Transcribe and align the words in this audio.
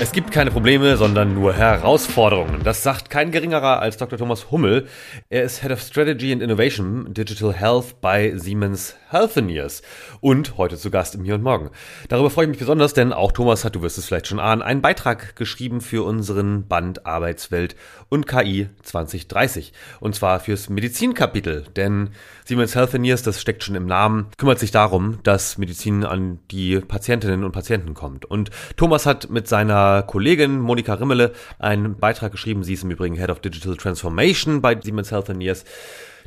Es 0.00 0.12
gibt 0.12 0.30
keine 0.30 0.50
Probleme, 0.50 0.96
sondern 0.96 1.34
nur 1.34 1.52
Herausforderungen. 1.52 2.62
Das 2.64 2.82
sagt 2.82 3.10
kein 3.10 3.30
geringerer 3.32 3.80
als 3.80 3.98
Dr. 3.98 4.18
Thomas 4.18 4.50
Hummel. 4.50 4.86
Er 5.28 5.42
ist 5.42 5.60
Head 5.60 5.72
of 5.72 5.82
Strategy 5.82 6.32
and 6.32 6.40
Innovation 6.40 7.12
Digital 7.12 7.52
Health 7.52 8.00
bei 8.00 8.32
Siemens 8.34 8.96
Healthineers 9.10 9.82
und 10.20 10.56
heute 10.56 10.78
zu 10.78 10.90
Gast 10.90 11.16
im 11.16 11.24
Hier 11.24 11.34
und 11.34 11.42
Morgen. 11.42 11.70
Darüber 12.08 12.30
freue 12.30 12.46
ich 12.46 12.50
mich 12.50 12.58
besonders, 12.60 12.94
denn 12.94 13.12
auch 13.12 13.30
Thomas 13.32 13.64
hat, 13.64 13.74
du 13.74 13.82
wirst 13.82 13.98
es 13.98 14.06
vielleicht 14.06 14.26
schon 14.26 14.40
ahnen, 14.40 14.62
einen 14.62 14.80
Beitrag 14.80 15.36
geschrieben 15.36 15.82
für 15.82 16.06
unseren 16.06 16.66
Band 16.66 17.04
Arbeitswelt 17.04 17.76
und 18.08 18.26
KI 18.26 18.70
2030. 18.82 19.74
Und 20.00 20.14
zwar 20.14 20.40
fürs 20.40 20.70
Medizinkapitel, 20.70 21.66
denn 21.76 22.10
Siemens 22.46 22.74
Healthineers, 22.74 23.22
das 23.22 23.40
steckt 23.40 23.64
schon 23.64 23.74
im 23.74 23.86
Namen, 23.86 24.28
kümmert 24.38 24.60
sich 24.60 24.70
darum, 24.70 25.18
dass 25.24 25.58
Medizin 25.58 26.04
an 26.04 26.38
die 26.50 26.80
Patientinnen 26.80 27.44
und 27.44 27.52
Patienten 27.52 27.92
kommt. 27.92 28.24
Und 28.24 28.50
Thomas 28.76 29.04
hat 29.04 29.28
mit 29.28 29.46
seiner 29.46 29.89
Kollegin 30.06 30.60
Monika 30.60 30.94
Rimmele 30.94 31.32
einen 31.58 31.96
Beitrag 31.98 32.32
geschrieben. 32.32 32.64
Sie 32.64 32.74
ist 32.74 32.84
im 32.84 32.90
Übrigen 32.90 33.16
Head 33.16 33.30
of 33.30 33.40
Digital 33.40 33.76
Transformation 33.76 34.60
bei 34.60 34.78
Siemens 34.80 35.10
Healthineers. 35.10 35.64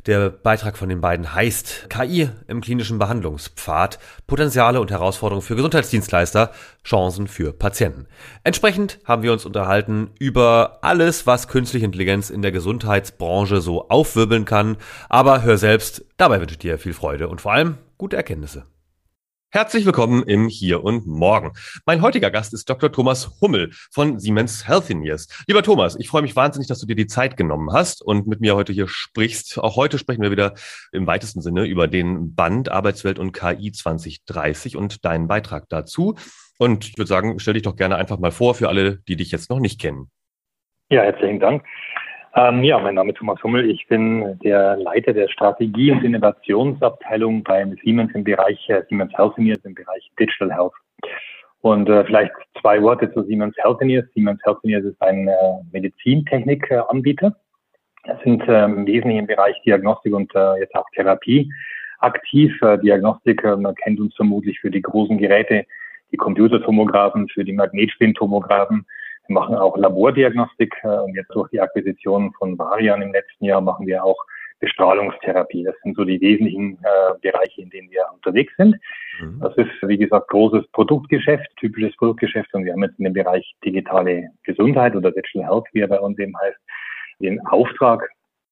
Der 0.06 0.28
Beitrag 0.28 0.76
von 0.76 0.90
den 0.90 1.00
beiden 1.00 1.34
heißt 1.34 1.88
KI 1.88 2.28
im 2.46 2.60
klinischen 2.60 2.98
Behandlungspfad, 2.98 3.98
Potenziale 4.26 4.78
und 4.78 4.90
Herausforderungen 4.90 5.44
für 5.44 5.56
Gesundheitsdienstleister, 5.56 6.52
Chancen 6.84 7.26
für 7.26 7.54
Patienten. 7.54 8.06
Entsprechend 8.42 8.98
haben 9.06 9.22
wir 9.22 9.32
uns 9.32 9.46
unterhalten 9.46 10.10
über 10.18 10.80
alles, 10.82 11.26
was 11.26 11.48
künstliche 11.48 11.86
Intelligenz 11.86 12.28
in 12.28 12.42
der 12.42 12.52
Gesundheitsbranche 12.52 13.62
so 13.62 13.88
aufwirbeln 13.88 14.44
kann. 14.44 14.76
Aber 15.08 15.42
hör 15.42 15.56
selbst, 15.56 16.04
dabei 16.18 16.38
wünsche 16.38 16.54
ich 16.54 16.58
dir 16.58 16.78
viel 16.78 16.92
Freude 16.92 17.28
und 17.28 17.40
vor 17.40 17.52
allem 17.52 17.78
gute 17.96 18.16
Erkenntnisse. 18.16 18.66
Herzlich 19.54 19.86
willkommen 19.86 20.24
im 20.24 20.48
Hier 20.48 20.82
und 20.82 21.06
Morgen. 21.06 21.52
Mein 21.86 22.02
heutiger 22.02 22.32
Gast 22.32 22.52
ist 22.54 22.68
Dr. 22.68 22.90
Thomas 22.90 23.40
Hummel 23.40 23.70
von 23.92 24.18
Siemens 24.18 24.66
Healthineers. 24.66 25.28
Lieber 25.46 25.62
Thomas, 25.62 25.94
ich 25.94 26.08
freue 26.08 26.22
mich 26.22 26.34
wahnsinnig, 26.34 26.66
dass 26.66 26.80
du 26.80 26.86
dir 26.86 26.96
die 26.96 27.06
Zeit 27.06 27.36
genommen 27.36 27.72
hast 27.72 28.02
und 28.02 28.26
mit 28.26 28.40
mir 28.40 28.56
heute 28.56 28.72
hier 28.72 28.88
sprichst. 28.88 29.60
Auch 29.60 29.76
heute 29.76 29.98
sprechen 29.98 30.22
wir 30.22 30.32
wieder 30.32 30.54
im 30.90 31.06
weitesten 31.06 31.40
Sinne 31.40 31.66
über 31.66 31.86
den 31.86 32.34
Band 32.34 32.68
Arbeitswelt 32.68 33.20
und 33.20 33.30
KI 33.30 33.70
2030 33.70 34.76
und 34.76 35.04
deinen 35.04 35.28
Beitrag 35.28 35.68
dazu. 35.68 36.16
Und 36.58 36.86
ich 36.88 36.98
würde 36.98 37.08
sagen, 37.08 37.38
stell 37.38 37.54
dich 37.54 37.62
doch 37.62 37.76
gerne 37.76 37.94
einfach 37.94 38.18
mal 38.18 38.32
vor 38.32 38.56
für 38.56 38.68
alle, 38.68 39.02
die 39.06 39.14
dich 39.14 39.30
jetzt 39.30 39.50
noch 39.50 39.60
nicht 39.60 39.80
kennen. 39.80 40.10
Ja, 40.90 41.02
herzlichen 41.02 41.38
Dank. 41.38 41.62
Ähm, 42.36 42.64
ja, 42.64 42.80
mein 42.80 42.96
Name 42.96 43.12
ist 43.12 43.18
Thomas 43.18 43.40
Hummel. 43.44 43.70
Ich 43.70 43.86
bin 43.86 44.36
der 44.40 44.76
Leiter 44.76 45.12
der 45.12 45.28
Strategie- 45.28 45.92
und 45.92 46.02
Innovationsabteilung 46.02 47.44
beim 47.44 47.76
Siemens 47.84 48.12
im 48.12 48.24
Bereich 48.24 48.68
äh, 48.68 48.82
Siemens 48.88 49.12
Healthineers 49.16 49.64
im 49.64 49.74
Bereich 49.74 50.10
Digital 50.18 50.52
Health. 50.52 50.72
Und 51.60 51.88
äh, 51.88 52.04
vielleicht 52.04 52.32
zwei 52.60 52.82
Worte 52.82 53.12
zu 53.12 53.22
Siemens 53.22 53.54
Healthineers. 53.58 54.06
Siemens 54.14 54.40
Healthineers 54.44 54.84
ist 54.84 55.00
ein 55.00 55.28
äh, 55.28 55.34
Medizintechnik-Anbieter. 55.70 57.36
Wir 58.02 58.18
sind 58.24 58.42
äh, 58.48 58.64
im 58.64 58.84
Wesentlichen 58.84 59.20
im 59.20 59.26
Bereich 59.28 59.54
Diagnostik 59.62 60.12
und 60.12 60.34
äh, 60.34 60.58
jetzt 60.58 60.74
auch 60.74 60.90
Therapie 60.96 61.48
aktiv. 62.00 62.60
Äh, 62.62 62.78
Diagnostik, 62.78 63.44
äh, 63.44 63.54
man 63.54 63.76
kennt 63.76 64.00
uns 64.00 64.12
vermutlich 64.16 64.58
für 64.58 64.72
die 64.72 64.82
großen 64.82 65.18
Geräte, 65.18 65.66
die 66.10 66.16
Computertomographen, 66.16 67.28
für 67.28 67.44
die 67.44 67.52
Magnetspintomographen 67.52 68.84
wir 69.26 69.34
machen 69.34 69.54
auch 69.54 69.76
Labordiagnostik 69.76 70.74
äh, 70.82 70.88
und 70.88 71.14
jetzt 71.14 71.34
durch 71.34 71.50
die 71.50 71.60
Akquisition 71.60 72.32
von 72.38 72.58
Varian 72.58 73.02
im 73.02 73.12
letzten 73.12 73.44
Jahr 73.44 73.60
machen 73.60 73.86
wir 73.86 74.04
auch 74.04 74.18
Bestrahlungstherapie. 74.60 75.64
Das 75.64 75.74
sind 75.82 75.96
so 75.96 76.04
die 76.04 76.20
wesentlichen 76.20 76.78
äh, 76.82 77.14
Bereiche, 77.20 77.62
in 77.62 77.70
denen 77.70 77.90
wir 77.90 78.04
unterwegs 78.14 78.52
sind. 78.56 78.76
Mhm. 79.20 79.40
Das 79.40 79.56
ist, 79.56 79.70
wie 79.82 79.98
gesagt, 79.98 80.28
großes 80.28 80.66
Produktgeschäft, 80.72 81.46
typisches 81.56 81.96
Produktgeschäft 81.96 82.52
und 82.54 82.64
wir 82.64 82.72
haben 82.72 82.82
jetzt 82.82 82.98
in 82.98 83.04
dem 83.04 83.14
Bereich 83.14 83.54
digitale 83.64 84.30
Gesundheit 84.44 84.94
oder 84.96 85.10
Digital 85.10 85.48
Health, 85.50 85.66
wie 85.72 85.80
er 85.80 85.88
bei 85.88 86.00
uns 86.00 86.18
eben 86.18 86.34
heißt, 86.38 86.58
den 87.20 87.44
Auftrag 87.46 88.08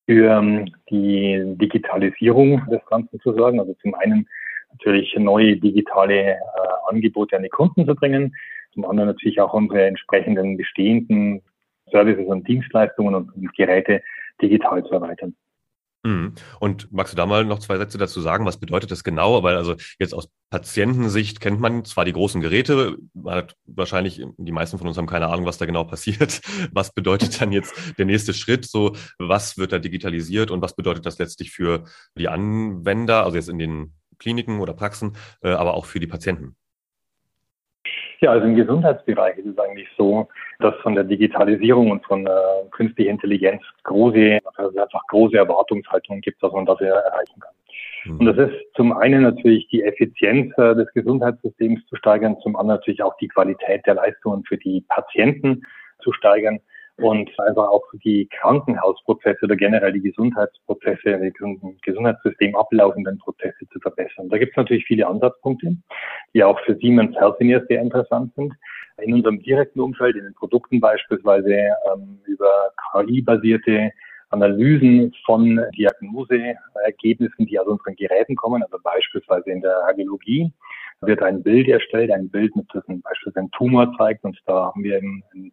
für 0.06 0.38
ähm, 0.38 0.72
die 0.90 1.42
Digitalisierung 1.56 2.66
des 2.70 2.84
Ganzen 2.86 3.20
zu 3.20 3.32
sorgen. 3.32 3.60
Also 3.60 3.74
zum 3.82 3.94
einen 3.94 4.28
natürlich 4.70 5.14
neue 5.18 5.56
digitale 5.56 6.32
äh, 6.32 6.38
Angebote 6.88 7.36
an 7.36 7.42
die 7.42 7.48
Kunden 7.48 7.86
zu 7.86 7.94
bringen, 7.94 8.34
zum 8.72 8.84
anderen 8.84 9.08
natürlich 9.08 9.40
auch 9.40 9.52
unsere 9.52 9.84
entsprechenden 9.84 10.56
bestehenden 10.56 11.42
Services 11.90 12.26
und 12.26 12.48
Dienstleistungen 12.48 13.14
und, 13.14 13.56
Geräte 13.56 14.02
digital 14.40 14.82
zu 14.84 14.92
erweitern. 14.92 15.34
Mhm. 16.04 16.34
Und 16.58 16.90
magst 16.92 17.12
du 17.12 17.16
da 17.16 17.26
mal 17.26 17.44
noch 17.44 17.60
zwei 17.60 17.76
Sätze 17.76 17.96
dazu 17.96 18.20
sagen? 18.20 18.44
Was 18.44 18.58
bedeutet 18.58 18.90
das 18.90 19.04
genau? 19.04 19.44
Weil 19.44 19.56
also 19.56 19.76
jetzt 20.00 20.14
aus 20.14 20.28
Patientensicht 20.50 21.40
kennt 21.40 21.60
man 21.60 21.84
zwar 21.84 22.04
die 22.04 22.12
großen 22.12 22.40
Geräte, 22.40 22.96
man 23.14 23.36
hat 23.36 23.54
wahrscheinlich, 23.66 24.20
die 24.36 24.52
meisten 24.52 24.78
von 24.78 24.88
uns 24.88 24.96
haben 24.98 25.06
keine 25.06 25.28
Ahnung, 25.28 25.46
was 25.46 25.58
da 25.58 25.66
genau 25.66 25.84
passiert. 25.84 26.40
Was 26.72 26.92
bedeutet 26.92 27.40
dann 27.40 27.52
jetzt 27.52 27.74
der 27.98 28.06
nächste 28.06 28.34
Schritt? 28.34 28.64
So, 28.64 28.96
was 29.18 29.58
wird 29.58 29.72
da 29.72 29.78
digitalisiert 29.78 30.50
und 30.50 30.62
was 30.62 30.74
bedeutet 30.74 31.06
das 31.06 31.18
letztlich 31.18 31.50
für 31.50 31.84
die 32.16 32.28
Anwender, 32.28 33.24
also 33.24 33.36
jetzt 33.36 33.48
in 33.48 33.58
den 33.58 33.94
Kliniken 34.18 34.60
oder 34.60 34.72
Praxen, 34.74 35.16
äh, 35.42 35.50
aber 35.50 35.74
auch 35.74 35.84
für 35.84 36.00
die 36.00 36.06
Patienten? 36.06 36.56
Ja, 38.22 38.30
also 38.30 38.46
im 38.46 38.54
Gesundheitsbereich 38.54 39.36
ist 39.38 39.46
es 39.46 39.58
eigentlich 39.58 39.88
so, 39.98 40.28
dass 40.60 40.76
von 40.76 40.94
der 40.94 41.02
Digitalisierung 41.02 41.90
und 41.90 42.06
von 42.06 42.24
äh, 42.24 42.30
künstlicher 42.70 43.10
Intelligenz 43.10 43.60
große, 43.82 44.38
also 44.54 44.80
einfach 44.80 45.04
große 45.08 45.36
Erwartungshaltungen 45.36 46.20
gibt, 46.20 46.40
was 46.40 46.52
man 46.52 46.64
dafür 46.64 46.94
erreichen 46.94 47.40
kann. 47.40 47.52
Mhm. 48.04 48.20
Und 48.20 48.26
das 48.26 48.48
ist 48.48 48.54
zum 48.76 48.92
einen 48.92 49.22
natürlich 49.22 49.66
die 49.70 49.82
Effizienz 49.82 50.56
äh, 50.56 50.76
des 50.76 50.86
Gesundheitssystems 50.94 51.84
zu 51.86 51.96
steigern, 51.96 52.36
zum 52.44 52.54
anderen 52.54 52.78
natürlich 52.78 53.02
auch 53.02 53.16
die 53.16 53.26
Qualität 53.26 53.84
der 53.86 53.94
Leistungen 53.94 54.44
für 54.44 54.56
die 54.56 54.84
Patienten 54.88 55.62
zu 55.98 56.12
steigern 56.12 56.60
und 57.02 57.30
einfach 57.40 57.68
auch 57.68 57.84
die 58.04 58.28
Krankenhausprozesse 58.40 59.44
oder 59.44 59.56
generell 59.56 59.92
die 59.92 60.00
Gesundheitsprozesse, 60.00 61.18
die 61.20 61.32
Gesundheitssystem 61.82 62.54
ablaufenden 62.56 63.18
Prozesse 63.18 63.66
zu 63.72 63.80
verbessern. 63.80 64.28
Da 64.28 64.38
gibt 64.38 64.52
es 64.52 64.56
natürlich 64.56 64.84
viele 64.86 65.06
Ansatzpunkte, 65.06 65.76
die 66.34 66.44
auch 66.44 66.58
für 66.60 66.76
Siemens 66.76 67.16
Healthineers 67.16 67.66
sehr 67.68 67.80
interessant 67.80 68.32
sind. 68.36 68.52
In 68.98 69.14
unserem 69.14 69.42
direkten 69.42 69.80
Umfeld, 69.80 70.16
in 70.16 70.24
den 70.24 70.34
Produkten 70.34 70.80
beispielsweise 70.80 71.52
ähm, 71.52 72.20
über 72.26 72.70
KI-basierte 72.92 73.90
Analysen 74.30 75.12
von 75.26 75.60
Diagnoseergebnissen, 75.76 77.46
die 77.46 77.58
aus 77.58 77.66
unseren 77.66 77.96
Geräten 77.96 78.36
kommen, 78.36 78.62
also 78.62 78.78
beispielsweise 78.82 79.50
in 79.50 79.60
der 79.60 79.76
Radiologie 79.88 80.52
wird 81.02 81.22
ein 81.22 81.42
Bild 81.42 81.68
erstellt, 81.68 82.10
ein 82.10 82.30
Bild, 82.30 82.54
mit 82.56 82.66
das 82.72 82.84
beispielsweise 82.86 83.40
einen 83.40 83.50
Tumor 83.50 83.92
zeigt 83.98 84.24
und 84.24 84.38
da 84.46 84.66
haben 84.66 84.84
wir 84.84 84.98
eben 84.98 85.22
ein 85.34 85.52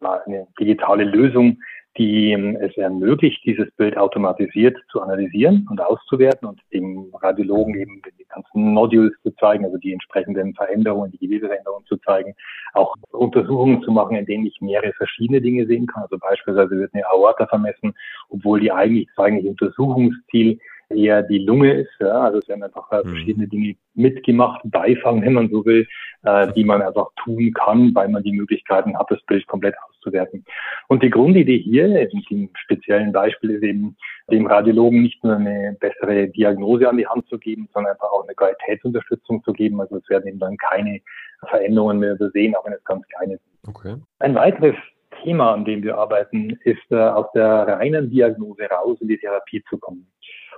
eine 0.00 0.46
digitale 0.58 1.04
Lösung, 1.04 1.58
die 1.96 2.32
ähm, 2.32 2.56
es 2.56 2.76
ermöglicht, 2.76 3.44
dieses 3.44 3.70
Bild 3.72 3.96
automatisiert 3.96 4.76
zu 4.90 5.00
analysieren 5.00 5.66
und 5.70 5.80
auszuwerten 5.80 6.48
und 6.48 6.60
dem 6.72 7.12
Radiologen 7.22 7.74
eben 7.74 8.02
die 8.18 8.24
ganzen 8.24 8.74
Nodules 8.74 9.12
zu 9.22 9.30
zeigen, 9.36 9.64
also 9.64 9.78
die 9.78 9.92
entsprechenden 9.92 10.54
Veränderungen, 10.54 11.10
die 11.12 11.18
Gewebeveränderungen 11.18 11.86
zu 11.86 11.96
zeigen, 11.98 12.34
auch 12.74 12.94
Untersuchungen 13.12 13.82
zu 13.82 13.90
machen, 13.90 14.16
in 14.16 14.26
denen 14.26 14.46
ich 14.46 14.60
mehrere 14.60 14.92
verschiedene 14.92 15.40
Dinge 15.40 15.66
sehen 15.66 15.86
kann. 15.86 16.02
Also 16.02 16.18
beispielsweise 16.18 16.78
wird 16.78 16.92
eine 16.94 17.06
Aorta 17.06 17.46
vermessen, 17.46 17.94
obwohl 18.28 18.60
die 18.60 18.72
eigentlich 18.72 19.08
das 19.16 19.24
eigentliche 19.24 19.50
Untersuchungsziel 19.50 20.58
eher 20.88 21.22
die 21.22 21.38
Lunge 21.38 21.72
ist. 21.72 21.92
Ja? 22.00 22.22
Also 22.22 22.38
es 22.38 22.48
werden 22.48 22.62
einfach 22.62 22.90
äh, 22.92 23.02
verschiedene 23.02 23.48
Dinge 23.48 23.76
mitgemacht, 23.94 24.60
Beifang, 24.64 25.22
wenn 25.26 25.34
man 25.34 25.50
so 25.50 25.64
will, 25.64 25.86
äh, 26.24 26.52
die 26.52 26.64
man 26.64 26.82
einfach 26.82 27.08
tun 27.24 27.52
kann, 27.54 27.94
weil 27.94 28.08
man 28.08 28.22
die 28.22 28.32
Möglichkeiten 28.32 28.98
hat, 28.98 29.10
das 29.10 29.22
Bild 29.26 29.46
komplett 29.46 29.74
auszuwerten. 29.88 30.44
Und 30.88 31.02
die 31.02 31.10
Grundidee 31.10 31.58
hier, 31.58 31.86
in 31.86 32.22
dem 32.30 32.50
speziellen 32.54 33.12
Beispiel, 33.12 33.50
ist 33.50 33.62
eben, 33.62 33.96
dem 34.30 34.46
Radiologen 34.46 35.02
nicht 35.02 35.22
nur 35.22 35.36
eine 35.36 35.76
bessere 35.78 36.28
Diagnose 36.28 36.88
an 36.88 36.96
die 36.96 37.06
Hand 37.06 37.28
zu 37.28 37.38
geben, 37.38 37.68
sondern 37.72 37.92
einfach 37.92 38.10
auch 38.10 38.24
eine 38.24 38.34
Qualitätsunterstützung 38.34 39.42
zu 39.44 39.52
geben. 39.52 39.80
Also 39.80 39.98
es 39.98 40.08
werden 40.08 40.26
eben 40.26 40.40
dann 40.40 40.56
keine 40.56 41.00
Veränderungen 41.48 42.00
mehr 42.00 42.14
übersehen, 42.14 42.54
auch 42.56 42.64
wenn 42.64 42.72
es 42.72 42.84
ganz 42.84 43.06
kleine 43.06 43.38
sind. 43.38 43.68
Okay. 43.68 43.96
Ein 44.18 44.34
weiteres 44.34 44.74
Thema, 45.22 45.54
an 45.54 45.64
dem 45.64 45.82
wir 45.82 45.96
arbeiten, 45.96 46.58
ist 46.64 46.90
äh, 46.90 46.96
aus 46.96 47.26
der 47.34 47.46
reinen 47.46 48.10
Diagnose 48.10 48.64
raus 48.64 48.98
in 49.00 49.08
die 49.08 49.18
Therapie 49.18 49.62
zu 49.68 49.78
kommen. 49.78 50.06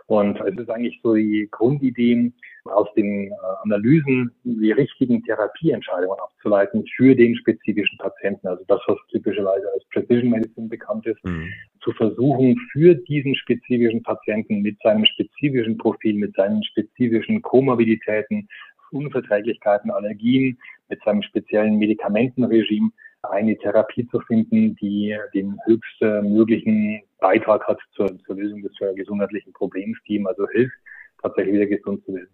Und 0.09 0.41
es 0.41 0.57
ist 0.57 0.71
eigentlich 0.71 0.99
so 1.03 1.15
die 1.15 1.47
Grundidee, 1.51 2.33
aus 2.65 2.89
den 2.95 3.29
äh, 3.29 3.35
Analysen 3.63 4.31
die 4.45 4.73
richtigen 4.73 5.23
Therapieentscheidungen 5.23 6.19
abzuleiten 6.19 6.85
für 6.97 7.15
den 7.15 7.37
spezifischen 7.37 7.99
Patienten. 7.99 8.47
Also 8.49 8.65
das, 8.69 8.81
was 8.87 8.99
typischerweise 9.11 9.67
als 9.75 9.85
Precision 9.93 10.31
Medicine 10.31 10.69
bekannt 10.69 11.07
ist, 11.07 11.23
mhm. 11.25 11.53
zu 11.83 11.93
versuchen, 11.93 12.57
für 12.73 12.95
diesen 12.95 13.35
spezifischen 13.35 14.03
Patienten 14.03 14.63
mit 14.63 14.81
seinem 14.83 15.05
spezifischen 15.05 15.77
Profil, 15.77 16.15
mit 16.15 16.35
seinen 16.35 16.63
spezifischen 16.65 17.43
Komorbiditäten, 17.43 18.49
Unverträglichkeiten, 18.91 19.91
Allergien, 19.91 20.59
mit 20.89 21.03
seinem 21.05 21.23
speziellen 21.23 21.77
Medikamentenregime 21.77 22.91
eine 23.23 23.57
Therapie 23.59 24.07
zu 24.09 24.21
finden, 24.21 24.77
die 24.77 25.17
den 25.35 25.59
höchstmöglichen 25.65 27.03
Beitrag 27.21 27.67
hat 27.67 27.79
zur, 27.95 28.17
zur 28.25 28.37
Lösung 28.37 28.63
des 28.63 28.73
gesundheitlichen 28.95 29.53
Problems, 29.53 29.99
die 30.07 30.17
ihm 30.17 30.27
also 30.27 30.47
hilft, 30.49 30.77
tatsächlich 31.23 31.55
wieder 31.55 31.67
gesund 31.67 32.05
zu 32.05 32.15
werden. 32.15 32.31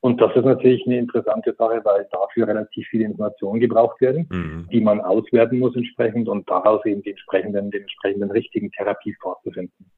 Und 0.00 0.20
das 0.20 0.36
ist 0.36 0.44
natürlich 0.44 0.84
eine 0.86 0.98
interessante 0.98 1.54
Sache, 1.56 1.80
weil 1.82 2.06
dafür 2.12 2.46
relativ 2.46 2.86
viele 2.88 3.06
Informationen 3.06 3.58
gebraucht 3.58 3.98
werden, 4.02 4.26
mhm. 4.30 4.68
die 4.70 4.82
man 4.82 5.00
auswerten 5.00 5.58
muss 5.58 5.74
entsprechend 5.76 6.28
und 6.28 6.48
daraus 6.50 6.84
eben 6.84 7.00
die 7.02 7.12
entsprechenden, 7.12 7.70
den 7.70 7.82
entsprechenden 7.82 8.30
richtigen 8.30 8.70
Therapie 8.70 9.16
fortzufinden. 9.22 9.90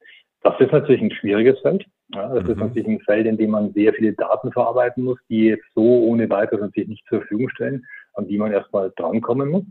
Das 0.43 0.57
ist 0.61 0.71
natürlich 0.71 1.01
ein 1.01 1.11
schwieriges 1.11 1.59
Feld. 1.59 1.83
Ja, 2.15 2.33
das 2.33 2.45
mhm. 2.45 2.51
ist 2.51 2.57
natürlich 2.57 2.87
ein 2.87 3.01
Feld, 3.01 3.27
in 3.27 3.37
dem 3.37 3.51
man 3.51 3.73
sehr 3.73 3.93
viele 3.93 4.13
Daten 4.13 4.53
verarbeiten 4.53 5.03
muss, 5.03 5.19
die 5.29 5.47
jetzt 5.47 5.65
so 5.75 5.81
ohne 5.81 6.29
weiteres 6.29 6.61
natürlich 6.61 6.87
nicht 6.87 7.05
zur 7.07 7.19
Verfügung 7.19 7.49
stellen, 7.49 7.85
an 8.13 8.29
die 8.29 8.37
man 8.37 8.53
erstmal 8.53 8.93
drankommen 8.95 9.49
muss. 9.49 9.65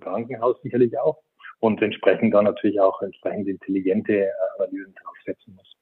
Krankenhaus 0.00 0.60
sicherlich 0.62 0.98
auch. 0.98 1.22
Und 1.60 1.80
entsprechend 1.80 2.34
dann 2.34 2.44
natürlich 2.44 2.80
auch 2.80 3.00
entsprechend 3.02 3.48
intelligente 3.48 4.12
äh, 4.12 4.30
Analysen 4.58 4.94
draufsetzen 4.94 5.54
muss. 5.54 5.74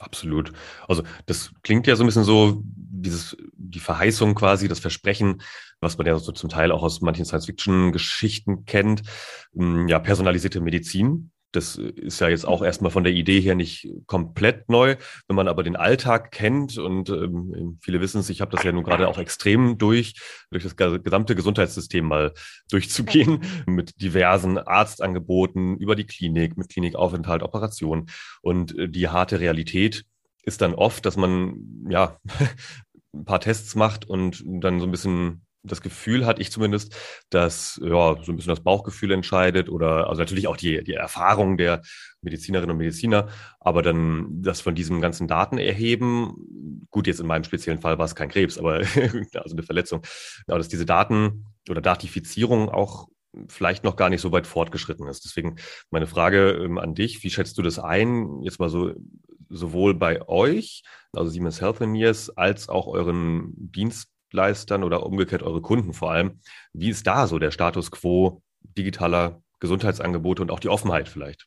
Absolut. 0.00 0.52
Also 0.86 1.02
das 1.26 1.52
klingt 1.62 1.86
ja 1.88 1.96
so 1.96 2.04
ein 2.04 2.06
bisschen 2.06 2.24
so, 2.24 2.62
dieses, 2.64 3.36
die 3.54 3.80
Verheißung 3.80 4.34
quasi, 4.34 4.68
das 4.68 4.78
Versprechen, 4.78 5.42
was 5.80 5.98
man 5.98 6.06
ja 6.06 6.16
so 6.18 6.30
zum 6.32 6.48
Teil 6.48 6.70
auch 6.70 6.82
aus 6.82 7.00
manchen 7.00 7.24
Science-Fiction-Geschichten 7.24 8.64
kennt. 8.64 9.02
Hm, 9.54 9.88
ja, 9.88 9.98
personalisierte 9.98 10.60
Medizin, 10.60 11.32
das 11.52 11.76
ist 11.76 12.20
ja 12.20 12.28
jetzt 12.28 12.46
auch 12.46 12.62
erstmal 12.62 12.90
von 12.90 13.04
der 13.04 13.12
Idee 13.12 13.40
her 13.40 13.54
nicht 13.54 13.88
komplett 14.06 14.68
neu. 14.68 14.96
Wenn 15.26 15.36
man 15.36 15.48
aber 15.48 15.62
den 15.62 15.76
Alltag 15.76 16.30
kennt 16.30 16.76
und 16.78 17.08
ähm, 17.08 17.78
viele 17.80 18.00
wissen 18.00 18.20
es, 18.20 18.28
ich 18.28 18.40
habe 18.40 18.54
das 18.54 18.64
ja 18.64 18.72
nun 18.72 18.84
gerade 18.84 19.08
auch 19.08 19.18
extrem 19.18 19.78
durch, 19.78 20.14
durch 20.50 20.62
das 20.62 20.76
gesamte 20.76 21.34
Gesundheitssystem 21.34 22.04
mal 22.04 22.34
durchzugehen 22.70 23.40
mit 23.66 24.00
diversen 24.02 24.58
Arztangeboten 24.58 25.78
über 25.78 25.96
die 25.96 26.06
Klinik, 26.06 26.58
mit 26.58 26.68
Klinikaufenthalt, 26.68 27.42
Operation. 27.42 28.10
Und 28.42 28.76
äh, 28.78 28.88
die 28.88 29.08
harte 29.08 29.40
Realität 29.40 30.04
ist 30.42 30.60
dann 30.60 30.74
oft, 30.74 31.06
dass 31.06 31.16
man 31.16 31.86
ja 31.88 32.18
ein 33.14 33.24
paar 33.24 33.40
Tests 33.40 33.74
macht 33.74 34.04
und 34.04 34.42
dann 34.46 34.80
so 34.80 34.86
ein 34.86 34.90
bisschen 34.90 35.46
das 35.62 35.82
Gefühl 35.82 36.26
hatte 36.26 36.40
ich 36.40 36.52
zumindest, 36.52 36.94
dass 37.30 37.80
ja 37.82 38.16
so 38.22 38.32
ein 38.32 38.36
bisschen 38.36 38.50
das 38.50 38.62
Bauchgefühl 38.62 39.12
entscheidet 39.12 39.68
oder 39.68 40.08
also 40.08 40.20
natürlich 40.20 40.46
auch 40.46 40.56
die, 40.56 40.82
die 40.84 40.94
Erfahrung 40.94 41.56
der 41.56 41.82
Medizinerinnen 42.22 42.70
und 42.70 42.78
Mediziner, 42.78 43.28
aber 43.60 43.82
dann 43.82 44.42
das 44.42 44.60
von 44.60 44.74
diesem 44.74 45.00
ganzen 45.00 45.28
Daten 45.28 45.58
erheben, 45.58 46.86
gut, 46.90 47.06
jetzt 47.06 47.20
in 47.20 47.26
meinem 47.26 47.44
speziellen 47.44 47.80
Fall 47.80 47.98
war 47.98 48.04
es 48.06 48.14
kein 48.14 48.28
Krebs, 48.28 48.58
aber 48.58 48.74
also 49.34 49.54
eine 49.54 49.62
Verletzung, 49.62 50.02
aber 50.46 50.58
dass 50.58 50.68
diese 50.68 50.86
Daten 50.86 51.46
oder 51.68 51.80
Datifizierung 51.80 52.68
auch 52.68 53.08
vielleicht 53.46 53.84
noch 53.84 53.96
gar 53.96 54.08
nicht 54.08 54.20
so 54.20 54.32
weit 54.32 54.46
fortgeschritten 54.46 55.06
ist. 55.06 55.24
Deswegen 55.24 55.56
meine 55.90 56.06
Frage 56.06 56.50
ähm, 56.52 56.78
an 56.78 56.94
dich, 56.94 57.22
wie 57.22 57.30
schätzt 57.30 57.58
du 57.58 57.62
das 57.62 57.78
ein, 57.78 58.42
jetzt 58.42 58.58
mal 58.58 58.70
so 58.70 58.94
sowohl 59.50 59.94
bei 59.94 60.26
euch, 60.28 60.82
also 61.12 61.30
Siemens 61.30 61.60
Health 61.60 61.80
Years, 61.80 62.30
als 62.30 62.68
auch 62.68 62.86
euren 62.86 63.52
Dienst 63.56 64.08
Dienstleistern 64.28 64.84
oder 64.84 65.04
umgekehrt 65.04 65.42
eure 65.42 65.62
Kunden 65.62 65.92
vor 65.92 66.12
allem. 66.12 66.40
Wie 66.72 66.90
ist 66.90 67.06
da 67.06 67.26
so 67.26 67.38
der 67.38 67.50
Status 67.50 67.90
quo 67.90 68.42
digitaler 68.76 69.40
Gesundheitsangebote 69.60 70.42
und 70.42 70.50
auch 70.50 70.60
die 70.60 70.68
Offenheit 70.68 71.08
vielleicht? 71.08 71.46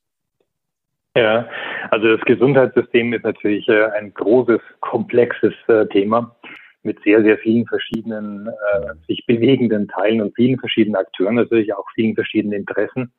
Ja, 1.15 1.47
also 1.89 2.15
das 2.15 2.25
Gesundheitssystem 2.25 3.13
ist 3.13 3.23
natürlich 3.23 3.67
äh, 3.67 3.85
ein 3.97 4.13
großes, 4.13 4.61
komplexes 4.79 5.53
äh, 5.67 5.85
Thema 5.87 6.35
mit 6.83 7.01
sehr, 7.03 7.21
sehr 7.21 7.37
vielen 7.37 7.65
verschiedenen 7.67 8.47
äh, 8.47 8.93
sich 9.07 9.25
bewegenden 9.27 9.87
Teilen 9.87 10.21
und 10.21 10.33
vielen 10.35 10.57
verschiedenen 10.59 10.95
Akteuren, 10.95 11.35
natürlich 11.35 11.73
auch 11.73 11.85
vielen 11.93 12.15
verschiedenen 12.15 12.61
Interessen. 12.61 13.11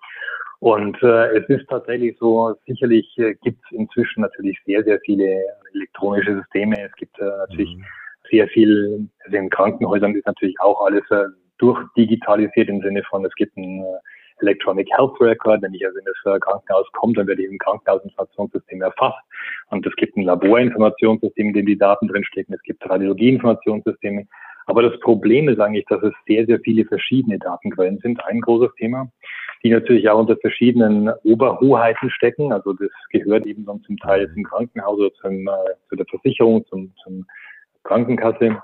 Und 0.58 1.00
äh, 1.02 1.38
es 1.38 1.48
ist 1.48 1.68
tatsächlich 1.68 2.16
so, 2.18 2.54
sicherlich 2.66 3.06
äh, 3.18 3.34
gibt 3.42 3.62
es 3.64 3.76
inzwischen 3.76 4.22
natürlich 4.22 4.58
sehr, 4.64 4.82
sehr 4.84 4.98
viele 5.04 5.42
elektronische 5.74 6.36
Systeme. 6.36 6.80
Es 6.82 6.92
gibt 6.96 7.18
äh, 7.18 7.24
natürlich 7.24 7.76
mhm 7.76 7.84
sehr 8.32 8.48
viel, 8.48 9.08
also 9.24 9.36
in 9.36 9.50
Krankenhäusern 9.50 10.16
ist 10.16 10.26
natürlich 10.26 10.58
auch 10.60 10.84
alles 10.84 11.08
äh, 11.10 11.26
durchdigitalisiert 11.58 12.68
im 12.68 12.80
Sinne 12.80 13.02
von, 13.08 13.24
es 13.24 13.34
gibt 13.34 13.56
ein 13.56 13.82
äh, 13.82 14.42
Electronic 14.42 14.88
Health 14.96 15.20
Record. 15.20 15.62
Wenn 15.62 15.74
ich 15.74 15.86
also 15.86 15.98
in 15.98 16.04
das 16.04 16.34
äh, 16.34 16.38
Krankenhaus 16.40 16.86
komme, 16.92 17.14
dann 17.14 17.26
werde 17.26 17.42
ich 17.42 17.50
im 17.50 17.58
Krankenhausinformationssystem 17.58 18.82
erfasst. 18.82 19.18
Und 19.70 19.86
es 19.86 19.94
gibt 19.96 20.16
ein 20.16 20.24
Laborinformationssystem, 20.24 21.48
in 21.48 21.54
dem 21.54 21.66
die 21.66 21.78
Daten 21.78 22.08
drinstecken. 22.08 22.54
Es 22.54 22.62
gibt 22.62 22.88
Radiologieinformationssysteme. 22.88 24.26
Aber 24.66 24.82
das 24.82 24.98
Problem 25.00 25.48
ist 25.48 25.60
eigentlich, 25.60 25.84
dass 25.86 26.02
es 26.02 26.12
sehr, 26.26 26.46
sehr 26.46 26.60
viele 26.60 26.84
verschiedene 26.84 27.38
Datenquellen 27.38 27.98
sind. 27.98 28.24
Ein 28.24 28.40
großes 28.40 28.72
Thema, 28.76 29.10
die 29.64 29.70
natürlich 29.70 30.08
auch 30.08 30.20
unter 30.20 30.36
verschiedenen 30.36 31.10
Oberhoheiten 31.24 32.10
stecken. 32.10 32.52
Also 32.52 32.72
das 32.72 32.90
gehört 33.10 33.46
eben 33.46 33.64
dann 33.64 33.82
zum 33.82 33.96
Teil 33.98 34.32
zum 34.32 34.44
Krankenhaus 34.44 34.98
oder 34.98 35.12
zum, 35.14 35.48
äh, 35.48 35.74
zu 35.88 35.96
der 35.96 36.06
Versicherung, 36.06 36.64
zum, 36.66 36.92
zum 37.02 37.26
Krankenkasse 37.84 38.62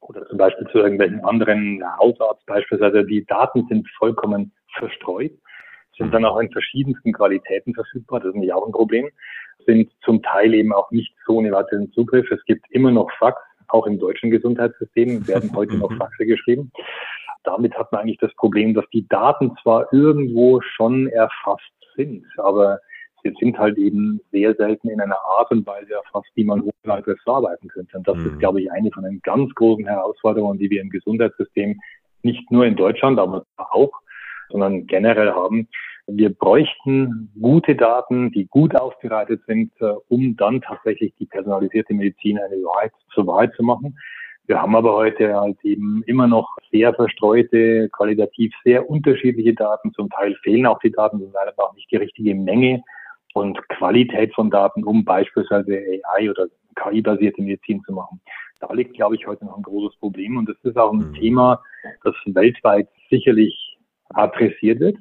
oder 0.00 0.26
zum 0.26 0.38
Beispiel 0.38 0.66
zu 0.68 0.78
irgendwelchen 0.78 1.24
anderen 1.24 1.82
Hausarzt 1.98 2.44
beispielsweise. 2.46 3.04
Die 3.04 3.24
Daten 3.24 3.66
sind 3.68 3.88
vollkommen 3.98 4.52
verstreut, 4.76 5.32
sind 5.96 6.12
dann 6.12 6.24
auch 6.24 6.38
in 6.38 6.50
verschiedensten 6.50 7.12
Qualitäten 7.12 7.74
verfügbar. 7.74 8.20
Das 8.20 8.28
ist 8.28 8.34
nämlich 8.34 8.52
auch 8.52 8.66
ein 8.66 8.72
Problem. 8.72 9.08
Sind 9.66 9.90
zum 10.04 10.22
Teil 10.22 10.54
eben 10.54 10.72
auch 10.72 10.90
nicht 10.90 11.14
so 11.26 11.36
ohne 11.36 11.52
weiteren 11.52 11.92
Zugriff. 11.92 12.30
Es 12.30 12.44
gibt 12.44 12.66
immer 12.70 12.90
noch 12.90 13.10
Fax, 13.18 13.40
auch 13.68 13.86
im 13.86 13.98
deutschen 13.98 14.30
Gesundheitssystem 14.30 15.26
werden 15.26 15.52
heute 15.56 15.76
noch 15.76 15.92
Faxe 15.96 16.26
geschrieben. 16.26 16.72
Damit 17.44 17.74
hat 17.76 17.90
man 17.92 18.02
eigentlich 18.02 18.18
das 18.18 18.34
Problem, 18.34 18.74
dass 18.74 18.84
die 18.92 19.06
Daten 19.08 19.56
zwar 19.62 19.92
irgendwo 19.92 20.60
schon 20.60 21.08
erfasst 21.08 21.72
sind, 21.96 22.24
aber 22.38 22.78
sie 23.22 23.34
sind 23.38 23.58
halt 23.58 23.78
eben 23.78 24.20
sehr 24.30 24.54
selten 24.54 24.88
in 24.88 25.00
einer 25.00 25.18
Art 25.38 25.50
und 25.50 25.66
Weise 25.66 25.94
erfasst, 25.94 26.30
die 26.36 26.44
man 26.44 26.62
hochleitend 26.62 27.20
verarbeiten 27.22 27.68
könnte. 27.68 27.96
Und 27.96 28.08
das 28.08 28.16
mhm. 28.16 28.26
ist, 28.26 28.38
glaube 28.38 28.60
ich, 28.60 28.70
eine 28.72 28.90
von 28.90 29.04
den 29.04 29.20
ganz 29.22 29.54
großen 29.54 29.86
Herausforderungen, 29.86 30.58
die 30.58 30.70
wir 30.70 30.80
im 30.80 30.90
Gesundheitssystem 30.90 31.80
nicht 32.22 32.50
nur 32.50 32.66
in 32.66 32.76
Deutschland, 32.76 33.18
aber 33.18 33.44
auch, 33.56 33.92
sondern 34.48 34.86
generell 34.86 35.32
haben. 35.32 35.68
Wir 36.06 36.30
bräuchten 36.34 37.32
gute 37.40 37.76
Daten, 37.76 38.32
die 38.32 38.46
gut 38.46 38.74
aufbereitet 38.74 39.42
sind, 39.46 39.72
äh, 39.80 39.92
um 40.08 40.36
dann 40.36 40.60
tatsächlich 40.60 41.14
die 41.18 41.26
personalisierte 41.26 41.94
Medizin 41.94 42.38
eine 42.38 42.56
Wahrheit 42.56 42.92
zur 43.14 43.26
Wahrheit 43.26 43.54
zu 43.54 43.62
machen. 43.62 43.96
Wir 44.46 44.60
haben 44.60 44.74
aber 44.74 44.94
heute 44.94 45.34
halt 45.34 45.56
eben 45.62 46.02
immer 46.06 46.26
noch 46.26 46.56
sehr 46.72 46.92
verstreute, 46.92 47.88
qualitativ 47.90 48.52
sehr 48.64 48.90
unterschiedliche 48.90 49.54
Daten. 49.54 49.92
Zum 49.94 50.10
Teil 50.10 50.34
fehlen 50.42 50.66
auch 50.66 50.80
die 50.80 50.90
Daten, 50.90 51.20
das 51.20 51.28
ist 51.28 51.34
leider 51.34 51.52
auch 51.56 51.74
nicht 51.74 51.90
die 51.90 51.96
richtige 51.96 52.34
Menge 52.34 52.82
und 53.34 53.58
Qualität 53.68 54.34
von 54.34 54.50
Daten, 54.50 54.84
um 54.84 55.04
beispielsweise 55.04 55.82
AI 56.04 56.30
oder 56.30 56.48
KI-basierte 56.76 57.42
Medizin 57.42 57.82
zu 57.84 57.92
machen. 57.92 58.20
Da 58.60 58.72
liegt, 58.72 58.94
glaube 58.94 59.16
ich, 59.16 59.26
heute 59.26 59.44
noch 59.44 59.56
ein 59.56 59.62
großes 59.62 59.98
Problem 59.98 60.36
und 60.36 60.48
das 60.48 60.56
ist 60.62 60.76
auch 60.76 60.92
ein 60.92 61.10
mhm. 61.10 61.14
Thema, 61.14 61.62
das 62.04 62.14
weltweit 62.26 62.88
sicherlich 63.10 63.76
adressiert 64.10 64.80
wird, 64.80 64.98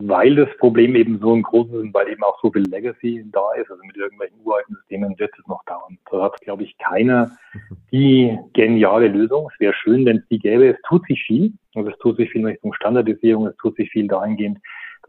weil 0.00 0.34
das 0.34 0.48
Problem 0.58 0.96
eben 0.96 1.18
so 1.20 1.34
ein 1.34 1.42
großes 1.42 1.74
ist 1.74 1.80
und 1.80 1.94
weil 1.94 2.08
eben 2.08 2.22
auch 2.22 2.40
so 2.40 2.50
viel 2.50 2.62
Legacy 2.62 3.24
da 3.30 3.52
ist, 3.52 3.70
also 3.70 3.82
mit 3.84 3.96
irgendwelchen 3.96 4.38
uralten 4.42 4.74
Systemen 4.76 5.18
wird 5.18 5.32
es 5.38 5.46
noch 5.46 5.62
dauern. 5.64 5.98
Da 6.10 6.22
hat, 6.22 6.40
glaube 6.40 6.64
ich, 6.64 6.76
keiner 6.78 7.30
die 7.92 8.36
geniale 8.54 9.08
Lösung. 9.08 9.48
Es 9.52 9.60
wäre 9.60 9.74
schön, 9.74 10.06
wenn 10.06 10.18
es 10.18 10.28
die 10.28 10.38
gäbe. 10.38 10.68
Es 10.68 10.80
tut 10.88 11.06
sich 11.06 11.22
viel. 11.22 11.52
Also 11.74 11.90
es 11.90 11.98
tut 11.98 12.16
sich 12.16 12.30
viel 12.30 12.40
in 12.40 12.46
Richtung 12.48 12.72
Standardisierung, 12.72 13.46
es 13.46 13.56
tut 13.58 13.76
sich 13.76 13.90
viel 13.90 14.08
dahingehend, 14.08 14.58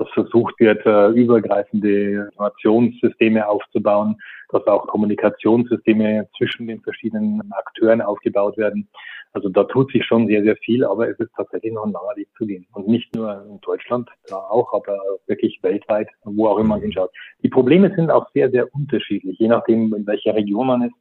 dass 0.02 0.12
versucht 0.14 0.60
wird, 0.60 0.86
äh, 0.86 1.10
übergreifende 1.10 2.26
Informationssysteme 2.26 3.48
aufzubauen, 3.48 4.18
dass 4.50 4.66
auch 4.68 4.88
Kommunikationssysteme 4.88 6.28
zwischen 6.38 6.68
den 6.68 6.82
verschiedenen 6.82 7.42
Akteuren 7.52 8.02
aufgebaut 8.02 8.58
werden. 8.58 8.90
Also 9.34 9.48
da 9.48 9.64
tut 9.64 9.92
sich 9.92 10.04
schon 10.06 10.28
sehr, 10.28 10.44
sehr 10.44 10.58
viel, 10.58 10.84
aber 10.84 11.08
es 11.08 11.18
ist 11.20 11.32
tatsächlich 11.38 11.72
noch 11.72 11.86
ein 11.86 11.94
langer 11.94 12.16
Weg 12.16 12.28
zu 12.38 12.46
gehen. 12.46 12.66
Und 12.74 12.88
nicht 12.88 13.16
nur 13.16 13.46
in 13.50 13.62
Deutschland, 13.62 14.10
da 14.28 14.36
auch, 14.36 14.74
aber 14.74 14.98
wirklich 15.28 15.60
weltweit, 15.62 16.10
wo 16.24 16.48
auch 16.48 16.58
immer 16.58 16.70
man 16.70 16.82
hinschaut. 16.82 17.12
Die 17.44 17.50
Probleme 17.50 17.94
sind 17.96 18.12
auch 18.12 18.30
sehr, 18.34 18.50
sehr 18.50 18.74
unterschiedlich, 18.74 19.38
je 19.40 19.48
nachdem, 19.48 19.94
in 19.94 20.06
welcher 20.06 20.36
Region 20.36 20.68
man 20.68 20.84
ist. 20.84 20.96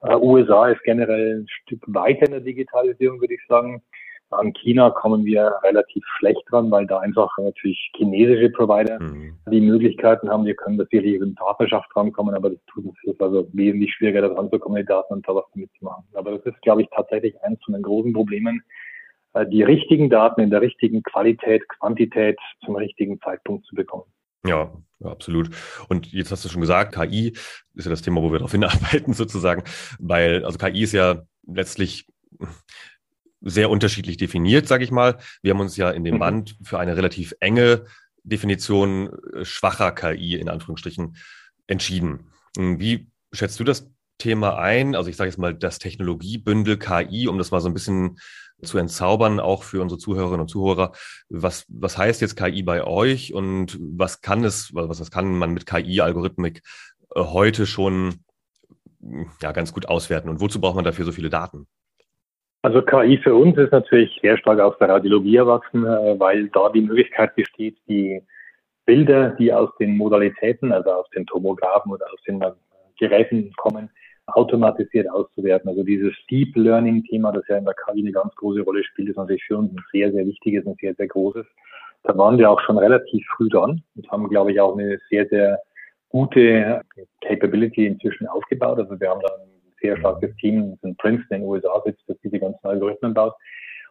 Uh, 0.00 0.16
USA 0.22 0.68
ist 0.68 0.82
generell 0.84 1.40
ein 1.40 1.48
Stück 1.48 1.82
weiter 1.88 2.26
in 2.26 2.30
der 2.30 2.40
Digitalisierung, 2.40 3.20
würde 3.20 3.34
ich 3.34 3.40
sagen. 3.48 3.82
An 4.30 4.52
China 4.52 4.90
kommen 4.90 5.24
wir 5.24 5.54
relativ 5.62 6.04
schlecht 6.18 6.42
dran, 6.50 6.70
weil 6.70 6.86
da 6.86 6.98
einfach 6.98 7.30
natürlich 7.38 7.90
chinesische 7.96 8.50
Provider 8.50 9.00
mhm. 9.00 9.38
die 9.50 9.60
Möglichkeiten 9.60 10.28
haben. 10.28 10.44
Wir 10.44 10.54
können 10.54 10.76
natürlich 10.76 11.20
in 11.20 11.34
Partnerschaft 11.34 11.88
rankommen, 11.96 12.34
aber 12.34 12.50
das 12.50 12.58
tut 12.66 12.84
es 13.06 13.20
also 13.20 13.48
wesentlich 13.52 13.94
schwieriger, 13.94 14.22
da 14.22 14.34
ranzukommen, 14.34 14.82
die 14.82 14.86
Daten 14.86 15.14
und 15.14 15.26
da 15.26 15.34
was 15.34 15.44
damit 15.54 15.70
zu 15.78 15.84
machen. 15.84 16.04
Aber 16.12 16.32
das 16.32 16.44
ist, 16.44 16.60
glaube 16.62 16.82
ich, 16.82 16.88
tatsächlich 16.94 17.34
eines 17.42 17.58
von 17.64 17.74
den 17.74 17.82
großen 17.82 18.12
Problemen, 18.12 18.62
äh, 19.32 19.46
die 19.46 19.62
richtigen 19.62 20.10
Daten 20.10 20.42
in 20.42 20.50
der 20.50 20.60
richtigen 20.60 21.02
Qualität, 21.02 21.66
Quantität 21.68 22.38
zum 22.64 22.76
richtigen 22.76 23.20
Zeitpunkt 23.20 23.66
zu 23.66 23.74
bekommen. 23.74 24.04
Ja, 24.44 24.70
absolut. 25.02 25.50
Und 25.88 26.12
jetzt 26.12 26.30
hast 26.30 26.44
du 26.44 26.48
schon 26.48 26.60
gesagt, 26.60 26.94
KI 26.94 27.28
ist 27.74 27.84
ja 27.84 27.90
das 27.90 28.02
Thema, 28.02 28.22
wo 28.22 28.30
wir 28.30 28.38
darauf 28.38 28.52
hinarbeiten 28.52 29.14
sozusagen, 29.14 29.62
weil 29.98 30.44
also 30.44 30.58
KI 30.58 30.82
ist 30.82 30.92
ja 30.92 31.22
letztlich 31.46 32.06
sehr 33.40 33.70
unterschiedlich 33.70 34.16
definiert, 34.16 34.66
sage 34.66 34.84
ich 34.84 34.90
mal. 34.90 35.18
Wir 35.42 35.52
haben 35.52 35.60
uns 35.60 35.76
ja 35.76 35.90
in 35.90 36.04
dem 36.04 36.16
mhm. 36.16 36.20
Band 36.20 36.56
für 36.62 36.78
eine 36.78 36.96
relativ 36.96 37.34
enge 37.40 37.84
Definition 38.22 39.10
äh, 39.34 39.44
schwacher 39.44 39.92
KI 39.92 40.34
in 40.34 40.48
Anführungsstrichen 40.48 41.16
entschieden. 41.66 42.30
Hm, 42.56 42.80
wie 42.80 43.10
schätzt 43.32 43.60
du 43.60 43.64
das 43.64 43.90
Thema 44.18 44.58
ein? 44.58 44.94
Also 44.94 45.10
ich 45.10 45.16
sage 45.16 45.30
jetzt 45.30 45.38
mal 45.38 45.54
das 45.54 45.78
Technologiebündel 45.78 46.78
KI, 46.78 47.28
um 47.28 47.38
das 47.38 47.50
mal 47.50 47.60
so 47.60 47.68
ein 47.68 47.74
bisschen 47.74 48.18
zu 48.62 48.78
entzaubern, 48.78 49.38
auch 49.38 49.62
für 49.62 49.80
unsere 49.80 50.00
Zuhörerinnen 50.00 50.40
und 50.40 50.48
Zuhörer. 50.48 50.92
Was, 51.28 51.64
was 51.68 51.96
heißt 51.96 52.20
jetzt 52.20 52.36
KI 52.36 52.62
bei 52.62 52.84
euch 52.84 53.32
und 53.32 53.78
was 53.80 54.20
kann 54.20 54.44
es, 54.44 54.74
was, 54.74 55.00
was 55.00 55.10
kann 55.10 55.38
man 55.38 55.52
mit 55.52 55.66
KI-Algorithmik 55.66 56.62
äh, 57.14 57.20
heute 57.20 57.66
schon 57.66 58.24
ja, 59.40 59.52
ganz 59.52 59.72
gut 59.72 59.86
auswerten 59.86 60.28
und 60.28 60.40
wozu 60.40 60.60
braucht 60.60 60.74
man 60.74 60.84
dafür 60.84 61.04
so 61.04 61.12
viele 61.12 61.30
Daten? 61.30 61.68
Also 62.62 62.82
KI 62.82 63.18
für 63.18 63.34
uns 63.34 63.56
ist 63.56 63.70
natürlich 63.70 64.18
sehr 64.20 64.36
stark 64.36 64.58
aus 64.58 64.76
der 64.78 64.88
Radiologie 64.88 65.36
erwachsen, 65.36 65.84
äh, 65.86 66.18
weil 66.18 66.48
da 66.48 66.68
die 66.70 66.80
Möglichkeit 66.80 67.34
besteht, 67.36 67.76
die 67.88 68.20
Bilder, 68.84 69.30
die 69.30 69.52
aus 69.52 69.70
den 69.78 69.96
Modalitäten, 69.96 70.72
also 70.72 70.90
aus 70.90 71.10
den 71.10 71.26
Tomographen 71.26 71.92
oder 71.92 72.06
aus 72.12 72.20
den 72.26 72.42
äh, 72.42 72.50
Geräten 72.98 73.52
kommen, 73.56 73.90
automatisiert 74.26 75.08
auszuwerten. 75.10 75.68
Also 75.68 75.84
dieses 75.84 76.12
Deep 76.30 76.56
Learning 76.56 77.04
Thema, 77.04 77.32
das 77.32 77.46
ja 77.48 77.58
in 77.58 77.64
der 77.64 77.74
KI 77.74 78.00
eine 78.00 78.12
ganz 78.12 78.34
große 78.34 78.62
Rolle 78.62 78.82
spielt, 78.84 79.10
ist 79.10 79.16
natürlich 79.16 79.44
für 79.44 79.56
uns 79.56 79.72
ein 79.72 79.84
sehr, 79.92 80.10
sehr 80.12 80.26
wichtiges 80.26 80.64
und 80.64 80.78
sehr, 80.80 80.94
sehr 80.94 81.06
großes. 81.06 81.46
Da 82.02 82.16
waren 82.16 82.38
wir 82.38 82.50
auch 82.50 82.60
schon 82.60 82.78
relativ 82.78 83.24
früh 83.36 83.48
dran 83.48 83.82
und 83.96 84.10
haben, 84.10 84.28
glaube 84.28 84.52
ich, 84.52 84.60
auch 84.60 84.76
eine 84.76 84.98
sehr, 85.10 85.26
sehr 85.28 85.58
gute 86.08 86.82
Capability 87.20 87.86
inzwischen 87.86 88.26
aufgebaut. 88.26 88.78
Also 88.78 88.98
wir 88.98 89.10
haben 89.10 89.20
da 89.20 89.34
ein 89.34 89.57
sehr 89.80 89.96
starkes 89.98 90.34
Team, 90.36 90.72
das 90.72 90.82
in 90.82 90.96
Princeton 90.96 91.36
in 91.36 91.40
den 91.42 91.48
USA 91.48 91.82
sitzt, 91.84 92.02
das 92.06 92.16
diese 92.22 92.38
ganzen 92.38 92.66
Algorithmen 92.66 93.14
baut. 93.14 93.34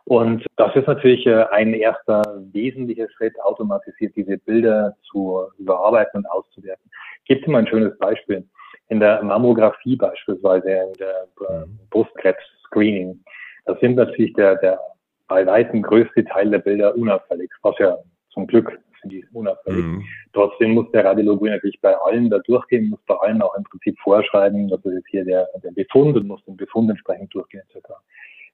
Und 0.05 0.45
das 0.55 0.73
ist 0.75 0.87
natürlich 0.87 1.25
äh, 1.25 1.43
ein 1.51 1.73
erster 1.73 2.21
wesentlicher 2.53 3.09
Schritt, 3.09 3.33
automatisiert 3.41 4.15
diese 4.15 4.37
Bilder 4.37 4.95
zu 5.11 5.43
überarbeiten 5.57 6.19
und 6.19 6.25
auszuwerten. 6.27 6.89
Gibt 7.25 7.41
es 7.41 7.47
mal 7.47 7.59
ein 7.59 7.67
schönes 7.67 7.97
Beispiel. 7.97 8.47
In 8.87 9.01
der 9.01 9.21
Mammographie 9.21 9.97
beispielsweise, 9.97 10.69
in 10.69 10.93
der 10.93 11.27
äh, 11.49 11.65
mhm. 11.65 11.79
Brustkrebs-Screening, 11.89 13.19
da 13.65 13.75
sind 13.81 13.95
natürlich 13.95 14.31
der, 14.33 14.55
der 14.55 14.79
bei 15.27 15.45
weitem 15.45 15.81
größte 15.81 16.23
Teil 16.23 16.51
der 16.51 16.59
Bilder 16.59 16.95
unauffällig, 16.95 17.51
was 17.63 17.77
ja 17.79 17.97
zum 18.29 18.47
Glück 18.47 18.79
sind 19.01 19.11
die 19.11 19.25
unauffällig. 19.33 19.83
Mhm. 19.83 20.03
Trotzdem 20.33 20.71
muss 20.71 20.89
der 20.91 21.05
Radiologe 21.05 21.49
natürlich 21.49 21.79
bei 21.81 21.95
allen 21.95 22.29
da 22.29 22.39
durchgehen, 22.39 22.89
muss 22.89 22.99
bei 23.07 23.15
allen 23.15 23.41
auch 23.41 23.55
im 23.55 23.63
Prinzip 23.63 23.97
vorschreiben, 23.99 24.67
das 24.69 24.83
ist 24.85 24.93
jetzt 24.93 25.09
hier 25.09 25.25
der, 25.25 25.47
der 25.63 25.71
Befund 25.71 26.15
und 26.15 26.27
muss 26.27 26.43
den 26.45 26.57
Befund 26.57 26.89
entsprechend 26.89 27.33
durchgehen 27.33 27.61
etc. 27.69 27.87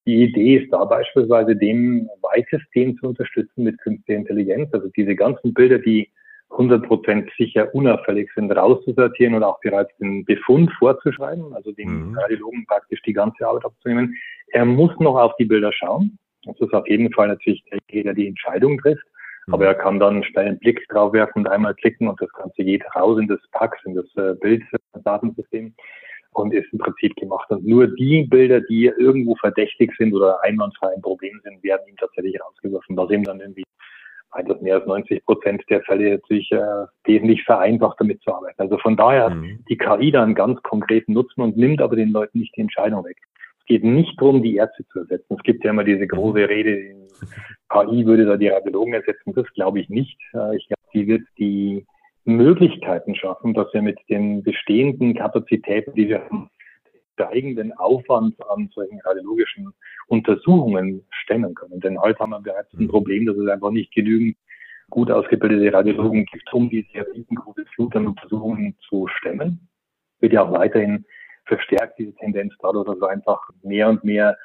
Die 0.06 0.24
Idee 0.24 0.58
ist 0.58 0.74
da 0.74 0.84
beispielsweise, 0.84 1.56
dem 1.56 2.10
weitestgehend 2.22 3.00
zu 3.00 3.08
unterstützen 3.08 3.64
mit 3.64 3.78
künstlicher 3.80 4.20
Intelligenz, 4.20 4.74
also 4.74 4.90
diese 4.96 5.16
ganzen 5.16 5.54
Bilder, 5.54 5.80
die 5.80 6.10
100% 6.50 7.30
sicher 7.38 7.74
unauffällig 7.74 8.30
sind, 8.36 8.52
rauszusortieren 8.52 9.34
und 9.34 9.44
auch 9.44 9.60
bereits 9.62 9.96
den 9.98 10.24
Befund 10.26 10.72
vorzuschreiben, 10.78 11.54
also 11.54 11.72
dem 11.72 12.10
mhm. 12.10 12.18
Radiologen 12.18 12.66
praktisch 12.68 13.02
die 13.04 13.14
ganze 13.14 13.48
Arbeit 13.48 13.66
abzunehmen. 13.66 14.16
Er 14.50 14.66
muss 14.66 14.92
noch 15.00 15.16
auf 15.16 15.36
die 15.38 15.46
Bilder 15.46 15.72
schauen. 15.74 16.18
Das 16.46 16.60
ist 16.60 16.74
auf 16.74 16.88
jeden 16.88 17.12
Fall 17.14 17.30
natürlich 17.30 17.64
der, 17.72 18.04
der 18.04 18.14
die 18.14 18.28
Entscheidung 18.28 18.78
trifft. 18.78 19.06
Aber 19.52 19.66
er 19.66 19.76
kann 19.76 20.00
dann 20.00 20.24
schnell 20.24 20.48
einen 20.48 20.60
Blick 20.60 20.88
drauf 20.90 21.14
werfen 21.14 21.40
und 21.40 21.48
einmal 21.48 21.74
klicken 21.76 22.08
und 22.08 22.22
das 22.22 22.32
Ganze 22.34 22.64
geht 22.64 22.84
raus 22.96 23.20
in 23.20 23.28
das 23.28 23.40
Pax, 23.52 23.78
in 23.86 23.96
das 23.96 24.06
äh, 24.16 24.36
Bilddatensystem 24.36 25.74
und 26.32 26.54
ist 26.54 26.72
im 26.72 26.80
Prinzip 26.80 27.16
gemacht. 27.16 27.50
Und 27.50 27.66
nur 27.66 27.88
die 27.88 28.24
Bilder, 28.24 28.62
die 28.62 28.86
irgendwo 28.86 29.36
verdächtig 29.36 29.92
sind 29.98 30.14
oder 30.14 30.42
einwandfrei 30.44 30.90
ein 30.96 31.02
Problem 31.02 31.40
sind, 31.44 31.64
werden 31.64 31.88
ihm 31.88 31.98
tatsächlich 31.98 32.40
rausgeworfen. 32.42 32.96
Da 32.96 33.08
sind 33.08 33.28
dann 33.28 33.40
irgendwie 33.40 33.64
etwas 34.36 34.62
mehr 34.62 34.76
als 34.76 34.88
90 34.88 35.26
Prozent 35.26 35.64
der 35.70 35.82
Fälle 35.82 36.12
natürlich 36.12 36.52
äh, 36.52 36.86
wesentlich 37.04 37.44
vereinfacht 37.44 38.00
damit 38.00 38.22
zu 38.22 38.34
arbeiten. 38.34 38.60
Also 38.60 38.78
von 38.80 38.98
daher 38.98 39.26
hat 39.26 39.36
mhm. 39.36 39.64
die 39.70 39.78
KI 39.78 40.12
da 40.12 40.24
einen 40.24 40.36
ganz 40.36 40.62
konkreten 40.64 41.14
Nutzen 41.14 41.42
und 41.42 41.58
nimmt 41.58 41.82
aber 41.82 41.96
den 41.96 42.10
Leuten 42.10 42.40
nicht 42.40 42.56
die 42.56 42.62
Entscheidung 42.62 43.06
weg. 43.06 43.18
Es 43.64 43.68
geht 43.68 43.84
nicht 43.84 44.20
darum, 44.20 44.44
die 44.44 44.58
Ärzte 44.58 44.86
zu 44.92 45.00
ersetzen. 45.00 45.36
Es 45.38 45.44
gibt 45.44 45.64
ja 45.64 45.70
immer 45.70 45.86
diese 45.86 46.06
große 46.06 46.40
mhm. 46.40 46.46
Rede, 46.46 46.96
KI 47.70 48.06
würde 48.06 48.26
da 48.26 48.36
die 48.36 48.50
Radiologen 48.50 48.94
ersetzen. 48.94 49.34
Das 49.34 49.48
glaube 49.54 49.80
ich 49.80 49.90
nicht. 49.90 50.20
Äh, 50.34 50.58
ich 50.58 50.68
glaube, 50.68 50.82
die 50.94 51.08
wird 51.08 51.24
die 51.38 51.86
Möglichkeiten 52.26 53.16
schaffen, 53.16 53.54
dass 53.54 53.74
wir 53.74 53.82
mit 53.82 54.00
den 54.10 54.44
bestehenden 54.44 55.16
Kapazitäten, 55.16 55.94
die 55.94 56.10
wir 56.10 56.24
haben, 56.26 56.50
steigenden 57.14 57.72
Aufwand 57.74 58.36
an 58.50 58.70
solchen 58.74 59.00
radiologischen 59.02 59.72
Untersuchungen 60.08 61.06
stemmen 61.12 61.54
können. 61.54 61.80
Denn 61.80 62.00
heute 62.00 62.20
haben 62.20 62.32
wir 62.32 62.42
bereits 62.42 62.74
ein 62.74 62.86
mhm. 62.86 62.90
Problem, 62.90 63.26
dass 63.26 63.38
es 63.38 63.48
einfach 63.48 63.72
nicht 63.72 63.94
genügend 63.94 64.36
gut 64.90 65.10
ausgebildete 65.10 65.74
Radiologen 65.74 66.26
gibt, 66.26 66.54
um 66.54 66.70
diese 66.70 67.06
riesengroße 67.14 67.66
Flut 67.74 67.96
an 67.96 68.08
Untersuchungen 68.08 68.76
zu 68.90 69.08
stemmen. 69.08 69.68
Wird 70.20 70.34
ja 70.34 70.44
auch 70.44 70.52
weiterhin 70.52 71.06
verstärkt 71.46 72.00
diese 72.00 72.14
Tendenz 72.16 72.54
dadurch, 72.62 72.86
dass 72.86 73.10
einfach 73.10 73.40
mehr 73.62 73.90
und 73.90 74.04
mehr 74.04 74.38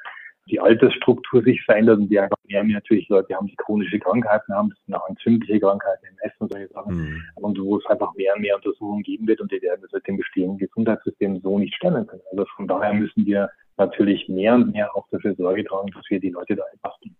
die 0.49 0.59
Altersstruktur 0.59 1.43
sich 1.43 1.61
verändert 1.63 1.99
und 1.99 2.09
die 2.09 2.19
einfach 2.19 2.37
mehr 2.47 2.61
und 2.61 2.67
mehr 2.67 2.77
natürlich 2.77 3.07
Leute 3.09 3.35
haben, 3.35 3.47
die 3.47 3.55
chronische 3.55 3.99
Krankheiten 3.99 4.53
haben, 4.53 4.69
das 4.69 4.79
sind 4.85 4.95
auch 4.95 5.07
entzündliche 5.07 5.59
Krankheiten, 5.59 6.05
MS 6.21 6.33
und 6.39 6.51
solche 6.51 6.67
Sachen, 6.69 6.95
mhm. 6.95 7.23
und 7.35 7.59
wo 7.59 7.77
es 7.77 7.85
einfach 7.85 8.13
mehr 8.15 8.33
und 8.35 8.41
mehr 8.41 8.55
Untersuchungen 8.55 9.03
geben 9.03 9.27
wird 9.27 9.41
und 9.41 9.51
die 9.51 9.61
werden 9.61 9.81
das 9.81 9.91
mit 9.91 10.07
dem 10.07 10.17
bestehenden 10.17 10.57
Gesundheitssystem 10.57 11.39
so 11.41 11.59
nicht 11.59 11.75
stemmen 11.75 12.07
können. 12.07 12.23
Also 12.31 12.45
von 12.55 12.67
daher 12.67 12.93
müssen 12.93 13.25
wir 13.25 13.49
natürlich 13.77 14.27
mehr 14.27 14.55
und 14.55 14.71
mehr 14.73 14.95
auch 14.95 15.07
dafür 15.11 15.35
Sorge 15.35 15.63
tragen, 15.63 15.91
dass 15.91 16.03
wir 16.09 16.19
die 16.19 16.29
Leute 16.29 16.55
da 16.55 16.63
entlasten. 16.73 17.15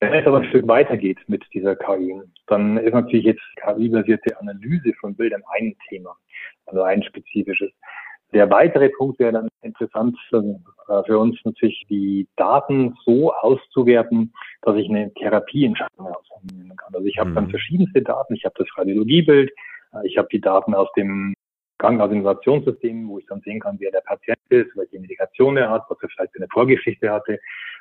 Wenn 0.00 0.12
es 0.12 0.26
aber 0.26 0.38
ein 0.38 0.48
Stück 0.48 0.68
weitergeht 0.68 1.18
mit 1.26 1.42
dieser 1.54 1.74
KI, 1.74 2.20
dann 2.48 2.76
ist 2.76 2.92
natürlich 2.92 3.24
jetzt 3.24 3.42
KI-basierte 3.56 4.38
Analyse 4.38 4.92
von 5.00 5.16
Bildern 5.16 5.42
ein 5.58 5.74
Thema, 5.88 6.14
also 6.66 6.82
ein 6.82 7.02
spezifisches. 7.02 7.70
Der 8.32 8.50
weitere 8.50 8.88
Punkt 8.90 9.18
wäre 9.18 9.32
dann 9.32 9.48
interessant 9.62 10.16
äh, 10.32 11.02
für 11.04 11.18
uns 11.18 11.38
natürlich, 11.44 11.84
die 11.88 12.28
Daten 12.36 12.96
so 13.04 13.32
auszuwerten, 13.32 14.32
dass 14.62 14.76
ich 14.76 14.88
eine 14.88 15.12
Therapieentscheidung 15.14 16.06
ausnehmen 16.06 16.76
kann. 16.76 16.94
Also 16.94 17.06
ich 17.06 17.18
habe 17.18 17.30
mhm. 17.30 17.34
dann 17.34 17.50
verschiedenste 17.50 18.02
Daten. 18.02 18.34
Ich 18.34 18.44
habe 18.44 18.54
das 18.58 18.68
Radiologiebild, 18.76 19.50
äh, 19.92 20.06
ich 20.06 20.18
habe 20.18 20.28
die 20.30 20.40
Daten 20.40 20.74
aus 20.74 20.88
dem 20.96 21.34
Krankenhausinformationssystem, 21.78 23.08
wo 23.08 23.18
ich 23.18 23.26
dann 23.26 23.40
sehen 23.42 23.60
kann, 23.60 23.76
wer 23.78 23.90
der 23.90 24.00
Patient 24.00 24.38
ist, 24.48 24.74
welche 24.76 24.98
Medikation 24.98 25.56
er 25.56 25.70
hat, 25.70 25.84
was 25.88 25.98
er 26.02 26.08
vielleicht 26.08 26.32
für 26.32 26.38
eine 26.38 26.48
Vorgeschichte 26.48 27.10
hatte. 27.10 27.38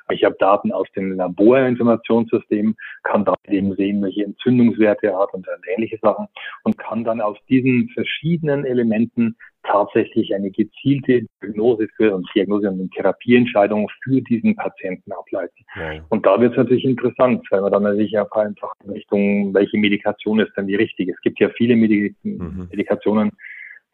Ich 0.09 0.23
habe 0.23 0.35
Daten 0.37 0.71
aus 0.71 0.87
dem 0.95 1.13
Laborinformationssystem, 1.13 2.75
kann 3.03 3.25
da 3.25 3.33
eben 3.47 3.73
sehen, 3.75 4.03
welche 4.03 4.25
Entzündungswerte 4.25 5.07
er 5.07 5.19
hat 5.19 5.33
und 5.33 5.47
ähnliche 5.75 5.97
Sachen 6.01 6.27
und 6.63 6.77
kann 6.77 7.03
dann 7.03 7.21
aus 7.21 7.37
diesen 7.49 7.89
verschiedenen 7.89 8.65
Elementen 8.65 9.35
tatsächlich 9.65 10.34
eine 10.34 10.51
gezielte 10.51 11.25
Diagnose 11.41 11.88
für 11.95 12.15
und 12.15 12.27
Diagnose 12.34 12.69
und 12.69 12.93
Therapieentscheidung 12.93 13.89
für 14.03 14.22
diesen 14.22 14.55
Patienten 14.55 15.12
ableiten. 15.12 15.65
Ja. 15.75 16.03
Und 16.10 16.25
da 16.25 16.39
wird 16.39 16.51
es 16.51 16.57
natürlich 16.57 16.86
interessant, 16.86 17.45
weil 17.50 17.62
man 17.62 17.72
dann 17.72 17.84
natürlich 17.84 18.17
auch 18.17 18.31
einfach 18.31 18.72
in 18.84 18.91
Richtung, 18.91 19.53
welche 19.53 19.77
Medikation 19.77 20.39
ist 20.39 20.55
denn 20.57 20.67
die 20.67 20.75
richtige. 20.75 21.12
Es 21.12 21.22
gibt 21.22 21.39
ja 21.39 21.50
viele 21.50 21.75
Medik 21.75 22.15
mhm. 22.24 22.67
Medikationen, 22.69 23.31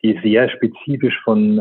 die 0.04 0.20
sehr 0.24 0.50
spezifisch 0.50 1.18
von 1.24 1.60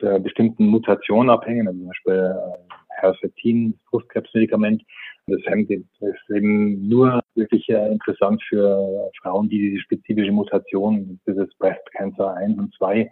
äh, 0.00 0.18
bestimmten 0.20 0.66
Mutationen 0.66 1.30
abhängen, 1.30 1.66
also 1.66 1.78
zum 1.78 1.88
Beispiel 1.88 2.14
äh, 2.14 3.00
Herceptin, 3.00 3.78
Brustkrebsmedikament. 3.90 4.82
Das 5.26 5.40
hemmt 5.44 5.70
ist 5.70 6.30
eben 6.34 6.88
nur 6.88 7.20
wirklich 7.34 7.68
äh, 7.68 7.92
interessant 7.92 8.42
für 8.48 9.10
Frauen, 9.22 9.48
die 9.48 9.58
diese 9.58 9.80
spezifische 9.80 10.32
Mutation, 10.32 11.20
dieses 11.26 11.54
Breast 11.58 11.82
Cancer 11.92 12.34
1 12.34 12.58
und 12.58 12.74
2 12.74 13.10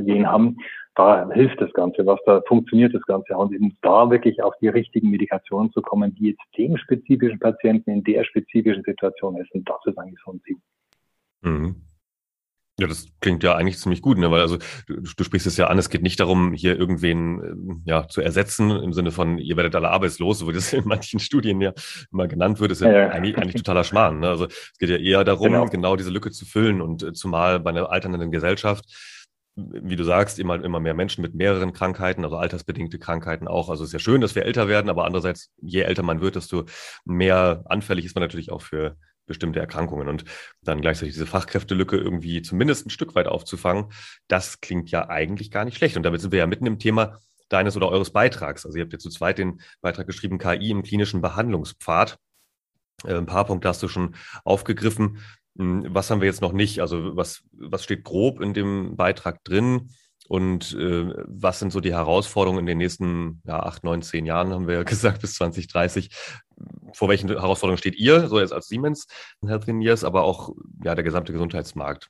Gen 0.00 0.26
haben. 0.26 0.56
Da 0.94 1.30
hilft 1.32 1.60
das 1.60 1.72
Ganze, 1.72 2.04
was 2.04 2.20
da 2.26 2.42
funktioniert 2.46 2.94
das 2.94 3.02
Ganze. 3.02 3.36
Und 3.36 3.54
eben 3.54 3.76
da 3.82 4.10
wirklich 4.10 4.42
auf 4.42 4.54
die 4.60 4.68
richtigen 4.68 5.10
Medikationen 5.10 5.72
zu 5.72 5.80
kommen, 5.80 6.14
die 6.14 6.30
jetzt 6.30 6.42
dem 6.56 6.76
spezifischen 6.76 7.38
Patienten 7.38 7.90
in 7.90 8.04
der 8.04 8.24
spezifischen 8.24 8.82
Situation 8.84 9.36
ist. 9.38 9.52
Und 9.52 9.68
das 9.68 9.78
ist 9.86 9.98
eigentlich 9.98 10.20
so 10.24 10.32
ein 10.32 10.40
Ziel. 10.42 10.56
Mhm. 11.42 11.76
Ja, 12.80 12.86
das 12.86 13.06
klingt 13.20 13.42
ja 13.44 13.54
eigentlich 13.54 13.78
ziemlich 13.78 14.00
gut, 14.00 14.16
ne? 14.16 14.30
weil 14.30 14.40
also 14.40 14.56
du, 14.86 15.00
du 15.02 15.24
sprichst 15.24 15.46
es 15.46 15.58
ja 15.58 15.66
an, 15.66 15.78
es 15.78 15.90
geht 15.90 16.02
nicht 16.02 16.18
darum, 16.18 16.54
hier 16.54 16.78
irgendwen 16.78 17.82
äh, 17.84 17.90
ja, 17.90 18.08
zu 18.08 18.22
ersetzen, 18.22 18.70
im 18.70 18.94
Sinne 18.94 19.10
von, 19.10 19.36
ihr 19.36 19.56
werdet 19.56 19.76
alle 19.76 19.90
arbeitslos, 19.90 20.44
wo 20.46 20.50
das 20.52 20.72
in 20.72 20.84
manchen 20.86 21.20
Studien 21.20 21.60
ja 21.60 21.74
immer 22.10 22.28
genannt 22.28 22.60
wird, 22.60 22.72
ist 22.72 22.80
ja, 22.80 22.90
ja. 22.90 23.08
Eigentlich, 23.10 23.36
eigentlich 23.36 23.62
totaler 23.62 23.84
Schmarrn. 23.84 24.20
Ne? 24.20 24.28
Also 24.28 24.46
es 24.46 24.78
geht 24.78 24.88
ja 24.88 24.96
eher 24.96 25.22
darum, 25.22 25.52
genau. 25.52 25.66
genau 25.66 25.96
diese 25.96 26.10
Lücke 26.10 26.30
zu 26.30 26.46
füllen 26.46 26.80
und 26.80 27.02
äh, 27.02 27.12
zumal 27.12 27.60
bei 27.60 27.70
einer 27.70 27.90
alternden 27.90 28.30
Gesellschaft, 28.30 28.86
wie 29.54 29.96
du 29.96 30.04
sagst, 30.04 30.38
immer, 30.38 30.62
immer 30.64 30.80
mehr 30.80 30.94
Menschen 30.94 31.22
mit 31.22 31.34
mehreren 31.34 31.72
Krankheiten, 31.72 32.24
also 32.24 32.36
altersbedingte 32.36 32.98
Krankheiten 32.98 33.48
auch. 33.48 33.68
Also 33.68 33.84
es 33.84 33.90
ist 33.90 33.92
ja 33.92 33.98
schön, 33.98 34.20
dass 34.20 34.34
wir 34.34 34.46
älter 34.46 34.68
werden, 34.68 34.88
aber 34.88 35.04
andererseits, 35.04 35.50
je 35.60 35.82
älter 35.82 36.02
man 36.02 36.20
wird, 36.20 36.36
desto 36.36 36.64
mehr 37.04 37.62
anfällig 37.66 38.04
ist 38.04 38.14
man 38.14 38.22
natürlich 38.22 38.50
auch 38.50 38.62
für 38.62 38.96
bestimmte 39.26 39.60
Erkrankungen 39.60 40.08
und 40.08 40.24
dann 40.62 40.80
gleichzeitig 40.80 41.14
diese 41.14 41.26
Fachkräftelücke 41.26 41.96
irgendwie 41.96 42.42
zumindest 42.42 42.86
ein 42.86 42.90
Stück 42.90 43.14
weit 43.14 43.28
aufzufangen, 43.28 43.92
das 44.26 44.60
klingt 44.60 44.90
ja 44.90 45.08
eigentlich 45.08 45.50
gar 45.50 45.64
nicht 45.64 45.76
schlecht. 45.76 45.96
Und 45.96 46.02
damit 46.02 46.20
sind 46.20 46.32
wir 46.32 46.40
ja 46.40 46.46
mitten 46.46 46.66
im 46.66 46.78
Thema 46.78 47.18
deines 47.48 47.76
oder 47.76 47.88
eures 47.88 48.10
Beitrags. 48.10 48.64
Also 48.64 48.78
ihr 48.78 48.84
habt 48.84 48.92
ja 48.92 48.98
zu 48.98 49.10
zweit 49.10 49.38
den 49.38 49.60
Beitrag 49.80 50.06
geschrieben, 50.06 50.38
KI 50.38 50.70
im 50.70 50.82
klinischen 50.82 51.20
Behandlungspfad. 51.20 52.18
Äh, 53.04 53.14
ein 53.14 53.26
paar 53.26 53.44
Punkte 53.44 53.68
hast 53.68 53.82
du 53.82 53.88
schon 53.88 54.14
aufgegriffen. 54.44 55.18
Hm, 55.58 55.86
was 55.90 56.10
haben 56.10 56.20
wir 56.20 56.28
jetzt 56.28 56.42
noch 56.42 56.52
nicht? 56.52 56.80
Also 56.80 57.16
was, 57.16 57.42
was 57.52 57.84
steht 57.84 58.04
grob 58.04 58.40
in 58.40 58.54
dem 58.54 58.96
Beitrag 58.96 59.44
drin? 59.44 59.90
Und 60.28 60.74
äh, 60.78 61.12
was 61.26 61.58
sind 61.58 61.72
so 61.72 61.80
die 61.80 61.92
Herausforderungen 61.92 62.60
in 62.60 62.66
den 62.66 62.78
nächsten 62.78 63.42
ja, 63.44 63.60
acht, 63.60 63.84
neun, 63.84 64.02
zehn 64.02 64.24
Jahren, 64.24 64.52
haben 64.52 64.66
wir 64.66 64.76
ja 64.76 64.82
gesagt, 64.84 65.20
bis 65.20 65.34
2030? 65.34 66.10
Vor 66.94 67.08
welchen 67.08 67.28
Herausforderungen 67.28 67.78
steht 67.78 67.96
ihr, 67.96 68.28
so 68.28 68.38
jetzt 68.38 68.52
als 68.52 68.68
Siemens 68.68 69.06
Health 69.44 69.66
Years, 69.68 70.04
aber 70.04 70.22
auch 70.22 70.54
ja, 70.84 70.94
der 70.94 71.04
gesamte 71.04 71.32
Gesundheitsmarkt? 71.32 72.08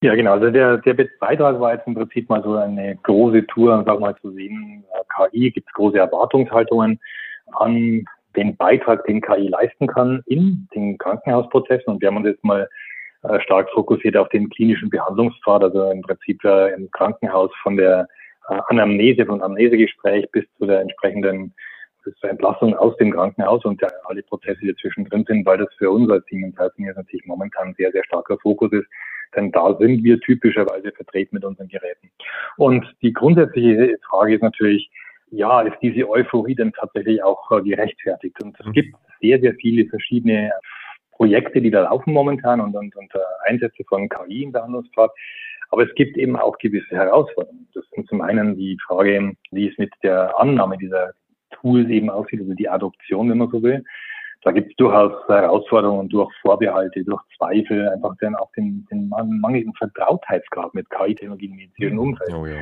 Ja, 0.00 0.14
genau. 0.14 0.32
Also 0.32 0.50
der, 0.50 0.78
der 0.78 0.94
Beitrag 1.18 1.58
war 1.60 1.74
jetzt 1.74 1.86
im 1.86 1.94
Prinzip 1.94 2.28
mal 2.28 2.42
so 2.42 2.56
eine 2.56 2.96
große 3.02 3.46
Tour, 3.48 3.82
sag 3.84 3.98
mal 3.98 4.16
zu 4.20 4.32
sehen, 4.32 4.84
äh, 4.94 5.28
KI 5.30 5.50
gibt 5.50 5.68
es 5.68 5.74
große 5.74 5.98
Erwartungshaltungen 5.98 7.00
an 7.52 8.04
den 8.38 8.56
Beitrag, 8.56 9.04
den 9.06 9.20
KI 9.20 9.48
leisten 9.48 9.86
kann 9.86 10.22
in 10.26 10.68
den 10.74 10.96
Krankenhausprozessen. 10.96 11.92
Und 11.92 12.00
wir 12.00 12.08
haben 12.08 12.18
uns 12.18 12.28
jetzt 12.28 12.44
mal 12.44 12.68
äh, 13.22 13.40
stark 13.40 13.68
fokussiert 13.70 14.16
auf 14.16 14.28
den 14.28 14.48
klinischen 14.48 14.90
Behandlungspfad, 14.90 15.64
also 15.64 15.90
im 15.90 16.02
Prinzip 16.02 16.44
äh, 16.44 16.72
im 16.74 16.90
Krankenhaus 16.92 17.50
von 17.62 17.76
der 17.76 18.06
äh, 18.48 18.58
Anamnese, 18.68 19.26
von 19.26 19.42
Amnesegespräch 19.42 20.30
bis 20.30 20.44
zu 20.58 20.66
der 20.66 20.80
entsprechenden 20.80 21.52
zur 22.20 22.30
Entlassung 22.30 22.74
aus 22.74 22.96
dem 22.96 23.12
Krankenhaus 23.12 23.64
und 23.66 23.82
alle 24.04 24.22
Prozesse, 24.22 24.60
die 24.62 24.68
dazwischen 24.68 25.04
drin 25.04 25.24
sind, 25.28 25.44
weil 25.44 25.58
das 25.58 25.68
für 25.76 25.90
uns 25.90 26.10
als 26.10 26.24
Siemens 26.26 26.56
Healthineers 26.56 26.96
natürlich 26.96 27.26
momentan 27.26 27.74
sehr, 27.76 27.92
sehr 27.92 28.04
starker 28.04 28.38
Fokus 28.38 28.72
ist. 28.72 28.86
Denn 29.36 29.52
da 29.52 29.76
sind 29.78 30.02
wir 30.02 30.18
typischerweise 30.20 30.90
vertreten 30.92 31.36
mit 31.36 31.44
unseren 31.44 31.68
Geräten. 31.68 32.10
Und 32.56 32.86
die 33.02 33.12
grundsätzliche 33.12 33.98
Frage 34.08 34.36
ist 34.36 34.42
natürlich, 34.42 34.90
ja, 35.30 35.62
ist 35.62 35.76
diese 35.82 36.08
Euphorie 36.08 36.54
denn 36.54 36.72
tatsächlich 36.72 37.22
auch 37.22 37.48
gerechtfertigt? 37.48 38.42
Und 38.42 38.58
es 38.58 38.66
mhm. 38.66 38.72
gibt 38.72 38.96
sehr, 39.20 39.40
sehr 39.40 39.54
viele 39.54 39.86
verschiedene 39.88 40.52
Projekte, 41.12 41.60
die 41.60 41.70
da 41.70 41.82
laufen 41.82 42.12
momentan 42.12 42.60
und, 42.60 42.74
und, 42.74 42.94
und 42.96 43.14
äh, 43.14 43.18
Einsätze 43.48 43.84
von 43.88 44.08
KI 44.08 44.44
im 44.44 44.52
Behandlungspfad. 44.52 45.10
Aber 45.70 45.82
es 45.82 45.94
gibt 45.96 46.16
eben 46.16 46.36
auch 46.36 46.56
gewisse 46.58 46.96
Herausforderungen. 46.96 47.68
Das 47.74 47.84
sind 47.94 48.08
zum 48.08 48.22
einen 48.22 48.56
die 48.56 48.78
Frage, 48.86 49.32
wie 49.50 49.68
es 49.68 49.76
mit 49.76 49.92
der 50.02 50.38
Annahme 50.38 50.78
dieser 50.78 51.12
Tools 51.50 51.88
eben 51.88 52.08
aussieht, 52.08 52.40
also 52.40 52.54
die 52.54 52.68
Adoption, 52.68 53.30
wenn 53.30 53.38
man 53.38 53.50
so 53.50 53.62
will. 53.62 53.84
Da 54.42 54.52
gibt 54.52 54.70
es 54.70 54.76
durchaus 54.76 55.12
Herausforderungen 55.28 56.08
durch 56.08 56.32
Vorbehalte, 56.40 57.02
durch 57.04 57.20
Zweifel, 57.36 57.88
einfach 57.88 58.14
dann 58.20 58.36
auch 58.36 58.50
den, 58.52 58.86
den 58.90 59.08
mangelnden 59.08 59.74
Vertrautheitsgrad 59.74 60.74
mit 60.74 60.88
KI-Technologien 60.90 61.50
im 61.52 61.56
medizinischen 61.56 61.98
Umfeld. 61.98 62.32
Oh 62.32 62.46
ja. 62.46 62.56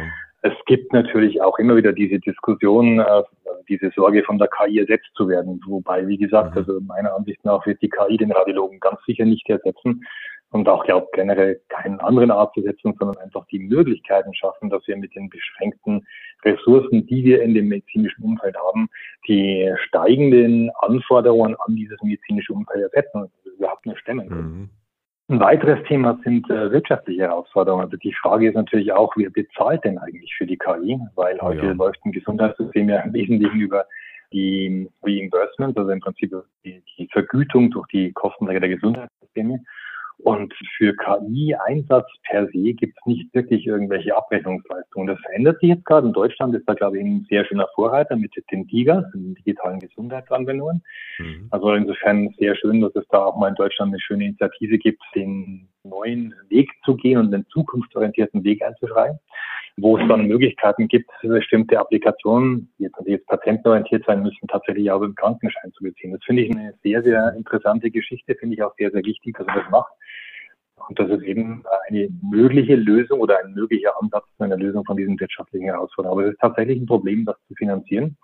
Es 0.46 0.64
gibt 0.66 0.92
natürlich 0.92 1.42
auch 1.42 1.58
immer 1.58 1.76
wieder 1.76 1.92
diese 1.92 2.20
Diskussion, 2.20 3.00
äh, 3.00 3.22
diese 3.68 3.90
Sorge 3.96 4.22
von 4.22 4.38
der 4.38 4.48
KI 4.48 4.78
ersetzt 4.78 5.10
zu 5.14 5.28
werden. 5.28 5.60
Wobei, 5.66 6.06
wie 6.06 6.18
gesagt, 6.18 6.52
mhm. 6.52 6.58
also 6.58 6.80
meiner 6.80 7.14
Ansicht 7.14 7.44
nach 7.44 7.66
wird 7.66 7.82
die 7.82 7.88
KI 7.88 8.16
den 8.16 8.30
Radiologen 8.30 8.78
ganz 8.78 9.00
sicher 9.06 9.24
nicht 9.24 9.48
ersetzen 9.48 10.06
und 10.50 10.68
auch 10.68 10.84
glaube 10.84 11.08
generell 11.12 11.60
keinen 11.68 11.98
anderen 11.98 12.30
Art 12.30 12.54
zu 12.54 12.62
setzen, 12.62 12.94
sondern 12.96 13.16
einfach 13.18 13.44
die 13.46 13.58
Möglichkeiten 13.58 14.32
schaffen, 14.34 14.70
dass 14.70 14.86
wir 14.86 14.96
mit 14.96 15.14
den 15.16 15.28
beschränkten 15.28 16.06
Ressourcen, 16.44 17.06
die 17.08 17.24
wir 17.24 17.42
in 17.42 17.54
dem 17.54 17.66
medizinischen 17.66 18.22
Umfeld 18.22 18.56
haben, 18.56 18.88
die 19.26 19.72
steigenden 19.88 20.70
Anforderungen 20.78 21.56
an 21.66 21.74
dieses 21.74 22.00
medizinische 22.02 22.52
Umfeld 22.52 22.84
ersetzen, 22.84 23.32
überhaupt 23.58 23.84
nur 23.84 23.96
stemmen 23.96 24.28
können. 24.28 24.58
Mhm. 24.60 24.70
Ein 25.28 25.40
weiteres 25.40 25.84
Thema 25.88 26.18
sind 26.22 26.48
äh, 26.50 26.70
wirtschaftliche 26.70 27.22
Herausforderungen. 27.22 27.84
Also 27.84 27.96
die 27.96 28.12
Frage 28.12 28.48
ist 28.48 28.54
natürlich 28.54 28.92
auch, 28.92 29.12
wer 29.16 29.30
bezahlt 29.30 29.82
denn 29.84 29.98
eigentlich 29.98 30.32
für 30.36 30.46
die 30.46 30.56
KI? 30.56 31.00
Weil 31.16 31.38
oh, 31.40 31.46
heute 31.46 31.66
ja. 31.66 31.72
läuft 31.72 32.04
ein 32.04 32.12
Gesundheitssystem 32.12 32.88
ja 32.88 33.00
im 33.00 33.12
Wesentlichen 33.12 33.58
über 33.58 33.86
die 34.32 34.88
Reimbursement, 35.02 35.76
also 35.76 35.90
im 35.90 36.00
Prinzip 36.00 36.32
die, 36.64 36.80
die 36.96 37.08
Vergütung 37.10 37.70
durch 37.70 37.88
die 37.88 38.12
Kostenträger 38.12 38.60
der 38.60 38.68
Gesundheitssysteme. 38.68 39.64
Und 40.18 40.54
für 40.76 40.94
KI-Einsatz 40.96 42.06
per 42.28 42.46
se 42.46 42.72
gibt 42.72 42.96
es 42.98 43.06
nicht 43.06 43.34
wirklich 43.34 43.66
irgendwelche 43.66 44.16
Abrechnungsleistungen. 44.16 45.08
Das 45.08 45.20
verändert 45.20 45.60
sich 45.60 45.68
jetzt 45.70 45.84
gerade. 45.84 46.06
In 46.06 46.14
Deutschland 46.14 46.54
ist 46.54 46.66
da, 46.66 46.74
glaube 46.74 46.98
ich, 46.98 47.04
ein 47.04 47.26
sehr 47.28 47.44
schöner 47.44 47.68
Vorreiter 47.74 48.16
mit 48.16 48.32
den 48.50 48.66
DIGAs, 48.66 49.04
den 49.12 49.34
digitalen 49.34 49.78
Gesundheitsanwendungen. 49.78 50.82
Mhm. 51.18 51.48
Also 51.50 51.72
insofern 51.74 52.34
sehr 52.38 52.56
schön, 52.56 52.80
dass 52.80 52.96
es 52.96 53.06
da 53.08 53.26
auch 53.26 53.36
mal 53.36 53.48
in 53.48 53.54
Deutschland 53.56 53.92
eine 53.92 54.00
schöne 54.00 54.24
Initiative 54.24 54.78
gibt, 54.78 55.02
den 55.14 55.68
neuen 55.84 56.34
Weg 56.48 56.70
zu 56.84 56.96
gehen 56.96 57.18
und 57.18 57.30
den 57.30 57.46
zukunftsorientierten 57.48 58.42
Weg 58.42 58.62
einzuschreiben 58.62 59.18
wo 59.78 59.98
es 59.98 60.08
dann 60.08 60.26
Möglichkeiten 60.26 60.88
gibt, 60.88 61.10
bestimmte 61.22 61.78
Applikationen, 61.78 62.72
die 62.78 62.84
jetzt, 62.84 62.96
die 63.06 63.10
jetzt 63.10 63.26
patientenorientiert 63.26 64.04
sein 64.06 64.22
müssen, 64.22 64.48
tatsächlich 64.48 64.90
auch 64.90 65.02
im 65.02 65.14
Krankenschein 65.14 65.72
zu 65.72 65.84
beziehen. 65.84 66.12
Das 66.12 66.24
finde 66.24 66.42
ich 66.42 66.50
eine 66.50 66.72
sehr, 66.82 67.02
sehr 67.02 67.34
interessante 67.36 67.90
Geschichte, 67.90 68.34
finde 68.36 68.54
ich 68.54 68.62
auch 68.62 68.74
sehr, 68.78 68.90
sehr 68.90 69.04
wichtig, 69.04 69.36
dass 69.36 69.46
man 69.46 69.56
das 69.56 69.70
macht. 69.70 69.92
Und 70.88 70.98
das 70.98 71.10
ist 71.10 71.22
eben 71.22 71.64
eine 71.88 72.08
mögliche 72.22 72.76
Lösung 72.76 73.20
oder 73.20 73.38
ein 73.44 73.52
möglicher 73.52 73.92
Ansatz 74.00 74.24
zu 74.36 74.44
einer 74.44 74.56
Lösung 74.56 74.84
von 74.84 74.96
diesen 74.96 75.18
wirtschaftlichen 75.18 75.66
Herausforderungen. 75.66 76.20
Aber 76.20 76.28
es 76.28 76.34
ist 76.34 76.40
tatsächlich 76.40 76.80
ein 76.80 76.86
Problem, 76.86 77.24
das 77.24 77.36
zu 77.48 77.54
finanzieren. 77.54 78.16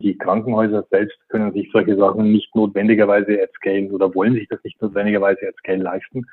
Die 0.00 0.16
Krankenhäuser 0.18 0.84
selbst 0.90 1.18
können 1.28 1.52
sich 1.52 1.70
solche 1.72 1.96
Sachen 1.96 2.32
nicht 2.32 2.54
notwendigerweise 2.54 3.40
at 3.42 3.52
scale 3.54 3.90
oder 3.90 4.14
wollen 4.14 4.34
sich 4.34 4.48
das 4.48 4.62
nicht 4.64 4.80
notwendigerweise 4.82 5.48
at 5.48 5.56
scale 5.56 5.82
leisten. 5.82 6.26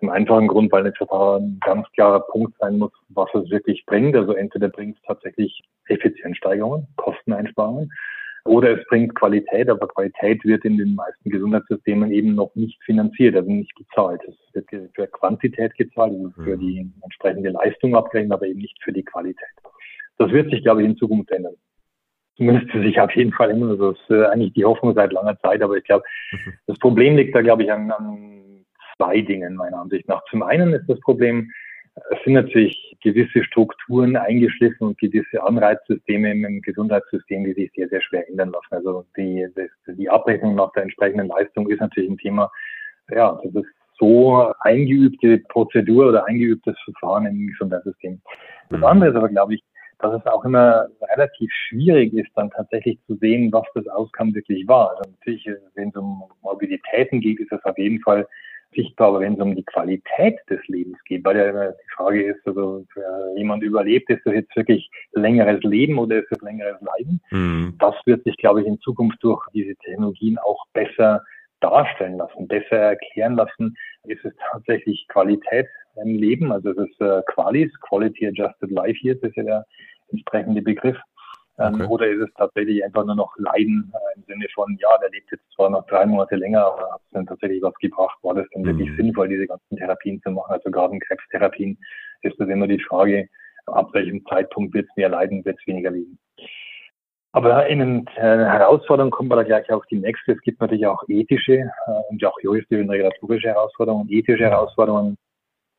Zum 0.00 0.10
einfachen 0.10 0.48
Grund, 0.48 0.72
weil 0.72 0.86
jetzt 0.86 1.00
ein 1.00 1.58
ganz 1.60 1.86
klarer 1.92 2.20
Punkt 2.20 2.56
sein 2.58 2.78
muss, 2.78 2.90
was 3.10 3.28
es 3.34 3.50
wirklich 3.50 3.84
bringt. 3.86 4.16
Also 4.16 4.32
entweder 4.32 4.68
bringt 4.68 4.96
es 4.96 5.02
tatsächlich 5.02 5.62
Effizienzsteigerungen, 5.86 6.88
Kosteneinsparungen, 6.96 7.92
oder 8.44 8.78
es 8.78 8.86
bringt 8.88 9.14
Qualität, 9.14 9.68
aber 9.68 9.86
Qualität 9.88 10.44
wird 10.44 10.64
in 10.64 10.76
den 10.76 10.94
meisten 10.94 11.30
Gesundheitssystemen 11.30 12.10
eben 12.10 12.34
noch 12.34 12.52
nicht 12.54 12.82
finanziert, 12.84 13.36
also 13.36 13.50
nicht 13.50 13.74
gezahlt. 13.76 14.20
Es 14.26 14.36
wird 14.54 14.68
für 14.94 15.06
Quantität 15.06 15.74
gezahlt, 15.76 16.12
also 16.12 16.30
für 16.42 16.56
mhm. 16.56 16.60
die 16.60 16.90
entsprechende 17.02 17.50
Leistung 17.50 17.94
abgerechnet, 17.94 18.32
aber 18.32 18.46
eben 18.46 18.60
nicht 18.60 18.82
für 18.82 18.92
die 18.92 19.04
Qualität. 19.04 19.48
Das 20.18 20.30
wird 20.32 20.50
sich, 20.50 20.62
glaube 20.62 20.82
ich, 20.82 20.88
in 20.88 20.96
Zukunft 20.96 21.30
ändern. 21.30 21.54
Zumindest 22.36 22.72
sich 22.72 22.98
auf 22.98 23.14
jeden 23.14 23.32
Fall 23.32 23.50
immer. 23.50 23.76
Das 23.76 23.96
ist 23.96 24.10
äh, 24.10 24.24
eigentlich 24.24 24.54
die 24.54 24.64
Hoffnung 24.64 24.94
seit 24.94 25.12
langer 25.12 25.38
Zeit, 25.40 25.62
aber 25.62 25.76
ich 25.76 25.84
glaube, 25.84 26.04
mhm. 26.32 26.52
das 26.66 26.78
Problem 26.78 27.16
liegt 27.16 27.34
da, 27.34 27.42
glaube 27.42 27.62
ich, 27.62 27.70
an, 27.70 27.90
an 27.92 28.64
zwei 28.96 29.20
Dingen 29.20 29.54
meiner 29.54 29.80
Ansicht 29.80 30.08
nach. 30.08 30.22
Zum 30.30 30.42
einen 30.42 30.72
ist 30.72 30.88
das 30.88 30.98
Problem, 31.00 31.50
es 31.94 32.24
sind 32.24 32.34
natürlich 32.34 32.96
gewisse 33.02 33.44
Strukturen 33.44 34.16
eingeschliffen 34.16 34.88
und 34.88 34.98
gewisse 34.98 35.42
Anreizsysteme 35.42 36.30
im 36.30 36.62
Gesundheitssystem, 36.62 37.44
die 37.44 37.52
sich 37.52 37.70
sehr, 37.74 37.88
sehr 37.88 38.00
schwer 38.00 38.28
ändern 38.28 38.50
lassen. 38.50 38.74
Also 38.74 39.04
die, 39.16 39.46
die 39.86 40.08
Abrechnung 40.08 40.54
nach 40.54 40.72
der 40.72 40.84
entsprechenden 40.84 41.28
Leistung 41.28 41.68
ist 41.68 41.80
natürlich 41.80 42.10
ein 42.10 42.18
Thema, 42.18 42.50
ja, 43.10 43.38
das 43.44 43.54
ist 43.62 43.70
so 43.98 44.52
eingeübte 44.60 45.38
Prozedur 45.48 46.08
oder 46.08 46.26
eingeübtes 46.26 46.76
Verfahren 46.84 47.26
im 47.26 47.48
Gesundheitssystem. 47.48 48.20
Das 48.70 48.78
mhm. 48.78 48.84
andere 48.84 49.10
ist 49.10 49.16
aber, 49.16 49.28
glaube 49.28 49.54
ich, 49.54 49.64
dass 49.98 50.14
es 50.14 50.26
auch 50.26 50.44
immer 50.44 50.88
relativ 51.14 51.50
schwierig 51.68 52.12
ist, 52.14 52.30
dann 52.34 52.50
tatsächlich 52.50 52.98
zu 53.06 53.16
sehen, 53.16 53.52
was 53.52 53.66
das 53.74 53.86
Outcome 53.88 54.34
wirklich 54.34 54.66
war. 54.66 54.90
Also 54.90 55.10
natürlich, 55.10 55.48
wenn 55.74 55.90
es 55.90 55.96
um 55.96 56.24
Mobilitäten 56.42 57.20
geht, 57.20 57.38
ist 57.38 57.52
das 57.52 57.64
auf 57.64 57.78
jeden 57.78 58.00
Fall 58.00 58.26
sichtbar, 58.74 59.08
aber 59.08 59.20
wenn 59.20 59.34
es 59.34 59.40
um 59.40 59.54
die 59.54 59.64
Qualität 59.64 60.38
des 60.48 60.60
Lebens 60.68 60.98
geht, 61.04 61.24
weil 61.24 61.36
ja 61.36 61.70
die 61.70 61.94
Frage 61.94 62.22
ist, 62.24 62.46
also 62.46 62.84
jemand 63.36 63.62
überlebt, 63.62 64.08
ist 64.10 64.24
das 64.24 64.34
jetzt 64.34 64.54
wirklich 64.56 64.90
längeres 65.12 65.62
Leben 65.62 65.98
oder 65.98 66.18
ist 66.18 66.30
das 66.30 66.40
längeres 66.40 66.80
Leiden? 66.80 67.20
Mhm. 67.30 67.74
Das 67.78 67.94
wird 68.06 68.24
sich, 68.24 68.36
glaube 68.36 68.62
ich, 68.62 68.66
in 68.66 68.80
Zukunft 68.80 69.22
durch 69.22 69.44
diese 69.52 69.74
Technologien 69.76 70.38
auch 70.38 70.64
besser 70.72 71.22
darstellen 71.60 72.18
lassen, 72.18 72.48
besser 72.48 72.76
erklären 72.76 73.36
lassen. 73.36 73.76
Ist 74.04 74.24
es 74.24 74.32
tatsächlich 74.50 75.06
Qualität 75.08 75.68
im 76.02 76.16
Leben? 76.16 76.52
Also 76.52 76.70
es 76.70 76.78
ist 76.78 77.00
äh, 77.00 77.22
Qualis, 77.26 77.72
Quality 77.80 78.28
Adjusted 78.28 78.70
Life 78.70 78.98
hier, 79.00 79.14
das 79.14 79.30
ist 79.30 79.36
ja 79.36 79.44
der 79.44 79.66
entsprechende 80.10 80.62
Begriff. 80.62 80.96
Ähm, 81.58 81.74
okay. 81.74 81.86
Oder 81.86 82.06
ist 82.08 82.20
es 82.20 82.34
tatsächlich 82.34 82.82
einfach 82.84 83.04
nur 83.04 83.14
noch 83.14 83.34
Leiden 83.36 83.92
äh, 83.94 84.18
im 84.18 84.24
Sinne 84.24 84.46
von, 84.54 84.76
ja, 84.80 84.88
der 84.98 85.10
lebt 85.10 85.30
jetzt 85.30 85.50
zwar 85.54 85.70
noch 85.70 85.86
drei 85.86 86.06
Monate 86.06 86.36
länger, 86.36 86.64
aber 86.64 86.92
hat 86.92 87.00
es 87.04 87.10
dann 87.12 87.26
tatsächlich 87.26 87.62
was 87.62 87.74
gebracht? 87.74 88.18
War 88.22 88.34
das 88.34 88.48
denn 88.54 88.64
wirklich 88.64 88.88
mhm. 88.90 88.96
sinnvoll, 88.96 89.28
diese 89.28 89.46
ganzen 89.46 89.76
Therapien 89.76 90.20
zu 90.22 90.30
machen? 90.30 90.52
Also 90.52 90.70
gerade 90.70 90.94
in 90.94 91.00
Krebstherapien 91.00 91.78
ist 92.22 92.40
das 92.40 92.48
immer 92.48 92.66
die 92.66 92.80
Frage, 92.80 93.28
ab 93.66 93.90
welchem 93.92 94.24
Zeitpunkt 94.26 94.74
wird 94.74 94.88
es 94.88 94.96
mehr 94.96 95.10
leiden, 95.10 95.44
wird 95.44 95.58
es 95.60 95.66
weniger 95.66 95.90
liegen. 95.90 96.18
Aber 97.32 97.66
in 97.66 97.78
den 97.78 98.06
äh, 98.16 98.20
Herausforderungen 98.20 99.10
kommen 99.10 99.30
wir 99.30 99.36
da 99.36 99.42
gleich 99.42 99.70
auf 99.72 99.86
die 99.86 99.96
nächste. 99.96 100.32
Es 100.32 100.40
gibt 100.42 100.60
natürlich 100.60 100.86
auch 100.86 101.02
ethische 101.08 101.54
äh, 101.54 101.70
und 102.10 102.22
auch 102.24 102.38
juristische 102.40 102.82
und 102.82 102.90
regulatorische 102.90 103.48
Herausforderungen, 103.48 104.08
ethische 104.10 104.44
Herausforderungen 104.44 105.16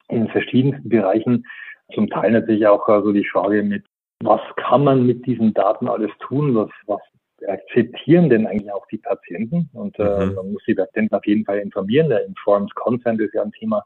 in 0.10 0.28
verschiedensten 0.30 0.90
Bereichen. 0.90 1.46
Zum 1.94 2.10
Teil 2.10 2.32
natürlich 2.32 2.66
auch 2.66 2.88
so 2.88 2.94
also 2.94 3.12
die 3.12 3.26
Frage 3.26 3.62
mit, 3.62 3.86
was 4.24 4.42
kann 4.56 4.84
man 4.84 5.06
mit 5.06 5.26
diesen 5.26 5.54
Daten 5.54 5.88
alles 5.88 6.12
tun? 6.20 6.56
Was, 6.56 6.70
was 6.88 7.02
akzeptieren 7.48 8.30
denn 8.30 8.48
eigentlich 8.48 8.72
auch 8.72 8.86
die 8.88 8.98
Patienten? 8.98 9.70
Und 9.74 9.98
äh, 10.00 10.26
mhm. 10.26 10.36
man 10.36 10.52
muss 10.54 10.64
die 10.68 10.76
Patienten 10.76 11.16
auf 11.16 11.26
jeden 11.26 11.46
Fall 11.46 11.60
informieren. 11.60 12.10
Der 12.10 12.26
Informed 12.26 12.74
Consent 12.76 13.20
ist 13.22 13.34
ja 13.34 13.44
ein 13.44 13.52
Thema, 13.52 13.84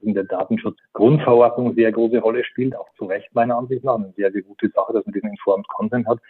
in 0.00 0.14
der 0.14 0.24
Datenschutzgrundverordnung 0.24 1.74
sehr 1.74 1.90
große 1.90 2.18
Rolle 2.18 2.44
spielt, 2.44 2.76
auch 2.76 2.88
zu 2.96 3.06
Recht 3.06 3.34
meiner 3.34 3.56
Ansicht 3.56 3.84
nach. 3.84 3.96
Eine 3.96 4.12
sehr, 4.16 4.30
sehr 4.30 4.42
gute 4.42 4.68
Sache, 4.68 4.92
dass 4.92 5.04
man 5.04 5.12
diesen 5.12 5.30
Informed 5.30 5.66
Consent 5.68 6.06
hat. 6.06 6.20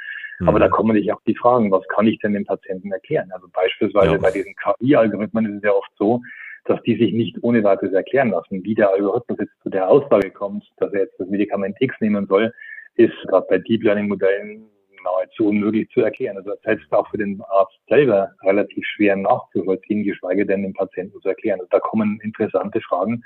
Mhm. 0.40 0.49
Aber 0.49 0.59
da 0.59 0.68
kommen 0.68 0.97
sich 0.97 1.12
auch 1.12 1.21
die 1.27 1.37
Fragen, 1.37 1.71
was 1.71 1.87
kann 1.88 2.07
ich 2.07 2.18
denn 2.21 2.33
dem 2.33 2.47
Patienten 2.47 2.90
erklären? 2.92 3.31
Also 3.33 3.47
beispielsweise 3.53 4.12
ja. 4.12 4.18
bei 4.18 4.31
diesen 4.31 4.55
KI-Algorithmen 4.55 5.47
ist 5.47 5.57
es 5.59 5.62
ja 5.64 5.73
oft 5.73 5.90
so, 5.99 6.21
dass 6.64 6.83
die 6.83 6.97
sich 6.97 7.12
nicht 7.12 7.37
ohne 7.42 7.64
weiteres 7.64 7.92
erklären 7.92 8.31
lassen. 8.31 8.62
Wie 8.62 8.75
der 8.75 8.90
Algorithmus 8.90 9.38
jetzt 9.40 9.62
zu 9.62 9.71
der 9.71 9.88
Aussage 9.88 10.31
kommt, 10.31 10.64
dass 10.77 10.92
er 10.92 11.01
jetzt 11.01 11.18
das 11.18 11.29
Medikament 11.29 11.77
X 11.81 11.94
nehmen 12.01 12.27
soll, 12.27 12.53
ist 12.98 13.14
gerade 13.28 13.46
bei 13.48 13.58
Deep 13.58 13.82
Learning 13.84 14.08
Modellen 14.08 14.68
nahezu 15.04 15.48
unmöglich 15.48 15.88
zu 15.90 16.00
erklären. 16.00 16.37
Also 16.37 16.52
selbst 16.64 16.92
auch 16.92 17.08
für 17.11 17.18
den 17.18 17.40
Arzt 17.48 17.78
selber 17.88 18.32
relativ 18.42 18.84
schwer 18.84 19.16
nachzuvollziehen, 19.16 20.04
geschweige 20.04 20.44
denn 20.44 20.62
dem 20.62 20.74
Patienten 20.74 21.20
zu 21.20 21.28
erklären. 21.28 21.61
Also 21.61 21.68
da 21.70 21.78
kommen 21.78 22.20
interessante 22.22 22.80
Fragen, 22.80 23.22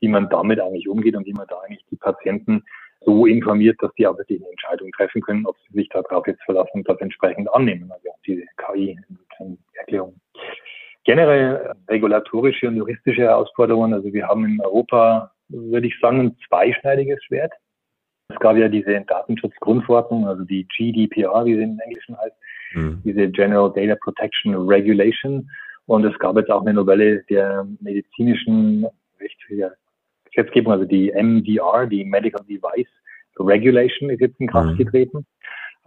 wie 0.00 0.08
man 0.08 0.28
damit 0.28 0.60
eigentlich 0.60 0.88
umgeht 0.88 1.16
und 1.16 1.26
wie 1.26 1.32
man 1.32 1.46
da 1.48 1.58
eigentlich 1.60 1.84
die 1.90 1.96
Patienten 1.96 2.62
so 3.00 3.26
informiert, 3.26 3.76
dass 3.80 3.92
die 3.94 4.06
auch 4.06 4.16
wirklich 4.18 4.40
eine 4.40 4.50
Entscheidung 4.50 4.90
treffen 4.92 5.22
können, 5.22 5.46
ob 5.46 5.56
sie 5.58 5.74
sich 5.74 5.88
darauf 5.88 6.26
jetzt 6.26 6.42
verlassen 6.42 6.70
und 6.78 6.88
das 6.88 7.00
entsprechend 7.00 7.52
annehmen, 7.54 7.90
also 7.90 8.08
diese 8.26 8.44
KI-Erklärung. 8.56 10.20
Generell 11.04 11.74
regulatorische 11.88 12.68
und 12.68 12.76
juristische 12.76 13.22
Herausforderungen. 13.22 13.92
Also 13.92 14.12
wir 14.12 14.26
haben 14.26 14.46
in 14.46 14.60
Europa, 14.60 15.32
würde 15.48 15.86
ich 15.86 15.98
sagen, 16.00 16.20
ein 16.20 16.36
zweischneidiges 16.48 17.22
Schwert. 17.24 17.52
Es 18.34 18.40
gab 18.40 18.56
ja 18.56 18.68
diese 18.68 19.00
Datenschutzgrundverordnung, 19.00 20.26
also 20.26 20.44
die 20.44 20.66
GDPR, 20.76 21.44
wie 21.44 21.54
sie 21.54 21.62
im 21.62 21.78
Englischen 21.78 22.16
heißt, 22.18 22.36
mhm. 22.74 23.00
diese 23.04 23.28
General 23.28 23.72
Data 23.72 23.96
Protection 24.02 24.54
Regulation. 24.54 25.48
Und 25.86 26.04
es 26.04 26.18
gab 26.18 26.36
jetzt 26.36 26.50
auch 26.50 26.62
eine 26.62 26.74
Novelle 26.74 27.22
der 27.30 27.66
medizinischen 27.80 28.86
Gesetzgebung, 30.24 30.72
also 30.72 30.84
die 30.84 31.12
MDR, 31.12 31.86
die 31.86 32.04
Medical 32.04 32.44
Device 32.44 32.88
Regulation 33.38 34.10
ist 34.10 34.20
jetzt 34.20 34.40
in 34.40 34.48
Kraft 34.48 34.72
mhm. 34.72 34.76
getreten. 34.76 35.26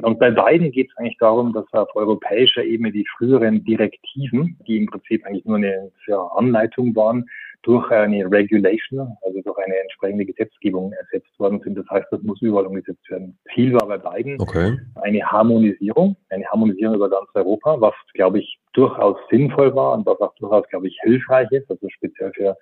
Und 0.04 0.20
bei 0.20 0.30
beiden 0.30 0.72
geht 0.72 0.90
es 0.92 0.98
eigentlich 0.98 1.18
darum, 1.18 1.54
dass 1.54 1.66
auf 1.74 1.96
europäischer 1.96 2.64
Ebene 2.64 2.92
die 2.92 3.06
früheren 3.18 3.64
Direktiven, 3.64 4.58
die 4.68 4.78
im 4.78 4.86
Prinzip 4.86 5.26
eigentlich 5.26 5.46
nur 5.46 5.58
eine 5.58 5.92
Anleitung 6.36 6.96
waren, 6.96 7.26
durch 7.64 7.90
eine 7.92 8.30
Regulation, 8.32 9.18
also 9.26 9.42
durch 9.42 9.58
eine 9.58 9.76
entsprechende 9.78 10.26
Gesetzgebung 10.26 10.94
ersetzt 10.94 11.38
worden 11.40 11.60
sind. 11.64 11.76
Das 11.76 11.86
heißt, 11.90 12.08
das 12.12 12.22
muss 12.22 12.42
überall 12.42 12.66
umgesetzt 12.66 13.10
werden. 13.10 13.38
Ziel 13.54 13.74
war 13.74 13.88
bei 13.88 13.98
beiden 13.98 14.40
okay. 14.40 14.78
eine 15.02 15.22
Harmonisierung, 15.26 16.16
eine 16.30 16.46
Harmonisierung 16.46 16.96
über 16.96 17.10
ganz 17.10 17.28
Europa, 17.34 17.82
was, 17.82 17.94
glaube 18.14 18.40
ich, 18.40 18.60
durchaus 18.74 19.18
sinnvoll 19.30 19.76
war 19.76 19.94
und 19.94 20.06
was 20.06 20.20
auch 20.22 20.34
durchaus, 20.36 20.68
glaube 20.70 20.88
ich, 20.88 20.98
hilfreich 21.04 21.52
ist, 21.52 21.70
also 21.70 21.88
speziell 21.90 22.32
für 22.34 22.56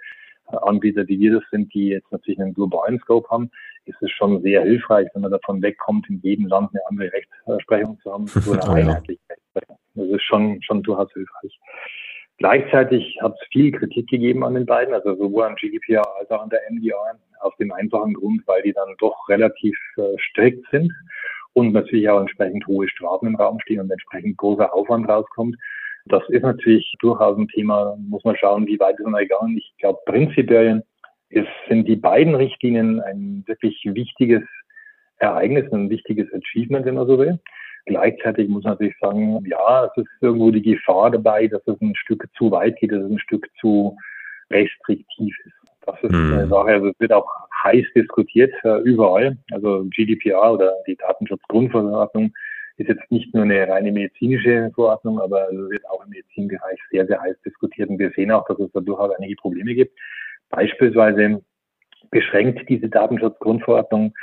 Anbieter, 0.47 1.03
die 1.03 1.19
wir 1.19 1.39
das 1.39 1.43
sind, 1.51 1.73
die 1.73 1.89
jetzt 1.89 2.12
natürlich 2.12 2.39
einen 2.39 2.53
globalen 2.53 2.99
Scope 2.99 3.27
haben, 3.29 3.49
ist 3.86 4.01
es 4.01 4.12
schon 4.12 4.41
sehr 4.41 4.63
hilfreich, 4.63 5.08
wenn 5.13 5.23
man 5.23 5.31
davon 5.31 5.62
wegkommt, 5.62 6.10
in 6.10 6.19
jedem 6.21 6.47
Land 6.47 6.69
eine 6.73 6.81
andere 6.88 7.12
Rechtsprechung 7.13 7.99
zu 8.01 8.12
haben, 8.12 8.27
so 8.27 8.51
eine 8.53 8.62
oh, 8.67 8.73
Rechtsprechung. 8.73 9.77
Das 9.95 10.08
ist 10.08 10.23
schon, 10.23 10.62
schon 10.62 10.84
durchaus 10.84 11.12
hilfreich. 11.13 11.60
Gleichzeitig 12.38 13.17
hat 13.21 13.34
es 13.39 13.48
viel 13.52 13.71
Kritik 13.71 14.10
gegeben 14.10 14.43
an 14.43 14.56
den 14.56 14.65
beiden, 14.65 14.93
also 14.93 15.15
sowohl 15.15 15.45
an 15.45 15.56
GDPR 15.56 16.04
als 16.19 16.30
auch 16.32 16.41
an 16.41 16.50
der 16.50 16.62
MDR, 16.69 17.17
aus 17.39 17.56
dem 17.58 17.71
einfachen 17.71 18.13
Grund, 18.13 18.41
weil 18.45 18.62
die 18.63 18.74
dann 18.74 18.95
doch 18.98 19.30
relativ 19.30 19.78
äh, 19.98 20.17
strikt 20.19 20.65
sind 20.71 20.91
und 21.54 21.71
natürlich 21.71 22.10
auch 22.10 22.19
entsprechend 22.19 22.67
hohe 22.67 22.88
Strafen 22.89 23.28
im 23.28 23.36
Raum 23.36 23.60
stehen 23.62 23.80
und 23.80 23.91
entsprechend 23.91 24.38
großer 24.38 24.74
Aufwand 24.74 25.08
rauskommt. 25.08 25.56
Das 26.06 26.21
ist 26.30 26.43
natürlich 26.43 26.93
durchaus 27.00 27.38
ein 27.38 27.48
Thema, 27.48 27.95
muss 28.10 28.24
man 28.24 28.36
schauen, 28.36 28.67
wie 28.67 28.80
weit 28.80 29.00
ist 29.00 29.08
man 29.08 29.21
gegangen. 29.21 29.58
Ich 29.58 29.74
glaube, 29.80 30.00
prinzipiell 30.06 30.84
ist, 31.30 31.48
sind 31.69 31.88
die 31.88 31.95
beiden 31.95 32.36
Richtlinien 32.36 33.02
ein 33.02 33.43
wirklich 33.48 33.80
wichtiges 33.86 34.43
Ereignis, 35.17 35.71
ein 35.71 35.89
wichtiges 35.89 36.28
Achievement, 36.34 36.86
wenn 36.86 36.95
man 36.95 37.08
so 37.08 37.17
will. 37.17 37.39
Gleichzeitig 37.86 38.50
muss 38.50 38.63
man 38.63 38.74
natürlich 38.74 38.98
sagen, 39.00 39.43
ja, 39.45 39.86
es 39.86 40.04
ist 40.04 40.10
irgendwo 40.21 40.50
die 40.52 40.62
Gefahr 40.62 41.12
dabei, 41.12 41.48
dass 41.48 41.62
es 41.67 41.80
ein 41.82 41.95
Stück 41.95 42.28
zu 42.38 42.50
weit 42.52 42.78
geht, 42.78 42.91
dass 42.91 43.04
es 43.04 43.12
ein 43.12 43.19
Stück 43.19 43.48
zu 43.60 43.95
restriktiv 44.50 45.36
ist. 45.45 45.54
Das 45.86 45.95
ist 46.02 46.12
mhm. 46.12 46.34
eine 46.34 46.48
Sache, 46.48 46.69
also 46.69 46.88
es 46.88 47.00
wird 47.00 47.13
auch 47.13 47.30
heiß 47.63 47.86
diskutiert 47.95 48.54
äh, 48.63 48.80
überall. 48.82 49.38
Also 49.52 49.86
GDPR 49.89 50.54
oder 50.54 50.74
die 50.88 50.95
Datenschutzgrundverordnung 50.95 52.34
ist 52.78 52.89
jetzt 52.89 53.10
nicht 53.12 53.34
nur 53.34 53.43
eine 53.43 53.67
reine 53.67 53.91
medizinische 53.91 54.71
Verordnung, 54.74 55.19
aber 55.19 55.48
wird 55.52 55.88
auch 55.89 56.04
im 56.04 56.10
Medizinbereich 56.10 56.80
sehr, 56.91 57.06
sehr 57.06 57.21
heiß 57.21 57.36
diskutiert. 57.45 57.89
Und 57.89 58.00
wir 58.00 58.12
sehen 58.12 58.32
auch, 58.32 58.45
dass 58.48 58.60
es 58.60 58.71
da 58.74 58.82
durchaus 58.82 59.15
einige 59.15 59.36
Probleme 59.36 59.76
gibt. 59.76 59.98
Beispielsweise 60.50 61.41
beschränkt 62.12 62.67
diese 62.67 62.89
Datenschutzgrundverordnung 62.89 64.13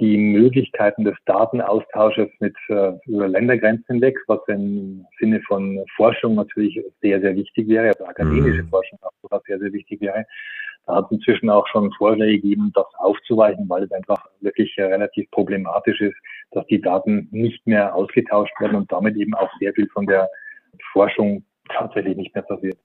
die 0.00 0.16
Möglichkeiten 0.16 1.04
des 1.04 1.16
Datenaustausches 1.26 2.28
mit 2.40 2.54
äh, 2.68 2.92
über 3.06 3.28
Ländergrenzen 3.28 3.94
hinweg, 3.94 4.18
was 4.26 4.40
im 4.48 5.06
Sinne 5.18 5.40
von 5.46 5.84
Forschung 5.96 6.34
natürlich 6.34 6.80
sehr, 7.00 7.20
sehr 7.20 7.36
wichtig 7.36 7.68
wäre, 7.68 7.88
also 7.88 8.04
akademische 8.04 8.62
mhm. 8.62 8.68
Forschung 8.68 8.98
auch 9.02 9.42
sehr, 9.46 9.58
sehr 9.58 9.72
wichtig 9.72 10.00
wäre. 10.00 10.24
Da 10.86 10.96
hat 10.96 11.06
es 11.06 11.12
inzwischen 11.12 11.50
auch 11.50 11.66
schon 11.68 11.92
Vorschläge 11.92 12.40
gegeben, 12.40 12.72
das 12.74 12.86
aufzuweichen, 12.96 13.68
weil 13.68 13.82
es 13.82 13.92
einfach 13.92 14.24
wirklich 14.40 14.76
äh, 14.78 14.84
relativ 14.84 15.30
problematisch 15.30 16.00
ist, 16.00 16.16
dass 16.52 16.66
die 16.66 16.80
Daten 16.80 17.28
nicht 17.30 17.66
mehr 17.66 17.94
ausgetauscht 17.94 18.58
werden 18.60 18.76
und 18.76 18.90
damit 18.90 19.16
eben 19.16 19.34
auch 19.34 19.50
sehr 19.60 19.74
viel 19.74 19.88
von 19.88 20.06
der 20.06 20.28
Forschung 20.92 21.44
tatsächlich 21.68 22.16
nicht 22.16 22.34
mehr 22.34 22.42
passiert. 22.42 22.78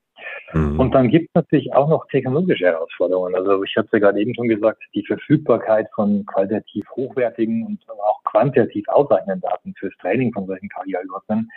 Mhm. 0.53 0.79
Und 0.79 0.91
dann 0.93 1.09
gibt 1.09 1.29
es 1.29 1.35
natürlich 1.35 1.73
auch 1.73 1.89
noch 1.89 2.07
technologische 2.07 2.65
Herausforderungen. 2.65 3.35
Also 3.35 3.63
ich 3.63 3.75
habe 3.75 3.85
es 3.87 3.91
ja 3.91 3.99
gerade 3.99 4.19
eben 4.19 4.35
schon 4.35 4.47
gesagt, 4.47 4.83
die 4.93 5.05
Verfügbarkeit 5.05 5.87
von 5.95 6.25
qualitativ 6.25 6.85
hochwertigen 6.95 7.65
und 7.65 7.79
auch 7.89 8.23
quantitativ 8.23 8.87
ausreichenden 8.89 9.41
Daten 9.41 9.73
fürs 9.77 9.95
Training 9.97 10.31
von 10.33 10.45
solchen 10.45 10.69
KI-Algorithmen, 10.69 11.49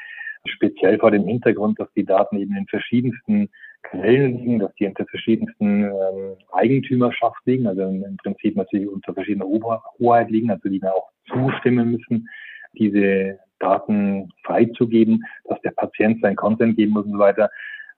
speziell 0.47 0.99
vor 0.99 1.11
dem 1.11 1.27
Hintergrund, 1.27 1.79
dass 1.79 1.93
die 1.95 2.05
Daten 2.05 2.39
eben 2.39 2.57
in 2.57 2.67
verschiedensten 2.67 3.51
Quellen 3.83 4.39
liegen, 4.39 4.59
dass 4.59 4.75
die 4.75 4.87
unter 4.87 5.05
verschiedensten 5.07 5.85
ähm, 5.85 6.37
Eigentümerschaft 6.53 7.41
liegen, 7.45 7.67
also 7.67 7.83
im 7.83 8.17
Prinzip 8.17 8.57
natürlich 8.57 8.89
unter 8.89 9.15
verschiedener 9.15 9.47
Hoheit 9.99 10.31
liegen, 10.31 10.51
also 10.51 10.69
die 10.69 10.83
wir 10.83 10.95
auch 10.95 11.11
zustimmen 11.29 11.93
müssen, 11.93 12.29
diese 12.73 13.39
Daten 13.59 14.31
freizugeben, 14.45 15.25
dass 15.45 15.61
der 15.63 15.71
Patient 15.71 16.21
seinen 16.21 16.37
Content 16.37 16.77
geben 16.77 16.93
muss 16.93 17.07
und 17.07 17.13
so 17.13 17.19
weiter. 17.19 17.51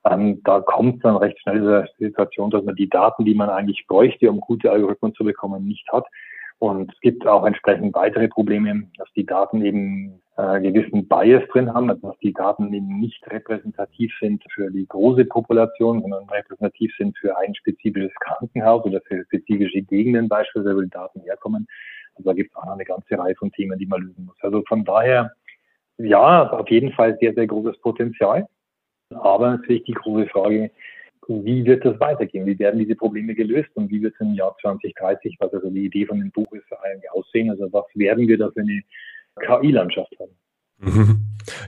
Ähm, 0.04 0.42
da 0.44 0.60
kommt 0.60 1.04
dann 1.04 1.16
recht 1.16 1.38
schnell 1.40 1.88
die 1.98 2.04
Situation, 2.06 2.50
dass 2.50 2.64
man 2.64 2.76
die 2.76 2.88
Daten, 2.88 3.24
die 3.24 3.34
man 3.34 3.50
eigentlich 3.50 3.86
bräuchte, 3.86 4.30
um 4.30 4.40
gute 4.40 4.70
Algorithmen 4.70 5.14
zu 5.14 5.24
bekommen, 5.24 5.66
nicht 5.66 5.90
hat. 5.92 6.06
Und 6.60 6.92
es 6.92 7.00
gibt 7.00 7.26
auch 7.26 7.44
entsprechend 7.44 7.94
weitere 7.94 8.26
Probleme, 8.28 8.88
dass 8.96 9.08
die 9.14 9.24
Daten 9.24 9.62
eben 9.62 10.20
äh, 10.36 10.60
gewissen 10.60 11.06
Bias 11.06 11.42
drin 11.52 11.72
haben, 11.72 11.88
also 11.88 12.08
dass 12.08 12.18
die 12.18 12.32
Daten 12.32 12.72
eben 12.72 12.98
nicht 12.98 13.24
repräsentativ 13.30 14.12
sind 14.20 14.42
für 14.52 14.70
die 14.70 14.86
große 14.86 15.24
Population, 15.24 16.00
sondern 16.00 16.28
repräsentativ 16.28 16.92
sind 16.96 17.16
für 17.18 17.36
ein 17.38 17.54
spezifisches 17.54 18.12
Krankenhaus 18.20 18.84
oder 18.84 19.00
für 19.02 19.24
spezifische 19.24 19.82
Gegenden 19.82 20.28
beispielsweise, 20.28 20.76
wo 20.76 20.80
die 20.80 20.90
Daten 20.90 21.20
herkommen. 21.20 21.68
Also 22.16 22.30
da 22.30 22.34
gibt 22.34 22.50
es 22.50 22.56
auch 22.56 22.64
noch 22.64 22.74
eine 22.74 22.84
ganze 22.84 23.16
Reihe 23.16 23.36
von 23.36 23.52
Themen, 23.52 23.78
die 23.78 23.86
man 23.86 24.02
lösen 24.02 24.26
muss. 24.26 24.36
Also 24.40 24.62
von 24.66 24.84
daher, 24.84 25.32
ja, 25.98 26.50
auf 26.50 26.68
jeden 26.70 26.92
Fall 26.92 27.16
sehr, 27.20 27.34
sehr 27.34 27.46
großes 27.46 27.78
Potenzial. 27.80 28.48
Aber 29.14 29.50
natürlich 29.50 29.84
die 29.84 29.94
große 29.94 30.28
Frage, 30.28 30.70
wie 31.28 31.64
wird 31.64 31.84
das 31.84 31.98
weitergehen? 32.00 32.46
Wie 32.46 32.58
werden 32.58 32.80
diese 32.80 32.94
Probleme 32.94 33.34
gelöst 33.34 33.68
und 33.74 33.90
wie 33.90 34.02
wird 34.02 34.14
es 34.14 34.20
im 34.20 34.34
Jahr 34.34 34.56
2030, 34.62 35.36
was 35.38 35.52
also 35.52 35.68
die 35.70 35.86
Idee 35.86 36.06
von 36.06 36.18
dem 36.18 36.30
Buch 36.30 36.50
ist, 36.52 36.64
aussehen? 37.12 37.50
Also 37.50 37.70
was 37.72 37.84
werden 37.94 38.26
wir 38.26 38.38
da 38.38 38.50
für 38.50 38.60
eine 38.60 38.82
KI-Landschaft 39.40 40.14
haben? 40.18 40.36
Mhm. 40.78 41.20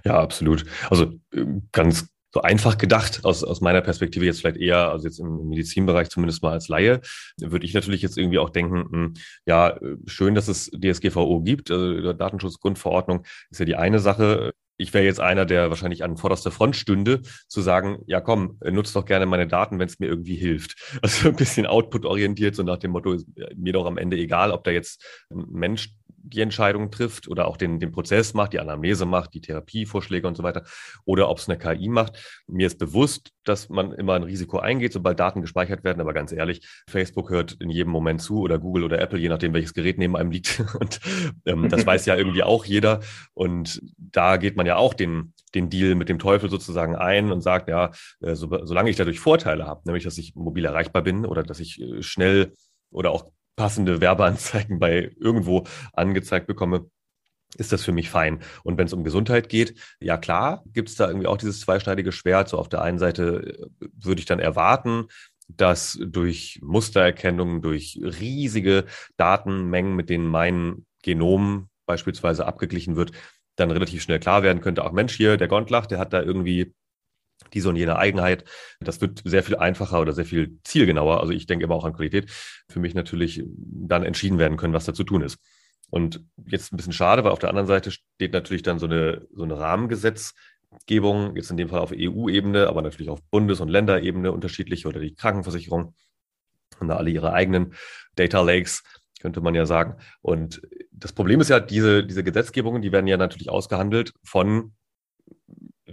Ja, 0.04 0.20
absolut. 0.20 0.64
Also 0.88 1.12
äh, 1.34 1.44
ganz 1.72 2.10
so 2.32 2.42
einfach 2.42 2.78
gedacht 2.78 3.24
aus, 3.24 3.42
aus 3.42 3.60
meiner 3.60 3.80
Perspektive 3.80 4.24
jetzt 4.24 4.40
vielleicht 4.40 4.56
eher, 4.56 4.90
also 4.90 5.06
jetzt 5.06 5.18
im 5.18 5.48
Medizinbereich 5.48 6.10
zumindest 6.10 6.42
mal 6.42 6.52
als 6.52 6.68
Laie, 6.68 7.00
würde 7.38 7.66
ich 7.66 7.74
natürlich 7.74 8.02
jetzt 8.02 8.18
irgendwie 8.18 8.38
auch 8.38 8.50
denken, 8.50 8.88
hm, 8.90 9.14
ja, 9.46 9.78
schön, 10.06 10.34
dass 10.34 10.48
es 10.48 10.70
DSGVO 10.70 11.40
gibt, 11.40 11.70
also 11.70 12.12
Datenschutzgrundverordnung 12.12 13.24
ist 13.50 13.58
ja 13.58 13.64
die 13.66 13.76
eine 13.76 13.98
Sache. 13.98 14.52
Ich 14.76 14.94
wäre 14.94 15.04
jetzt 15.04 15.20
einer, 15.20 15.44
der 15.44 15.68
wahrscheinlich 15.68 16.04
an 16.04 16.16
vorderster 16.16 16.50
Front 16.50 16.74
stünde, 16.74 17.20
zu 17.48 17.60
sagen, 17.60 17.98
ja 18.06 18.20
komm, 18.22 18.58
nutzt 18.64 18.96
doch 18.96 19.04
gerne 19.04 19.26
meine 19.26 19.46
Daten, 19.46 19.78
wenn 19.78 19.88
es 19.88 19.98
mir 19.98 20.06
irgendwie 20.06 20.36
hilft. 20.36 20.76
Also 21.02 21.28
ein 21.28 21.36
bisschen 21.36 21.66
output-orientiert, 21.66 22.54
so 22.54 22.62
nach 22.62 22.78
dem 22.78 22.92
Motto, 22.92 23.16
mir 23.56 23.72
doch 23.72 23.84
am 23.86 23.98
Ende 23.98 24.16
egal, 24.16 24.52
ob 24.52 24.64
da 24.64 24.70
jetzt 24.70 25.04
ein 25.30 25.44
Mensch 25.50 25.90
die 26.22 26.40
Entscheidung 26.40 26.90
trifft 26.90 27.28
oder 27.28 27.46
auch 27.46 27.56
den, 27.56 27.80
den 27.80 27.92
Prozess 27.92 28.34
macht, 28.34 28.52
die 28.52 28.60
Anamnese 28.60 29.06
macht, 29.06 29.34
die 29.34 29.40
Therapievorschläge 29.40 30.26
und 30.26 30.36
so 30.36 30.42
weiter, 30.42 30.64
oder 31.04 31.28
ob 31.28 31.38
es 31.38 31.48
eine 31.48 31.58
KI 31.58 31.88
macht. 31.88 32.42
Mir 32.46 32.66
ist 32.66 32.78
bewusst, 32.78 33.32
dass 33.44 33.68
man 33.68 33.92
immer 33.92 34.14
ein 34.14 34.22
Risiko 34.22 34.58
eingeht, 34.58 34.92
sobald 34.92 35.18
Daten 35.18 35.40
gespeichert 35.40 35.82
werden, 35.84 36.00
aber 36.00 36.12
ganz 36.12 36.32
ehrlich, 36.32 36.66
Facebook 36.88 37.30
hört 37.30 37.52
in 37.60 37.70
jedem 37.70 37.90
Moment 37.90 38.20
zu 38.20 38.40
oder 38.40 38.58
Google 38.58 38.84
oder 38.84 39.00
Apple, 39.00 39.18
je 39.18 39.28
nachdem, 39.28 39.54
welches 39.54 39.74
Gerät 39.74 39.98
neben 39.98 40.16
einem 40.16 40.30
liegt. 40.30 40.62
Und 40.80 41.00
ähm, 41.46 41.68
das 41.68 41.86
weiß 41.86 42.06
ja 42.06 42.16
irgendwie 42.16 42.42
auch 42.42 42.64
jeder. 42.64 43.00
Und 43.34 43.80
da 43.96 44.36
geht 44.36 44.56
man 44.56 44.66
ja 44.66 44.76
auch 44.76 44.94
den, 44.94 45.32
den 45.54 45.70
Deal 45.70 45.94
mit 45.94 46.08
dem 46.08 46.18
Teufel 46.18 46.50
sozusagen 46.50 46.96
ein 46.96 47.32
und 47.32 47.40
sagt, 47.40 47.68
ja, 47.68 47.90
äh, 48.20 48.34
so, 48.34 48.48
solange 48.64 48.90
ich 48.90 48.96
dadurch 48.96 49.20
Vorteile 49.20 49.66
habe, 49.66 49.82
nämlich 49.84 50.04
dass 50.04 50.18
ich 50.18 50.34
mobil 50.34 50.64
erreichbar 50.64 51.02
bin 51.02 51.24
oder 51.24 51.42
dass 51.42 51.60
ich 51.60 51.80
äh, 51.80 52.02
schnell 52.02 52.52
oder 52.90 53.10
auch 53.10 53.30
passende 53.60 54.00
Werbeanzeigen 54.00 54.78
bei 54.78 55.10
irgendwo 55.20 55.64
angezeigt 55.92 56.46
bekomme, 56.46 56.86
ist 57.58 57.72
das 57.72 57.84
für 57.84 57.92
mich 57.92 58.08
fein. 58.08 58.40
Und 58.62 58.78
wenn 58.78 58.86
es 58.86 58.94
um 58.94 59.04
Gesundheit 59.04 59.50
geht, 59.50 59.74
ja 60.00 60.16
klar, 60.16 60.64
gibt 60.72 60.88
es 60.88 60.94
da 60.96 61.08
irgendwie 61.08 61.26
auch 61.26 61.36
dieses 61.36 61.60
zweischneidige 61.60 62.10
Schwert. 62.10 62.48
So 62.48 62.56
auf 62.56 62.70
der 62.70 62.80
einen 62.80 62.98
Seite 62.98 63.68
äh, 63.82 63.86
würde 64.02 64.20
ich 64.20 64.24
dann 64.24 64.38
erwarten, 64.38 65.08
dass 65.46 65.98
durch 66.00 66.58
Mustererkennung, 66.62 67.60
durch 67.60 68.00
riesige 68.02 68.86
Datenmengen, 69.18 69.94
mit 69.94 70.08
denen 70.08 70.26
mein 70.26 70.86
Genom 71.02 71.68
beispielsweise 71.84 72.46
abgeglichen 72.46 72.96
wird, 72.96 73.12
dann 73.56 73.70
relativ 73.70 74.00
schnell 74.00 74.20
klar 74.20 74.42
werden 74.42 74.62
könnte, 74.62 74.84
auch 74.84 74.92
Mensch 74.92 75.14
hier, 75.14 75.36
der 75.36 75.48
Gondlach, 75.48 75.84
der 75.84 75.98
hat 75.98 76.14
da 76.14 76.22
irgendwie 76.22 76.72
diese 77.52 77.68
und 77.68 77.76
jene 77.76 77.96
Eigenheit. 77.96 78.44
Das 78.80 79.00
wird 79.00 79.22
sehr 79.24 79.42
viel 79.42 79.56
einfacher 79.56 80.00
oder 80.00 80.12
sehr 80.12 80.24
viel 80.24 80.58
zielgenauer. 80.64 81.20
Also 81.20 81.32
ich 81.32 81.46
denke 81.46 81.64
immer 81.64 81.74
auch 81.74 81.84
an 81.84 81.92
Qualität. 81.92 82.30
Für 82.68 82.80
mich 82.80 82.94
natürlich 82.94 83.42
dann 83.56 84.04
entschieden 84.04 84.38
werden 84.38 84.56
können, 84.56 84.74
was 84.74 84.84
da 84.84 84.94
zu 84.94 85.04
tun 85.04 85.22
ist. 85.22 85.38
Und 85.90 86.24
jetzt 86.46 86.72
ein 86.72 86.76
bisschen 86.76 86.92
schade, 86.92 87.24
weil 87.24 87.32
auf 87.32 87.38
der 87.40 87.48
anderen 87.50 87.66
Seite 87.66 87.90
steht 87.90 88.32
natürlich 88.32 88.62
dann 88.62 88.78
so 88.78 88.86
eine, 88.86 89.26
so 89.34 89.42
eine 89.42 89.58
Rahmengesetzgebung, 89.58 91.34
jetzt 91.36 91.50
in 91.50 91.56
dem 91.56 91.68
Fall 91.68 91.80
auf 91.80 91.92
EU-Ebene, 91.92 92.68
aber 92.68 92.82
natürlich 92.82 93.10
auf 93.10 93.22
Bundes- 93.30 93.60
und 93.60 93.68
Länderebene 93.68 94.30
unterschiedlich 94.30 94.86
oder 94.86 95.00
die 95.00 95.14
Krankenversicherung 95.14 95.94
haben 96.78 96.88
da 96.88 96.96
alle 96.96 97.10
ihre 97.10 97.32
eigenen 97.32 97.74
Data 98.14 98.40
Lakes, 98.40 98.84
könnte 99.20 99.40
man 99.40 99.54
ja 99.54 99.66
sagen. 99.66 99.96
Und 100.22 100.62
das 100.92 101.12
Problem 101.12 101.40
ist 101.40 101.50
ja, 101.50 101.60
diese, 101.60 102.04
diese 102.06 102.22
Gesetzgebungen, 102.22 102.82
die 102.82 102.92
werden 102.92 103.06
ja 103.06 103.16
natürlich 103.16 103.50
ausgehandelt 103.50 104.12
von 104.22 104.72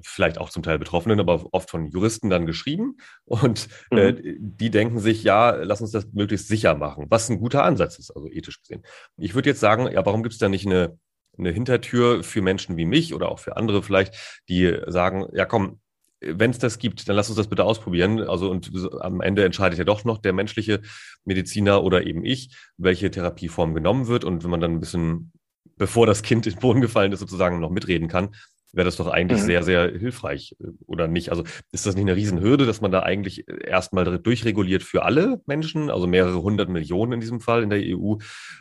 vielleicht 0.04 0.38
auch 0.38 0.50
zum 0.50 0.64
Teil 0.64 0.80
Betroffenen, 0.80 1.20
aber 1.20 1.46
oft 1.52 1.70
von 1.70 1.88
Juristen 1.88 2.30
dann 2.30 2.46
geschrieben. 2.46 2.98
Und 3.26 3.68
äh, 3.92 4.12
mhm. 4.12 4.18
äh, 4.18 4.36
die 4.40 4.70
denken 4.70 5.00
sich, 5.00 5.24
ja, 5.24 5.52
lass 5.52 5.82
uns 5.82 5.92
das 5.92 6.08
möglichst 6.14 6.48
sicher 6.48 6.76
machen, 6.76 7.06
was 7.10 7.30
ein 7.30 7.40
guter 7.40 7.64
Ansatz 7.64 8.00
ist, 8.00 8.12
also 8.12 8.28
ethisch 8.30 8.62
gesehen. 8.62 8.84
Ich 9.18 9.36
würde 9.36 9.50
jetzt 9.50 9.60
sagen, 9.60 9.92
ja, 9.92 10.06
warum 10.06 10.24
gibt 10.24 10.34
es 10.34 10.40
da 10.40 10.50
nicht 10.50 10.66
eine, 10.66 10.98
eine 11.38 11.52
Hintertür 11.52 12.24
für 12.24 12.42
Menschen 12.42 12.78
wie 12.78 12.86
mich 12.86 13.14
oder 13.14 13.30
auch 13.30 13.40
für 13.40 13.58
andere 13.58 13.84
vielleicht, 13.84 14.42
die 14.50 14.78
sagen, 14.88 15.26
ja, 15.34 15.46
komm, 15.46 15.80
wenn 16.20 16.52
es 16.52 16.60
das 16.60 16.80
gibt, 16.80 17.08
dann 17.08 17.16
lass 17.16 17.30
uns 17.30 17.38
das 17.38 17.48
bitte 17.48 17.64
ausprobieren. 17.64 18.22
Also 18.22 18.50
und 18.50 18.72
am 19.02 19.22
Ende 19.22 19.46
entscheidet 19.46 19.78
ja 19.78 19.86
doch 19.86 20.04
noch 20.04 20.18
der 20.18 20.34
menschliche 20.34 20.82
Mediziner 21.26 21.84
oder 21.84 22.06
eben 22.06 22.26
ich, 22.26 22.56
welche 22.78 23.12
Therapieform 23.12 23.74
genommen 23.74 24.08
wird. 24.08 24.24
Und 24.24 24.44
wenn 24.44 24.52
man 24.52 24.62
dann 24.62 24.72
ein 24.72 24.80
bisschen, 24.80 25.32
bevor 25.76 26.08
das 26.08 26.24
Kind 26.24 26.48
in 26.48 26.54
den 26.54 26.60
Boden 26.60 26.82
gefallen 26.82 27.12
ist, 27.12 27.20
sozusagen 27.20 27.60
noch 27.60 27.70
mitreden 27.70 28.08
kann, 28.08 28.30
wäre 28.78 28.86
das 28.86 28.96
doch 28.96 29.08
eigentlich 29.08 29.42
mhm. 29.42 29.46
sehr, 29.46 29.64
sehr 29.64 29.92
hilfreich, 29.92 30.56
äh, 30.62 30.68
oder 30.86 31.08
nicht? 31.08 31.32
Also 31.32 31.44
ist 31.72 31.86
das 31.86 31.96
nicht 31.96 32.06
eine 32.06 32.16
Riesenhürde, 32.16 32.66
dass 32.66 32.80
man 32.80 32.92
da 32.92 33.02
eigentlich 33.02 33.46
erstmal 33.48 34.20
durchreguliert 34.20 34.84
für 34.84 35.04
alle 35.04 35.42
Menschen, 35.46 35.90
also 35.90 36.08
mehrere 36.08 36.42
hundert 36.42 36.70
Millionen 36.70 37.14
in 37.14 37.20
diesem 37.20 37.42
Fall 37.42 37.64
in 37.64 37.70
der 37.70 37.82
EU, 37.84 38.16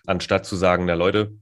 anstatt 0.06 0.46
zu 0.46 0.56
sagen, 0.56 0.86
na 0.86 0.94
Leute, 0.94 1.38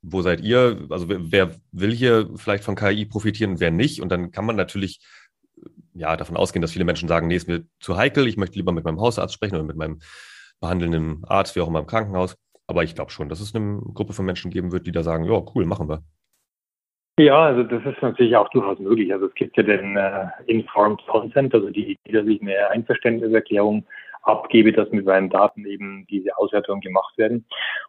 wo 0.00 0.22
seid 0.22 0.40
ihr? 0.40 0.86
Also 0.90 1.06
wer 1.08 1.54
will 1.72 1.92
hier 1.92 2.30
vielleicht 2.36 2.64
von 2.64 2.76
KI 2.76 3.04
profitieren 3.04 3.60
wer 3.60 3.70
nicht? 3.70 4.00
Und 4.00 4.10
dann 4.10 4.30
kann 4.30 4.46
man 4.46 4.56
natürlich 4.56 5.00
äh, 5.56 5.68
ja 5.94 6.16
davon 6.16 6.36
ausgehen, 6.36 6.62
dass 6.62 6.72
viele 6.72 6.84
Menschen 6.84 7.08
sagen, 7.08 7.26
nee, 7.26 7.36
ist 7.36 7.48
mir 7.48 7.64
zu 7.80 7.96
heikel, 7.96 8.28
ich 8.28 8.36
möchte 8.36 8.56
lieber 8.56 8.72
mit 8.72 8.84
meinem 8.84 9.00
Hausarzt 9.00 9.34
sprechen 9.34 9.56
oder 9.56 9.64
mit 9.64 9.76
meinem 9.76 9.98
behandelnden 10.60 11.24
Arzt, 11.24 11.56
wie 11.56 11.60
auch 11.60 11.68
immer 11.68 11.80
im 11.80 11.86
Krankenhaus. 11.86 12.36
Aber 12.66 12.84
ich 12.84 12.94
glaube 12.94 13.10
schon, 13.10 13.28
dass 13.28 13.40
es 13.40 13.54
eine 13.54 13.80
Gruppe 13.92 14.14
von 14.14 14.24
Menschen 14.24 14.50
geben 14.50 14.72
wird, 14.72 14.86
die 14.86 14.92
da 14.92 15.02
sagen, 15.02 15.24
ja, 15.24 15.42
cool, 15.54 15.66
machen 15.66 15.88
wir. 15.88 16.02
Ja, 17.18 17.44
also 17.44 17.62
das 17.62 17.84
ist 17.84 18.02
natürlich 18.02 18.34
auch 18.34 18.48
durchaus 18.48 18.80
möglich. 18.80 19.12
Also 19.12 19.26
es 19.26 19.34
gibt 19.34 19.56
ja 19.56 19.62
den 19.62 19.96
äh, 19.96 20.26
Informed 20.46 21.00
Consent, 21.06 21.54
also 21.54 21.70
die, 21.70 21.96
die 22.06 22.12
dass 22.12 22.26
ich 22.26 22.42
eine 22.42 22.70
Einverständniserklärung 22.70 23.86
abgebe, 24.22 24.72
dass 24.72 24.90
mit 24.90 25.04
meinen 25.04 25.30
Daten 25.30 25.64
eben 25.64 26.06
diese 26.10 26.36
Auswertungen 26.38 26.80
gemacht 26.80 27.16
werden. 27.16 27.44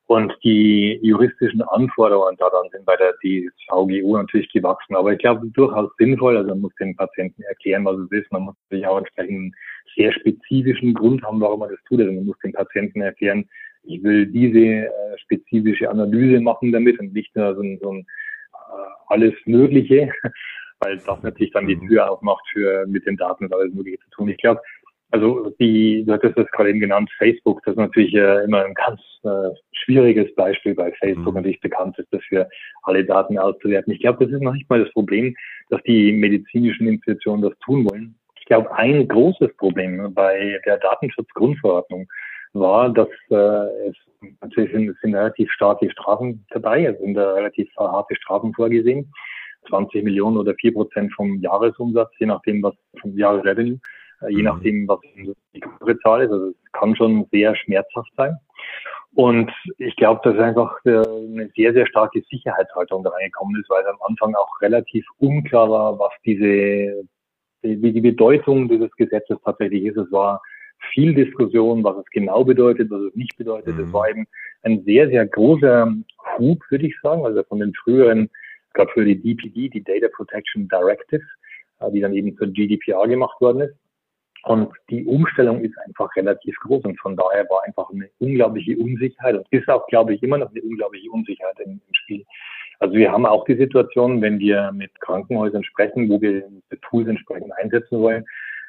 Und 0.06 0.32
die 0.44 1.00
juristischen 1.02 1.64
Anforderungen 1.64 2.38
daran 2.38 2.70
sind 2.72 2.86
bei 2.86 2.96
der 2.98 3.14
DSVGU 3.14 4.16
natürlich 4.18 4.52
gewachsen. 4.52 4.96
Aber 4.96 5.14
ich 5.14 5.20
glaube 5.20 5.48
durchaus 5.48 5.90
sinnvoll. 5.98 6.38
Also 6.38 6.50
man 6.50 6.62
muss 6.62 6.76
den 6.76 6.96
Patienten 6.96 7.42
erklären, 7.44 7.86
was 7.86 7.98
es 7.98 8.12
ist. 8.12 8.32
Man 8.32 8.44
muss 8.44 8.56
natürlich 8.66 8.86
auch 8.86 9.00
entsprechend 9.00 9.32
einen 9.32 9.56
sehr 9.96 10.12
spezifischen 10.14 10.94
Grund 10.94 11.24
haben, 11.24 11.42
warum 11.42 11.62
man 11.62 11.70
das 11.70 11.80
tut. 11.88 12.00
Also 12.00 12.12
man 12.12 12.28
muss 12.28 12.38
den 12.44 12.54
Patienten 12.54 13.02
erklären, 13.02 13.50
ich 13.88 14.04
will 14.04 14.28
diese 14.28 14.60
äh, 14.60 15.18
spezifische 15.18 15.90
Analyse 15.90 16.42
machen 16.42 16.72
damit 16.72 17.00
und 17.00 17.14
nicht 17.14 17.36
nur 17.36 17.56
so 17.56 17.62
ein, 17.62 17.80
so 17.82 17.92
ein 17.92 18.06
alles 19.08 19.34
Mögliche, 19.46 20.12
weil 20.80 20.98
das 20.98 21.24
natürlich 21.24 21.54
dann 21.54 21.68
die 21.68 21.76
mhm. 21.76 21.88
Tür 21.88 22.12
aufmacht 22.12 22.46
für 22.52 22.86
mit 22.88 23.06
den 23.06 23.18
Daten 23.18 23.52
alles 23.52 23.74
Mögliche 23.74 24.00
zu 24.00 24.10
tun. 24.12 24.30
Ich 24.30 24.38
glaube, 24.38 24.62
also 25.12 25.50
die, 25.60 26.04
du 26.06 26.14
hattest 26.14 26.38
das 26.38 26.50
gerade 26.52 26.70
eben 26.72 26.80
genannt, 26.80 27.10
Facebook, 27.18 27.62
das 27.64 27.74
ist 27.74 27.80
natürlich 27.80 28.14
äh, 28.14 28.44
immer 28.44 28.66
ein 28.66 28.74
ganz 28.74 29.00
äh, 29.24 29.50
schwieriges 29.72 30.34
Beispiel 30.36 30.76
bei 30.76 30.92
Facebook 30.94 31.34
mhm. 31.34 31.40
natürlich 31.40 31.62
bekannt 31.62 31.98
ist, 32.00 32.12
dafür 32.12 32.50
alle 32.84 33.06
Daten 33.06 33.38
auszuwerten. 33.38 33.94
Ich 33.94 34.02
glaube, 34.02 34.26
das 34.26 34.34
ist 34.34 34.42
noch 34.42 34.54
nicht 34.54 34.70
mal 34.70 34.84
das 34.84 34.92
Problem, 34.92 35.34
dass 35.70 35.82
die 35.84 36.12
medizinischen 36.12 36.88
Institutionen 36.88 37.44
das 37.44 37.58
tun 37.60 37.90
wollen. 37.90 38.16
Ich 38.40 38.46
glaube, 38.46 38.76
ein 38.76 39.08
großes 39.08 39.56
Problem 39.58 40.14
bei 40.14 40.60
der 40.66 40.78
Datenschutzgrundverordnung 40.78 42.08
war, 42.56 42.90
dass 42.90 43.10
äh, 43.30 43.90
es 43.90 43.96
natürlich 44.42 44.72
sind, 44.72 44.90
es 44.90 45.00
sind 45.02 45.16
relativ 45.16 45.52
starke 45.52 45.90
Strafen 45.92 46.46
dabei, 46.50 46.86
es 46.86 46.98
sind 47.00 47.14
da 47.14 47.34
relativ 47.34 47.70
harte 47.78 48.16
Strafen 48.16 48.54
vorgesehen. 48.54 49.12
20 49.70 50.04
Millionen 50.04 50.38
oder 50.38 50.54
4 50.56 50.74
Prozent 50.74 51.14
vom 51.14 51.40
Jahresumsatz, 51.42 52.12
je 52.20 52.28
nachdem, 52.28 52.62
was 52.64 52.76
vom 53.02 53.18
Jahresrevenue, 53.18 53.80
äh, 54.22 54.30
je 54.30 54.38
mhm. 54.38 54.44
nachdem, 54.44 54.88
was 54.88 55.00
die 55.54 55.60
größere 55.60 56.00
Zahl 56.00 56.22
ist. 56.24 56.32
Also 56.32 56.50
es 56.50 56.72
kann 56.72 56.96
schon 56.96 57.26
sehr 57.32 57.56
schmerzhaft 57.56 58.12
sein. 58.16 58.38
Und 59.16 59.50
ich 59.78 59.96
glaube, 59.96 60.20
dass 60.24 60.38
einfach 60.40 60.78
äh, 60.86 60.92
eine 60.92 61.50
sehr, 61.56 61.74
sehr 61.74 61.88
starke 61.88 62.22
Sicherheitshaltung 62.30 63.04
da 63.04 63.12
reingekommen 63.12 63.60
ist, 63.62 63.70
weil 63.70 63.86
am 63.88 63.98
Anfang 64.08 64.36
auch 64.36 64.62
relativ 64.62 65.06
unklar 65.20 65.70
war, 65.70 65.98
was 65.98 66.12
diese, 66.26 67.08
wie 67.62 67.94
die 67.94 68.02
Bedeutung 68.02 68.68
dieses 68.68 68.92
Gesetzes 68.98 69.38
tatsächlich 69.44 69.86
ist. 69.86 69.98
Es 69.98 70.12
war 70.12 70.42
viel 70.94 71.14
Diskussion, 71.14 71.84
was 71.84 71.98
es 71.98 72.06
genau 72.12 72.44
bedeutet, 72.44 72.90
was 72.92 73.02
es 73.02 73.16
nicht 73.16 73.38
bedeutet. 73.38 73.78
Es 73.78 73.88
mhm. 73.88 73.94
war 73.94 74.10
eben 74.10 74.28
ein 74.64 74.84
sehr, 74.84 75.08
sehr 75.08 75.26
großer 75.26 75.94
Hub, 76.38 76.60
würde 76.70 76.88
ich 76.88 76.96
sagen, 77.02 77.26
also 77.26 77.44
von 77.44 77.60
den 77.60 77.74
früheren, 77.74 78.30
gerade 78.74 78.92
für 78.92 79.06
die 79.06 79.22
DPD, 79.22 79.70
die 79.70 79.84
Data 79.84 80.08
Protection 80.16 80.68
Directive, 80.68 81.24
äh, 81.80 81.92
die 81.92 82.02
dann 82.02 82.14
eben 82.14 82.36
zur 82.38 82.48
GDPR 82.48 83.08
gemacht 83.08 83.40
worden 83.42 83.62
ist. 83.62 83.76
Und 84.44 84.72
die 84.92 85.04
Umstellung 85.06 85.62
ist 85.62 85.76
einfach 85.88 86.16
relativ 86.16 86.56
groß 86.58 86.84
und 86.84 87.00
von 87.00 87.16
daher 87.16 87.50
war 87.50 87.64
einfach 87.66 87.90
eine 87.90 88.08
unglaubliche 88.20 88.78
Unsicherheit 88.78 89.36
und 89.36 89.48
ist 89.50 89.68
auch, 89.68 89.88
glaube 89.88 90.14
ich, 90.14 90.22
immer 90.22 90.38
noch 90.38 90.52
eine 90.52 90.62
unglaubliche 90.62 91.10
Unsicherheit 91.10 91.60
im, 91.62 91.72
im 91.72 91.94
Spiel. 91.94 92.24
Also 92.80 92.94
wir 92.94 93.12
haben 93.12 93.26
auch 93.26 93.46
die 93.46 93.56
Situation, 93.56 94.22
wenn 94.22 94.38
wir 94.38 94.72
mit 94.72 94.92
Krankenhäusern 95.02 95.64
sprechen, 95.64 96.10
wo 96.10 96.22
wir 96.22 96.44
die 96.72 96.78
Tools 96.90 97.08
entsprechend 97.08 97.52
einsetzen 97.58 98.00
wollen, 98.00 98.26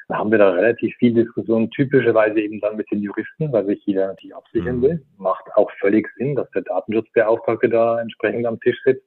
da 0.07 0.17
haben 0.17 0.31
wir 0.31 0.37
da 0.37 0.51
relativ 0.51 0.95
viel 0.97 1.13
Diskussion, 1.13 1.69
typischerweise 1.71 2.39
eben 2.39 2.61
dann 2.61 2.77
mit 2.77 2.89
den 2.91 3.01
Juristen, 3.01 3.51
weil 3.51 3.65
sich 3.65 3.85
jeder 3.85 4.07
natürlich 4.07 4.35
absichern 4.35 4.77
mhm. 4.77 4.81
will. 4.81 5.05
Macht 5.17 5.43
auch 5.55 5.69
völlig 5.79 6.07
Sinn, 6.17 6.35
dass 6.35 6.49
der 6.51 6.61
Datenschutzbeauftragte 6.61 7.67
da 7.67 7.99
entsprechend 7.99 8.45
am 8.45 8.59
Tisch 8.61 8.77
sitzt. 8.85 9.03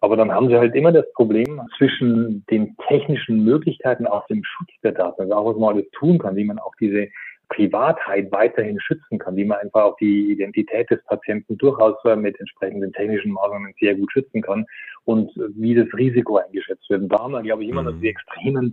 Aber 0.00 0.16
dann 0.16 0.32
haben 0.32 0.48
sie 0.48 0.56
halt 0.56 0.74
immer 0.74 0.92
das 0.92 1.10
Problem 1.12 1.60
zwischen 1.76 2.44
den 2.50 2.74
technischen 2.88 3.44
Möglichkeiten 3.44 4.06
auch 4.06 4.26
dem 4.28 4.42
Schutz 4.44 4.70
der 4.82 4.92
Daten, 4.92 5.22
also 5.22 5.34
auch 5.34 5.52
was 5.52 5.58
man 5.58 5.74
alles 5.74 5.90
tun 5.90 6.18
kann, 6.18 6.36
wie 6.36 6.44
man 6.44 6.58
auch 6.58 6.74
diese 6.80 7.08
Privatheit 7.50 8.30
weiterhin 8.30 8.80
schützen 8.80 9.18
kann, 9.18 9.36
wie 9.36 9.44
man 9.44 9.58
einfach 9.58 9.82
auch 9.82 9.96
die 9.96 10.30
Identität 10.30 10.88
des 10.90 11.04
Patienten 11.04 11.58
durchaus 11.58 11.96
mit 12.16 12.38
entsprechenden 12.38 12.92
technischen 12.92 13.32
Maßnahmen 13.32 13.74
sehr 13.78 13.96
gut 13.96 14.10
schützen 14.12 14.40
kann 14.40 14.64
und 15.04 15.30
wie 15.56 15.74
das 15.74 15.88
Risiko 15.92 16.38
eingeschätzt 16.38 16.88
wird. 16.88 17.02
Und 17.02 17.08
da 17.08 17.18
haben 17.18 17.32
wir, 17.32 17.42
glaube 17.42 17.64
ich, 17.64 17.68
immer 17.68 17.82
noch 17.82 17.92
mhm. 17.92 18.00
die 18.00 18.08
extremen 18.08 18.72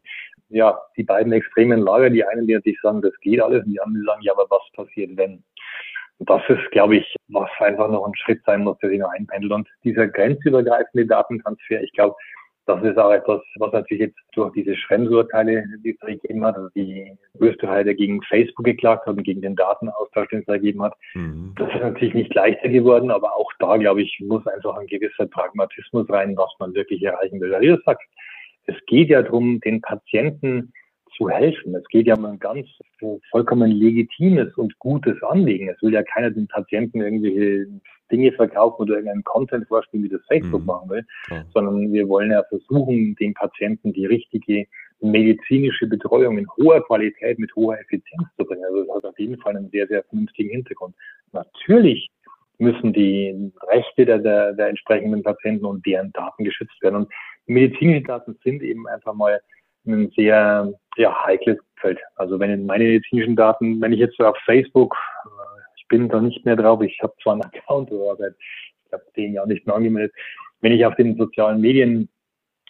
ja, 0.49 0.79
die 0.95 1.03
beiden 1.03 1.33
extremen 1.33 1.81
Lager, 1.81 2.09
die 2.09 2.23
einen, 2.23 2.47
die 2.47 2.53
natürlich 2.53 2.79
sagen, 2.81 3.01
das 3.01 3.17
geht 3.21 3.41
alles, 3.41 3.65
und 3.65 3.71
die 3.71 3.81
anderen, 3.81 4.01
die 4.01 4.07
sagen, 4.07 4.21
ja, 4.21 4.33
aber 4.33 4.47
was 4.49 4.63
passiert, 4.73 5.11
wenn? 5.15 5.43
Und 6.19 6.29
das 6.29 6.41
ist, 6.49 6.71
glaube 6.71 6.97
ich, 6.97 7.15
was 7.27 7.49
einfach 7.59 7.89
noch 7.89 8.07
ein 8.07 8.15
Schritt 8.15 8.41
sein 8.45 8.63
muss, 8.63 8.77
der 8.79 8.89
sich 8.89 8.99
noch 8.99 9.11
einpendelt. 9.11 9.51
Und 9.51 9.67
dieser 9.83 10.07
grenzübergreifende 10.07 11.05
Datentransfer, 11.05 11.83
ich 11.83 11.91
glaube, 11.93 12.15
das 12.67 12.83
ist 12.83 12.97
auch 12.97 13.11
etwas, 13.11 13.41
was 13.59 13.71
natürlich 13.71 14.01
jetzt 14.01 14.19
durch 14.33 14.51
diese 14.51 14.75
Schrems-Urteile, 14.75 15.63
die 15.85 15.91
es 15.91 16.05
gegeben 16.05 16.45
hat, 16.45 16.57
also 16.57 16.67
die 16.75 17.15
Österreicher 17.39 17.93
gegen 17.93 18.21
Facebook 18.23 18.65
geklagt 18.65 19.05
hat 19.05 19.15
und 19.15 19.23
gegen 19.23 19.41
den 19.41 19.55
Datenaustausch, 19.55 20.27
den 20.29 20.41
es 20.41 20.47
ergeben 20.47 20.83
hat. 20.83 20.93
Mhm. 21.13 21.53
Das 21.57 21.73
ist 21.73 21.79
natürlich 21.79 22.13
nicht 22.13 22.33
leichter 22.35 22.67
geworden, 22.67 23.09
aber 23.09 23.33
auch 23.37 23.49
da, 23.59 23.77
glaube 23.77 24.01
ich, 24.01 24.19
muss 24.19 24.45
einfach 24.47 24.75
ein 24.75 24.87
gewisser 24.87 25.27
Pragmatismus 25.27 26.09
rein, 26.09 26.35
was 26.35 26.51
man 26.59 26.73
wirklich 26.73 27.01
erreichen 27.03 27.39
will. 27.39 27.55
Wie 27.57 27.67
du 27.67 27.81
sagst, 27.85 28.05
es 28.67 28.75
geht 28.85 29.09
ja 29.09 29.21
darum, 29.23 29.59
den 29.61 29.81
Patienten 29.81 30.71
zu 31.15 31.29
helfen. 31.29 31.75
Es 31.75 31.87
geht 31.87 32.07
ja 32.07 32.15
um 32.15 32.25
ein 32.25 32.39
ganz 32.39 32.67
vollkommen 33.31 33.71
legitimes 33.71 34.55
und 34.55 34.77
gutes 34.77 35.21
Anliegen. 35.23 35.69
Es 35.69 35.81
will 35.81 35.93
ja 35.93 36.03
keiner 36.03 36.29
den 36.29 36.47
Patienten 36.47 37.01
irgendwelche 37.01 37.67
Dinge 38.11 38.31
verkaufen 38.33 38.83
oder 38.83 38.95
irgendeinen 38.95 39.23
Content 39.23 39.67
vorspielen, 39.67 40.05
wie 40.05 40.09
das 40.09 40.21
Facebook 40.27 40.61
mhm. 40.61 40.67
machen 40.67 40.89
will, 40.89 41.05
ja. 41.29 41.43
sondern 41.53 41.91
wir 41.91 42.07
wollen 42.07 42.31
ja 42.31 42.43
versuchen, 42.49 43.15
den 43.15 43.33
Patienten 43.33 43.93
die 43.93 44.05
richtige 44.05 44.65
medizinische 44.99 45.87
Betreuung 45.87 46.37
in 46.37 46.47
hoher 46.57 46.83
Qualität 46.85 47.37
mit 47.39 47.53
hoher 47.55 47.79
Effizienz 47.79 48.27
zu 48.37 48.45
bringen. 48.45 48.63
Also 48.65 48.83
das 48.83 48.95
hat 48.95 49.05
auf 49.05 49.19
jeden 49.19 49.37
Fall 49.39 49.55
einen 49.55 49.69
sehr, 49.69 49.87
sehr 49.87 50.03
vernünftigen 50.03 50.49
Hintergrund. 50.49 50.95
Natürlich 51.33 52.09
müssen 52.59 52.93
die 52.93 53.51
Rechte 53.67 54.05
der, 54.05 54.19
der, 54.19 54.53
der 54.53 54.69
entsprechenden 54.69 55.21
Patienten 55.21 55.65
und 55.65 55.85
deren 55.85 56.11
Daten 56.13 56.43
geschützt 56.43 56.81
werden. 56.81 56.95
Und 56.95 57.13
medizinische 57.47 58.03
Daten 58.03 58.37
sind 58.43 58.61
eben 58.61 58.87
einfach 58.87 59.13
mal 59.13 59.41
ein 59.85 60.11
sehr 60.15 60.73
ja, 60.97 61.25
heikles 61.25 61.57
Feld. 61.77 61.99
Also 62.15 62.39
wenn 62.39 62.65
meine 62.65 62.83
medizinischen 62.83 63.35
Daten, 63.35 63.81
wenn 63.81 63.93
ich 63.93 63.99
jetzt 63.99 64.19
auf 64.19 64.37
Facebook, 64.45 64.95
äh, 65.25 65.61
ich 65.77 65.87
bin 65.87 66.09
da 66.09 66.19
nicht 66.19 66.45
mehr 66.45 66.55
drauf, 66.55 66.81
ich 66.81 66.99
habe 67.01 67.13
zwar 67.21 67.33
einen 67.33 67.43
Account, 67.43 67.91
aber 67.91 68.15
seit 68.17 68.35
ich 68.39 68.89
glaube 68.89 69.05
zehn 69.13 69.33
Jahren 69.33 69.49
nicht 69.49 69.65
mehr 69.65 69.75
angemeldet. 69.75 70.13
Wenn 70.61 70.71
ich 70.71 70.85
auf 70.85 70.95
den 70.95 71.17
sozialen 71.17 71.61
Medien 71.61 72.09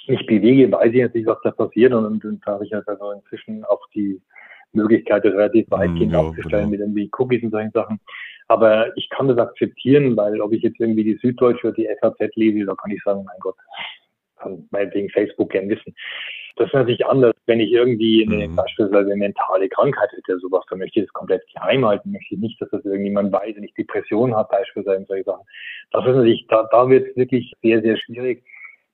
mich 0.07 0.25
bewege, 0.25 0.71
weiß 0.71 0.93
ich 0.93 1.01
natürlich, 1.01 1.27
was 1.27 1.41
da 1.43 1.51
passiert 1.51 1.93
und, 1.93 2.05
und, 2.05 2.25
und 2.25 2.45
da 2.45 2.53
habe 2.53 2.65
ich 2.65 2.73
also 2.73 3.11
inzwischen 3.11 3.63
auch 3.65 3.81
die 3.93 4.21
Möglichkeit, 4.73 5.25
das 5.25 5.33
relativ 5.33 5.69
weitgehend 5.69 6.13
ja, 6.13 6.19
aufzustellen 6.19 6.69
genau. 6.69 6.71
mit 6.71 6.79
irgendwie 6.79 7.09
Cookies 7.17 7.43
und 7.43 7.51
solchen 7.51 7.71
Sachen. 7.71 7.99
Aber 8.47 8.95
ich 8.95 9.09
kann 9.09 9.27
das 9.27 9.37
akzeptieren, 9.37 10.15
weil 10.15 10.39
ob 10.39 10.53
ich 10.53 10.63
jetzt 10.63 10.79
irgendwie 10.79 11.03
die 11.03 11.17
Süddeutsche 11.21 11.67
oder 11.67 11.75
die 11.75 11.89
FAZ 11.99 12.35
lese, 12.35 12.65
da 12.65 12.75
kann 12.75 12.91
ich 12.91 13.01
sagen, 13.03 13.23
mein 13.25 13.39
Gott, 13.39 13.55
kann 14.37 14.67
meinetwegen 14.71 15.09
Facebook 15.09 15.51
gern 15.51 15.69
wissen. 15.69 15.95
Das 16.57 16.67
ist 16.67 16.73
natürlich 16.73 17.05
anders, 17.05 17.35
wenn 17.45 17.59
ich 17.59 17.71
irgendwie 17.71 18.27
eine, 18.27 18.47
mhm. 18.47 18.55
beispielsweise 18.55 19.11
eine 19.11 19.15
mentale 19.15 19.69
Krankheit 19.69 20.09
hätte, 20.11 20.39
sowas, 20.39 20.65
dann 20.69 20.79
möchte 20.79 20.99
ich 20.99 21.05
das 21.05 21.13
komplett 21.13 21.43
geheim 21.53 21.85
halten, 21.85 22.11
möchte 22.11 22.33
ich 22.33 22.41
nicht, 22.41 22.59
dass 22.59 22.69
das 22.71 22.83
irgendjemand 22.83 23.31
weiß, 23.31 23.55
wenn 23.55 23.63
ich 23.63 23.73
Depression 23.75 24.35
habe, 24.35 24.49
beispielsweise 24.49 25.05
solche 25.05 25.25
Sachen. 25.25 25.45
Das 25.91 26.05
ist 26.05 26.15
natürlich, 26.15 26.45
da, 26.49 26.67
da 26.71 26.89
wird 26.89 27.09
es 27.09 27.15
wirklich 27.15 27.53
sehr, 27.61 27.81
sehr 27.81 27.97
schwierig. 27.97 28.43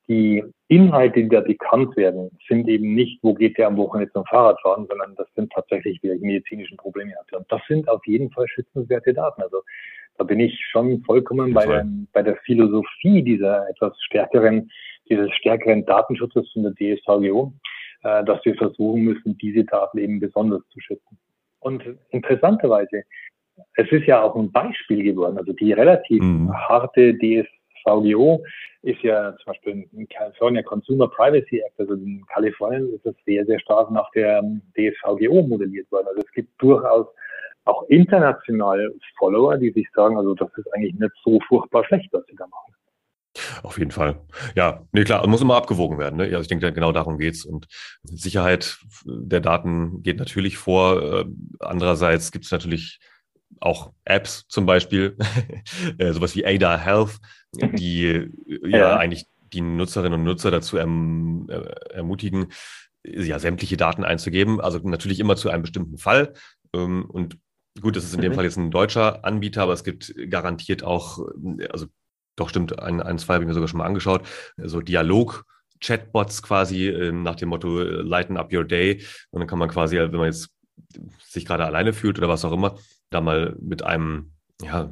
Die 0.10 0.43
Inhalte, 0.67 1.23
die 1.23 1.29
da 1.29 1.39
bekannt 1.39 1.95
werden, 1.95 2.29
sind 2.49 2.67
eben 2.67 2.93
nicht, 2.93 3.19
wo 3.23 3.34
geht 3.34 3.58
der 3.58 3.67
am 3.67 3.77
Wochenende 3.77 4.12
zum 4.12 4.25
Fahrradfahren, 4.25 4.86
sondern 4.88 5.15
das 5.15 5.27
sind 5.34 5.49
tatsächlich, 5.53 6.03
wie 6.03 6.10
ich 6.10 6.21
medizinischen 6.21 6.75
Probleme 6.75 7.13
hatte. 7.17 7.38
Und 7.38 7.49
das 7.49 7.62
sind 7.69 7.88
auf 7.88 8.06
jeden 8.06 8.29
Fall 8.32 8.47
schützenswerte 8.49 9.13
Daten. 9.13 9.41
Also 9.41 9.62
da 10.17 10.25
bin 10.25 10.41
ich 10.41 10.60
schon 10.69 11.01
vollkommen 11.03 11.53
bei 11.53 11.65
der, 11.65 11.88
bei 12.12 12.21
der 12.21 12.36
Philosophie 12.38 13.23
dieser 13.23 13.69
etwas 13.69 13.93
stärkeren 14.03 14.69
dieses 15.09 15.31
stärkeren 15.33 15.85
Datenschutzes 15.85 16.51
von 16.51 16.63
der 16.63 16.73
DSHGO, 16.73 17.53
äh, 18.03 18.23
dass 18.23 18.43
wir 18.45 18.55
versuchen 18.55 19.03
müssen, 19.03 19.37
diese 19.37 19.63
Daten 19.63 19.97
eben 19.97 20.19
besonders 20.19 20.61
zu 20.69 20.79
schützen. 20.79 21.17
Und 21.59 21.83
interessanterweise, 22.09 23.03
es 23.75 23.91
ist 23.91 24.05
ja 24.05 24.21
auch 24.21 24.35
ein 24.35 24.51
Beispiel 24.51 25.03
geworden, 25.03 25.37
also 25.37 25.53
die 25.53 25.73
relativ 25.73 26.21
mhm. 26.21 26.53
harte 26.53 27.13
DSVGO 27.15 28.43
ist 28.81 29.01
ja 29.01 29.33
zum 29.37 29.45
Beispiel 29.45 29.89
in 29.93 30.07
California 30.09 30.61
Consumer 30.63 31.07
Privacy 31.07 31.59
Act, 31.59 31.79
also 31.79 31.93
in 31.93 32.25
Kalifornien 32.27 32.93
ist 32.93 33.05
das 33.05 33.15
sehr, 33.25 33.45
sehr 33.45 33.59
stark 33.59 33.91
nach 33.91 34.09
der 34.11 34.43
DSVGO 34.75 35.43
modelliert 35.43 35.89
worden. 35.91 36.07
Also 36.07 36.21
es 36.21 36.31
gibt 36.33 36.49
durchaus 36.61 37.07
auch 37.65 37.83
international 37.87 38.93
Follower, 39.17 39.57
die 39.57 39.71
sich 39.71 39.87
sagen, 39.95 40.17
also 40.17 40.33
das 40.33 40.49
ist 40.57 40.67
eigentlich 40.73 40.95
nicht 40.95 41.13
so 41.23 41.39
furchtbar 41.47 41.85
schlecht, 41.85 42.11
was 42.11 42.25
sie 42.25 42.35
da 42.35 42.45
machen. 42.47 42.73
Auf 43.63 43.80
jeden 43.80 43.91
Fall. 43.91 44.22
Ja, 44.56 44.84
nee, 44.91 45.04
klar, 45.04 45.26
muss 45.28 45.41
immer 45.41 45.56
abgewogen 45.56 45.98
werden. 45.98 46.17
Ne? 46.17 46.30
Ja, 46.30 46.39
ich 46.39 46.48
denke, 46.48 46.72
genau 46.72 46.91
darum 46.91 47.17
geht's. 47.17 47.46
Und 47.46 47.67
Sicherheit 48.04 48.78
der 49.06 49.39
Daten 49.39 50.04
geht 50.04 50.19
natürlich 50.19 50.58
vor. 50.58 51.02
Äh, 51.02 51.26
andererseits 51.60 52.32
gibt 52.32 52.46
es 52.46 52.52
natürlich 52.52 53.00
auch 53.60 53.93
Apps 54.06 54.46
zum 54.48 54.65
Beispiel, 54.65 55.17
äh, 55.98 56.12
sowas 56.12 56.36
wie 56.36 56.46
Ada 56.46 56.78
Health, 56.78 57.19
die 57.54 58.06
äh, 58.06 58.30
ja. 58.69 58.78
ja 58.78 58.98
eigentlich 58.98 59.26
die 59.54 59.62
Nutzerinnen 59.62 60.19
und 60.19 60.26
Nutzer 60.26 60.52
dazu 60.52 60.78
erm, 60.78 61.48
ermutigen, 61.91 62.48
ja, 63.06 63.38
sämtliche 63.38 63.78
Daten 63.78 64.04
einzugeben. 64.04 64.62
Also 64.62 64.80
natürlich 64.80 65.19
immer 65.19 65.36
zu 65.36 65.50
einem 65.50 65.63
bestimmten 65.63 65.98
Fall. 65.98 66.34
Ähm, 66.74 67.06
und 67.06 67.38
gut, 67.82 67.96
das 67.96 68.04
ist 68.04 68.13
in 68.13 68.22
dem 68.22 68.32
mhm. 68.32 68.36
Fall 68.36 68.46
jetzt 68.46 68.58
ein 68.58 68.72
deutscher 68.72 69.26
Anbieter, 69.26 69.63
aber 69.63 69.74
es 69.74 69.84
gibt 69.84 70.13
garantiert 70.30 70.84
auch, 70.84 71.19
also 71.72 71.88
doch 72.36 72.50
stimmt, 72.50 72.80
ein, 72.80 73.02
ein 73.02 73.17
zwei 73.17 73.36
habe 73.36 73.43
ich 73.43 73.48
mir 73.48 73.54
sogar 73.54 73.67
schon 73.67 73.80
mal 73.80 73.86
angeschaut. 73.86 74.28
So 74.58 74.82
Dialog. 74.82 75.46
Chatbots 75.84 76.41
quasi 76.41 76.88
äh, 76.88 77.12
nach 77.12 77.36
dem 77.36 77.50
Motto 77.50 77.82
äh, 77.82 78.02
Lighten 78.02 78.38
up 78.38 78.54
your 78.54 78.63
day. 78.63 79.04
Und 79.32 79.41
dann 79.41 79.48
kann 79.48 79.60
man 79.60 79.69
quasi, 79.69 79.98
wenn 79.98 80.12
man 80.12 80.28
jetzt 80.28 80.50
sich 81.19 81.46
gerade 81.46 81.65
alleine 81.65 81.93
fühlt 81.93 82.17
oder 82.17 82.30
was 82.30 82.46
auch 82.46 82.54
immer, 82.54 82.78
da 83.10 83.22
mal 83.22 83.56
mit 83.60 83.84
einem, 83.84 84.32
ja, 84.62 84.91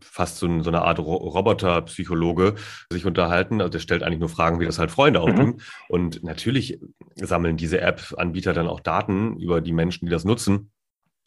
fast 0.00 0.38
so, 0.38 0.62
so 0.62 0.70
eine 0.70 0.82
Art 0.82 0.98
Roboter-Psychologe 0.98 2.54
sich 2.90 3.04
unterhalten. 3.04 3.60
Also 3.60 3.70
der 3.70 3.80
stellt 3.80 4.02
eigentlich 4.02 4.20
nur 4.20 4.28
Fragen, 4.28 4.60
wie 4.60 4.66
das 4.66 4.78
halt 4.78 4.90
Freunde 4.90 5.20
auch 5.20 5.28
mhm. 5.28 5.36
tun. 5.36 5.60
Und 5.88 6.22
natürlich 6.22 6.78
sammeln 7.16 7.56
diese 7.56 7.80
App-Anbieter 7.80 8.52
dann 8.52 8.68
auch 8.68 8.80
Daten 8.80 9.36
über 9.38 9.60
die 9.60 9.72
Menschen, 9.72 10.06
die 10.06 10.12
das 10.12 10.24
nutzen. 10.24 10.70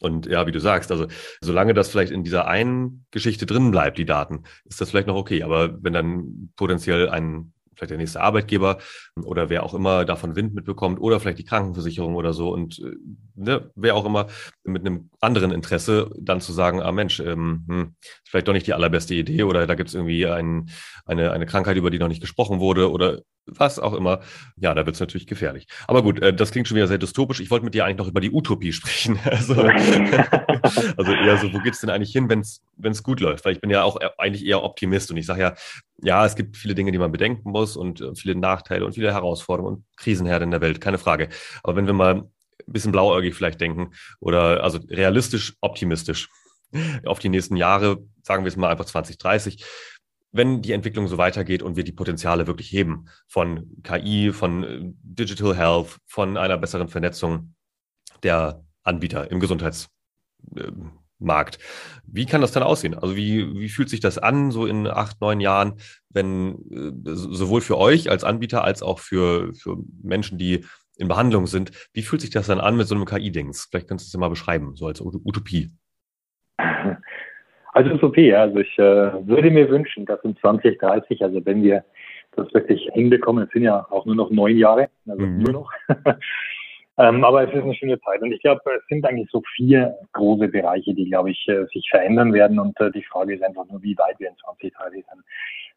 Und 0.00 0.26
ja, 0.26 0.46
wie 0.46 0.52
du 0.52 0.60
sagst, 0.60 0.90
also 0.90 1.06
solange 1.40 1.72
das 1.72 1.88
vielleicht 1.88 2.12
in 2.12 2.22
dieser 2.22 2.46
einen 2.46 3.06
Geschichte 3.10 3.46
drin 3.46 3.70
bleibt, 3.70 3.98
die 3.98 4.04
Daten, 4.04 4.44
ist 4.64 4.80
das 4.80 4.90
vielleicht 4.90 5.06
noch 5.06 5.16
okay. 5.16 5.42
Aber 5.42 5.82
wenn 5.82 5.92
dann 5.92 6.50
potenziell 6.56 7.08
ein 7.08 7.52
vielleicht 7.76 7.90
der 7.90 7.98
nächste 7.98 8.20
Arbeitgeber 8.20 8.78
oder 9.22 9.50
wer 9.50 9.62
auch 9.62 9.74
immer 9.74 10.04
davon 10.04 10.34
Wind 10.34 10.54
mitbekommt 10.54 10.98
oder 11.00 11.20
vielleicht 11.20 11.38
die 11.38 11.44
Krankenversicherung 11.44 12.14
oder 12.14 12.32
so 12.32 12.52
und 12.52 12.78
äh, 12.78 12.96
ne, 13.34 13.70
wer 13.74 13.94
auch 13.94 14.06
immer 14.06 14.26
mit 14.64 14.84
einem 14.84 15.10
anderen 15.20 15.50
Interesse 15.50 16.10
dann 16.18 16.40
zu 16.40 16.52
sagen, 16.52 16.80
ah 16.80 16.92
Mensch, 16.92 17.20
ähm, 17.20 17.64
hm, 17.68 17.94
vielleicht 18.24 18.48
doch 18.48 18.54
nicht 18.54 18.66
die 18.66 18.74
allerbeste 18.74 19.14
Idee 19.14 19.42
oder 19.42 19.66
da 19.66 19.74
gibt 19.74 19.90
es 19.90 19.94
irgendwie 19.94 20.26
ein, 20.26 20.70
eine, 21.04 21.32
eine 21.32 21.46
Krankheit, 21.46 21.76
über 21.76 21.90
die 21.90 21.98
noch 21.98 22.08
nicht 22.08 22.22
gesprochen 22.22 22.60
wurde 22.60 22.90
oder 22.90 23.20
was 23.46 23.78
auch 23.78 23.94
immer. 23.94 24.20
Ja, 24.56 24.74
da 24.74 24.84
wird 24.86 24.94
es 24.94 25.00
natürlich 25.00 25.26
gefährlich. 25.26 25.66
Aber 25.86 26.02
gut, 26.02 26.20
äh, 26.20 26.34
das 26.34 26.50
klingt 26.50 26.68
schon 26.68 26.76
wieder 26.76 26.86
sehr 26.86 26.98
dystopisch. 26.98 27.40
Ich 27.40 27.50
wollte 27.50 27.64
mit 27.64 27.74
dir 27.74 27.84
eigentlich 27.84 27.98
noch 27.98 28.08
über 28.08 28.20
die 28.20 28.30
Utopie 28.30 28.72
sprechen. 28.72 29.18
Also, 29.24 29.54
also 30.96 31.12
eher 31.12 31.38
so, 31.38 31.52
wo 31.52 31.58
geht 31.60 31.74
es 31.74 31.80
denn 31.80 31.90
eigentlich 31.90 32.12
hin, 32.12 32.28
wenn 32.28 32.40
es 32.92 33.02
gut 33.02 33.20
läuft? 33.20 33.44
Weil 33.44 33.52
ich 33.52 33.60
bin 33.60 33.70
ja 33.70 33.82
auch 33.82 33.96
eigentlich 34.18 34.44
eher 34.44 34.62
Optimist 34.62 35.10
und 35.10 35.16
ich 35.16 35.26
sage 35.26 35.40
ja, 35.40 35.54
ja, 36.02 36.26
es 36.26 36.36
gibt 36.36 36.56
viele 36.56 36.74
Dinge, 36.74 36.92
die 36.92 36.98
man 36.98 37.12
bedenken 37.12 37.50
muss 37.50 37.76
und 37.76 38.00
äh, 38.00 38.14
viele 38.14 38.34
Nachteile 38.34 38.84
und 38.84 38.92
viele 38.92 39.12
Herausforderungen 39.12 39.76
und 39.76 39.84
Krisenherde 39.96 40.44
in 40.44 40.50
der 40.50 40.60
Welt, 40.60 40.80
keine 40.80 40.98
Frage. 40.98 41.28
Aber 41.62 41.76
wenn 41.76 41.86
wir 41.86 41.94
mal 41.94 42.14
ein 42.14 42.72
bisschen 42.72 42.92
blauäugig 42.92 43.34
vielleicht 43.34 43.60
denken 43.60 43.92
oder 44.20 44.62
also 44.62 44.78
realistisch 44.90 45.54
optimistisch 45.60 46.28
auf 47.04 47.18
die 47.18 47.28
nächsten 47.28 47.56
Jahre, 47.56 47.98
sagen 48.22 48.44
wir 48.44 48.48
es 48.48 48.56
mal 48.56 48.70
einfach 48.70 48.84
2030, 48.84 49.64
wenn 50.36 50.62
die 50.62 50.72
Entwicklung 50.72 51.08
so 51.08 51.18
weitergeht 51.18 51.62
und 51.62 51.76
wir 51.76 51.84
die 51.84 51.92
Potenziale 51.92 52.46
wirklich 52.46 52.70
heben 52.72 53.06
von 53.26 53.82
KI, 53.82 54.32
von 54.32 54.64
äh, 54.64 54.80
Digital 55.02 55.56
Health, 55.56 55.98
von 56.06 56.36
einer 56.36 56.58
besseren 56.58 56.88
Vernetzung 56.88 57.54
der 58.22 58.64
Anbieter 58.82 59.30
im 59.30 59.40
Gesundheits 59.40 59.88
äh. 60.54 60.70
Wie 62.06 62.26
kann 62.26 62.42
das 62.42 62.52
dann 62.52 62.62
aussehen? 62.62 62.94
Also 62.94 63.16
wie, 63.16 63.58
wie 63.58 63.70
fühlt 63.70 63.88
sich 63.88 64.00
das 64.00 64.18
an, 64.18 64.50
so 64.50 64.66
in 64.66 64.86
acht, 64.86 65.20
neun 65.20 65.40
Jahren, 65.40 65.74
wenn 66.10 66.56
äh, 66.70 67.14
sowohl 67.14 67.62
für 67.62 67.78
euch 67.78 68.10
als 68.10 68.22
Anbieter 68.22 68.62
als 68.64 68.82
auch 68.82 68.98
für, 68.98 69.54
für 69.54 69.78
Menschen, 70.02 70.36
die 70.36 70.66
in 70.96 71.08
Behandlung 71.08 71.46
sind, 71.46 71.72
wie 71.92 72.02
fühlt 72.02 72.20
sich 72.20 72.30
das 72.30 72.46
dann 72.46 72.60
an 72.60 72.76
mit 72.76 72.86
so 72.86 72.94
einem 72.94 73.06
KI-Dings? 73.06 73.68
Vielleicht 73.70 73.88
kannst 73.88 74.04
du 74.04 74.08
es 74.08 74.12
ja 74.12 74.20
mal 74.20 74.28
beschreiben, 74.28 74.76
so 74.76 74.86
als 74.86 75.00
Utopie. 75.00 75.72
Also 77.76 77.90
Utopie, 77.90 78.28
ja. 78.28 78.40
Also 78.40 78.58
ich 78.60 78.78
äh, 78.78 79.26
würde 79.26 79.50
mir 79.50 79.68
wünschen, 79.68 80.06
dass 80.06 80.24
in 80.24 80.34
2030, 80.38 81.22
also 81.22 81.44
wenn 81.44 81.62
wir 81.62 81.84
das 82.34 82.52
wirklich 82.54 82.88
hinbekommen, 82.94 83.44
es 83.44 83.50
sind 83.50 83.64
ja 83.64 83.86
auch 83.90 84.06
nur 84.06 84.14
noch 84.14 84.30
neun 84.30 84.56
Jahre, 84.56 84.88
also 85.06 85.26
mhm. 85.26 85.42
nur 85.42 85.52
noch, 85.52 85.72
Ähm, 86.98 87.24
aber 87.24 87.46
es 87.46 87.54
ist 87.54 87.62
eine 87.62 87.74
schöne 87.74 88.00
Zeit. 88.00 88.22
Und 88.22 88.32
ich 88.32 88.40
glaube, 88.40 88.62
es 88.74 88.86
sind 88.88 89.04
eigentlich 89.04 89.28
so 89.30 89.42
vier 89.54 89.94
große 90.14 90.48
Bereiche, 90.48 90.94
die, 90.94 91.10
glaube 91.10 91.30
ich, 91.30 91.46
äh, 91.46 91.66
sich 91.66 91.86
verändern 91.90 92.32
werden. 92.32 92.58
Und 92.58 92.80
äh, 92.80 92.90
die 92.90 93.02
Frage 93.02 93.34
ist 93.34 93.42
einfach 93.42 93.66
nur, 93.68 93.82
wie 93.82 93.98
weit 93.98 94.18
wir 94.18 94.28
in 94.28 94.36
2030 94.36 95.04
sind. 95.12 95.24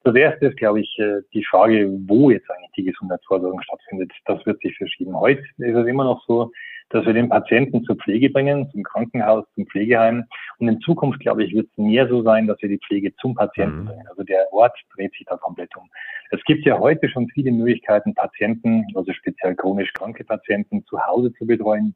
Das 0.06 0.16
erste 0.16 0.46
ist, 0.48 0.56
glaube 0.56 0.80
ich, 0.80 0.98
äh, 0.98 1.20
die 1.34 1.44
Frage, 1.44 1.92
wo 2.08 2.32
jetzt 2.32 2.50
eigentlich 2.50 2.72
die 2.78 2.86
Gesundheitsversorgung 2.86 3.62
stattfindet. 3.62 4.14
Das 4.28 4.46
wird 4.46 4.62
sich 4.62 4.78
verschieben. 4.78 5.20
Heute 5.20 5.42
ist 5.42 5.76
es 5.76 5.88
immer 5.88 6.06
noch 6.06 6.26
so, 6.26 6.52
dass 6.90 7.06
wir 7.06 7.14
den 7.14 7.30
Patienten 7.30 7.84
zur 7.84 7.96
Pflege 7.96 8.30
bringen, 8.30 8.70
zum 8.72 8.84
Krankenhaus, 8.84 9.46
zum 9.56 9.66
Pflegeheim. 9.68 10.26
Und 10.58 10.68
in 10.68 10.80
Zukunft, 10.82 11.20
glaube 11.20 11.44
ich, 11.44 11.54
wird 11.54 11.68
es 11.70 11.78
mehr 11.78 12.08
so 12.08 12.24
sein, 12.24 12.48
dass 12.48 12.62
wir 12.62 12.70
die 12.70 12.80
Pflege 12.80 13.14
zum 13.18 13.36
Patienten 13.36 13.82
mhm. 13.82 13.86
bringen. 13.86 14.08
Also 14.10 14.24
der 14.24 14.52
Ort 14.52 14.78
dreht 14.96 15.12
sich 15.14 15.26
da 15.28 15.38
komplett 15.38 15.76
um. 15.78 15.90
Es 16.32 16.44
gibt 16.46 16.66
ja 16.66 16.78
heute 16.80 17.08
schon 17.10 17.28
viele 17.30 17.52
Möglichkeiten, 17.52 18.14
Patienten, 18.14 18.86
also 18.96 19.14
speziell 19.14 19.56
chronisch 19.56 19.94
kranke 19.94 20.24
Patienten, 20.24 20.84
zu 20.86 21.00
Hause 21.00 21.32
zu 21.34 21.46
betreuen. 21.46 21.96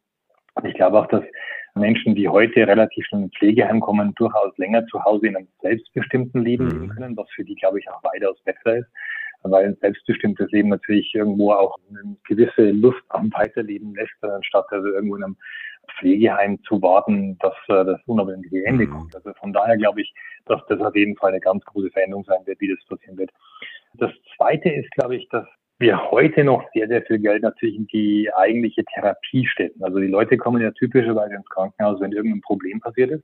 Und 0.56 0.66
ich 0.66 0.76
glaube 0.76 1.00
auch, 1.00 1.08
dass 1.08 1.24
Menschen, 1.76 2.14
die 2.14 2.30
heute 2.30 2.68
relativ 2.68 3.06
schon 3.08 3.24
ins 3.24 3.36
Pflegeheim 3.36 3.80
kommen, 3.80 4.14
durchaus 4.16 4.56
länger 4.58 4.86
zu 4.86 5.04
Hause 5.04 5.28
in 5.28 5.36
einem 5.36 5.48
selbstbestimmten 5.62 6.44
Leben 6.44 6.70
leben 6.70 6.86
mhm. 6.86 6.90
können, 6.90 7.18
was 7.18 7.28
für 7.32 7.44
die, 7.44 7.56
glaube 7.56 7.80
ich, 7.80 7.90
auch 7.90 8.04
weitaus 8.04 8.40
besser 8.44 8.78
ist 8.78 8.88
weil 9.44 9.66
ein 9.66 9.78
selbstbestimmtes 9.82 10.52
Leben 10.52 10.70
natürlich 10.70 11.14
irgendwo 11.14 11.52
auch 11.52 11.78
eine 11.90 12.16
gewisse 12.28 12.72
Lust 12.72 13.04
am 13.10 13.32
Weiterleben 13.34 13.94
lässt, 13.96 14.14
anstatt 14.22 14.66
also 14.72 14.88
irgendwo 14.88 15.18
in 15.18 15.24
einem 15.24 15.38
Pflegeheim 15.98 16.62
zu 16.64 16.82
warten, 16.82 17.38
dass 17.40 17.54
äh, 17.68 17.86
das 17.86 18.00
unabhängige 18.06 18.66
Ende 18.66 18.86
mhm. 18.86 18.92
kommt. 18.92 19.16
Also 19.16 19.34
von 19.34 19.52
daher 19.54 19.78
glaube 19.78 20.02
ich, 20.02 20.14
dass 20.46 20.62
das 20.68 20.80
auf 20.80 20.96
jeden 20.96 21.16
Fall 21.18 21.32
eine 21.32 21.42
ganz 21.42 21.64
große 21.66 21.90
Veränderung 21.92 22.24
sein 22.26 22.46
wird, 22.46 22.60
wie 22.62 22.70
das 22.70 22.86
passieren 22.86 23.18
wird. 23.18 23.32
Das 23.96 24.12
Zweite 24.36 24.70
ist, 24.70 24.90
glaube 24.92 25.16
ich, 25.18 25.28
dass 25.30 25.46
wir 25.80 26.12
heute 26.12 26.44
noch 26.44 26.64
sehr, 26.74 26.88
sehr 26.88 27.02
viel 27.02 27.20
Geld 27.20 27.44
natürlich 27.44 27.76
in 27.76 27.88
die 27.88 28.30
eigentliche 28.34 28.86
Therapie 28.86 29.46
stecken. 29.46 29.84
Also 29.84 30.00
die 30.00 30.08
Leute 30.08 30.38
kommen 30.38 30.62
ja 30.62 30.72
typischerweise 30.72 31.36
ins 31.36 31.50
Krankenhaus, 31.50 32.00
wenn 32.00 32.12
irgendein 32.12 32.42
Problem 32.42 32.80
passiert 32.80 33.12
ist 33.12 33.24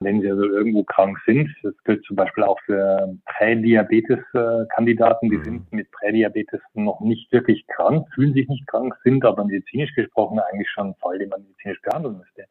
wenn 0.00 0.22
sie 0.22 0.30
also 0.30 0.44
irgendwo 0.44 0.82
krank 0.82 1.18
sind. 1.26 1.48
Das 1.62 1.74
gilt 1.84 2.02
zum 2.04 2.16
Beispiel 2.16 2.44
auch 2.44 2.58
für 2.64 3.14
Prädiabetes-Kandidaten. 3.26 5.30
Die 5.30 5.36
mhm. 5.36 5.44
sind 5.44 5.72
mit 5.72 5.90
Prädiabetes 5.90 6.60
noch 6.74 7.00
nicht 7.00 7.30
wirklich 7.32 7.66
krank, 7.66 8.06
fühlen 8.14 8.32
sich 8.32 8.48
nicht 8.48 8.66
krank, 8.66 8.94
sind 9.04 9.24
aber 9.24 9.44
medizinisch 9.44 9.94
gesprochen 9.94 10.38
eigentlich 10.38 10.70
schon 10.70 10.88
ein 10.88 10.94
Fall, 11.00 11.18
den 11.18 11.28
man 11.28 11.42
medizinisch 11.42 11.80
behandeln 11.82 12.18
müsste. 12.18 12.46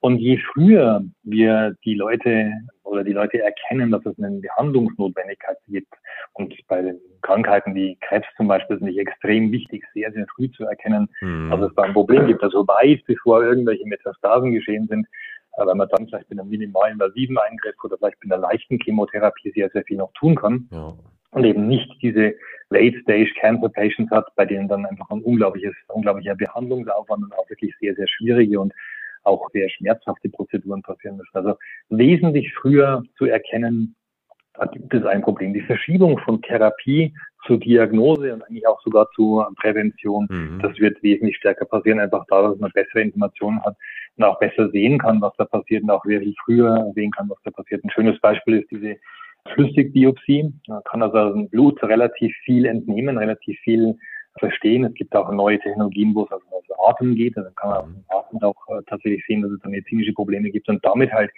Und 0.00 0.18
je 0.18 0.38
früher 0.52 1.02
wir 1.22 1.76
die 1.84 1.94
Leute 1.94 2.52
oder 2.82 3.04
die 3.04 3.12
Leute 3.12 3.40
erkennen, 3.40 3.92
dass 3.92 4.04
es 4.06 4.18
eine 4.18 4.40
Behandlungsnotwendigkeit 4.40 5.58
gibt 5.68 5.94
und 6.32 6.54
bei 6.66 6.82
den 6.82 6.98
Krankheiten 7.22 7.74
wie 7.74 7.96
Krebs 8.00 8.26
zum 8.36 8.48
Beispiel 8.48 8.76
ist 8.76 8.82
es 8.82 8.86
nicht 8.86 8.98
extrem 8.98 9.52
wichtig, 9.52 9.84
sehr, 9.94 10.10
sehr 10.12 10.26
früh 10.34 10.50
zu 10.50 10.64
erkennen, 10.64 11.08
mhm. 11.20 11.50
dass 11.50 11.60
es 11.60 11.74
da 11.76 11.82
ein 11.82 11.92
Problem 11.92 12.26
gibt, 12.26 12.42
also 12.42 12.66
weit 12.66 13.02
bevor 13.06 13.44
irgendwelche 13.44 13.86
Metastasen 13.86 14.52
geschehen 14.52 14.88
sind, 14.88 15.06
weil 15.66 15.74
man 15.74 15.88
dann 15.88 16.06
vielleicht 16.06 16.30
mit 16.30 16.38
einem 16.38 16.50
minimalen 16.50 16.94
invasiven 16.94 17.38
Eingriff 17.38 17.74
oder 17.82 17.96
vielleicht 17.98 18.22
mit 18.22 18.32
einer 18.32 18.42
leichten 18.42 18.78
Chemotherapie 18.78 19.52
sehr, 19.54 19.70
sehr 19.70 19.84
viel 19.84 19.98
noch 19.98 20.12
tun 20.12 20.36
kann. 20.36 20.68
Ja. 20.70 20.94
Und 21.32 21.44
eben 21.44 21.68
nicht 21.68 21.90
diese 22.02 22.34
Late-Stage 22.70 23.32
Cancer 23.40 23.68
Patients 23.68 24.10
hat, 24.10 24.26
bei 24.34 24.44
denen 24.44 24.68
dann 24.68 24.86
einfach 24.86 25.10
ein 25.10 25.22
unglaubliches, 25.22 25.74
unglaublicher 25.88 26.34
Behandlungsaufwand 26.34 27.24
und 27.24 27.32
auch 27.34 27.48
wirklich 27.48 27.74
sehr, 27.80 27.94
sehr 27.94 28.08
schwierige 28.08 28.58
und 28.60 28.72
auch 29.22 29.48
sehr 29.52 29.68
schmerzhafte 29.68 30.28
Prozeduren 30.28 30.82
passieren 30.82 31.16
müssen. 31.16 31.36
Also 31.36 31.54
wesentlich 31.88 32.52
früher 32.54 33.02
zu 33.16 33.26
erkennen, 33.26 33.94
da 34.60 34.66
gibt 34.66 34.92
es 34.92 35.04
ein 35.06 35.22
Problem. 35.22 35.54
Die 35.54 35.62
Verschiebung 35.62 36.18
von 36.18 36.42
Therapie 36.42 37.14
zur 37.46 37.58
Diagnose 37.58 38.34
und 38.34 38.42
eigentlich 38.42 38.66
auch 38.66 38.80
sogar 38.82 39.08
zur 39.14 39.50
Prävention, 39.56 40.26
mhm. 40.30 40.60
das 40.62 40.78
wird 40.78 41.02
wesentlich 41.02 41.36
stärker 41.38 41.64
passieren, 41.64 41.98
einfach 41.98 42.24
da, 42.28 42.42
dass 42.42 42.58
man 42.58 42.70
bessere 42.72 43.00
Informationen 43.00 43.62
hat 43.64 43.76
und 44.16 44.24
auch 44.24 44.38
besser 44.38 44.68
sehen 44.70 44.98
kann, 44.98 45.20
was 45.22 45.32
da 45.38 45.46
passiert 45.46 45.82
und 45.82 45.90
auch 45.90 46.04
wirklich 46.04 46.36
früher 46.44 46.92
sehen 46.94 47.10
kann, 47.10 47.30
was 47.30 47.38
da 47.44 47.50
passiert. 47.50 47.82
Ein 47.82 47.90
schönes 47.90 48.20
Beispiel 48.20 48.60
ist 48.60 48.70
diese 48.70 48.96
Flüssigbiopsie. 49.54 50.52
Man 50.68 50.84
kann 50.84 51.02
also 51.02 51.16
aus 51.16 51.32
dem 51.32 51.48
Blut 51.48 51.82
relativ 51.82 52.34
viel 52.44 52.66
entnehmen, 52.66 53.16
relativ 53.16 53.58
viel 53.60 53.96
verstehen. 54.38 54.84
Es 54.84 54.94
gibt 54.94 55.16
auch 55.16 55.32
neue 55.32 55.58
Technologien, 55.58 56.14
wo 56.14 56.24
es 56.24 56.32
also 56.32 56.44
auf 56.50 56.90
Atem 56.90 57.14
geht. 57.14 57.36
Also 57.38 57.50
kann 57.52 57.70
man 57.70 57.84
dem 57.84 58.04
Atem 58.08 58.42
auch 58.42 58.68
äh, 58.68 58.82
tatsächlich 58.86 59.24
sehen, 59.26 59.40
dass 59.40 59.50
es 59.50 59.60
da 59.60 59.70
medizinische 59.70 60.12
Probleme 60.12 60.50
gibt 60.50 60.68
und 60.68 60.84
damit 60.84 61.10
halt 61.12 61.30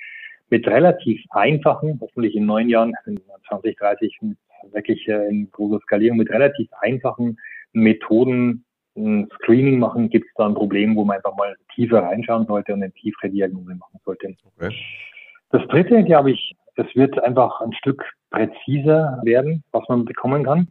mit 0.53 0.69
relativ 0.69 1.25
einfachen, 1.31 1.99
hoffentlich 1.99 2.37
in 2.37 2.45
neun 2.45 2.69
Jahren, 2.69 2.93
in 3.07 3.19
2030 3.49 4.19
mit 4.21 4.37
wirklich 4.73 5.09
äh, 5.09 5.27
in 5.31 5.51
großer 5.51 5.81
Skalierung, 5.81 6.19
mit 6.19 6.29
relativ 6.29 6.69
einfachen 6.83 7.39
Methoden 7.73 8.63
ein 8.95 9.31
Screening 9.37 9.79
machen, 9.79 10.11
gibt 10.11 10.27
es 10.27 10.35
da 10.37 10.45
ein 10.45 10.55
Problem, 10.55 10.95
wo 10.95 11.07
man 11.07 11.17
einfach 11.17 11.35
mal 11.37 11.57
tiefer 11.75 12.03
reinschauen 12.03 12.47
sollte 12.47 12.75
und 12.75 12.83
eine 12.83 12.93
tiefere 12.93 13.31
Diagnose 13.31 13.75
machen 13.77 13.99
sollte. 14.05 14.35
Okay. 14.59 14.75
Das 15.53 15.67
dritte, 15.69 16.05
glaube 16.05 16.33
ich, 16.33 16.55
es 16.75 16.95
wird 16.95 17.19
einfach 17.25 17.63
ein 17.63 17.73
Stück 17.73 18.05
präziser 18.31 19.23
werden, 19.25 19.65
was 19.73 19.89
man 19.89 20.05
bekommen 20.05 20.45
kann. 20.45 20.69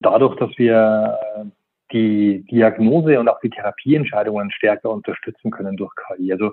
Dadurch, 0.00 0.36
dass 0.36 0.50
wir 0.58 1.18
die 1.92 2.44
Diagnose 2.50 3.18
und 3.18 3.28
auch 3.28 3.40
die 3.40 3.50
Therapieentscheidungen 3.50 4.50
stärker 4.50 4.90
unterstützen 4.90 5.50
können 5.50 5.76
durch 5.76 5.92
KI. 5.94 6.32
Also 6.32 6.52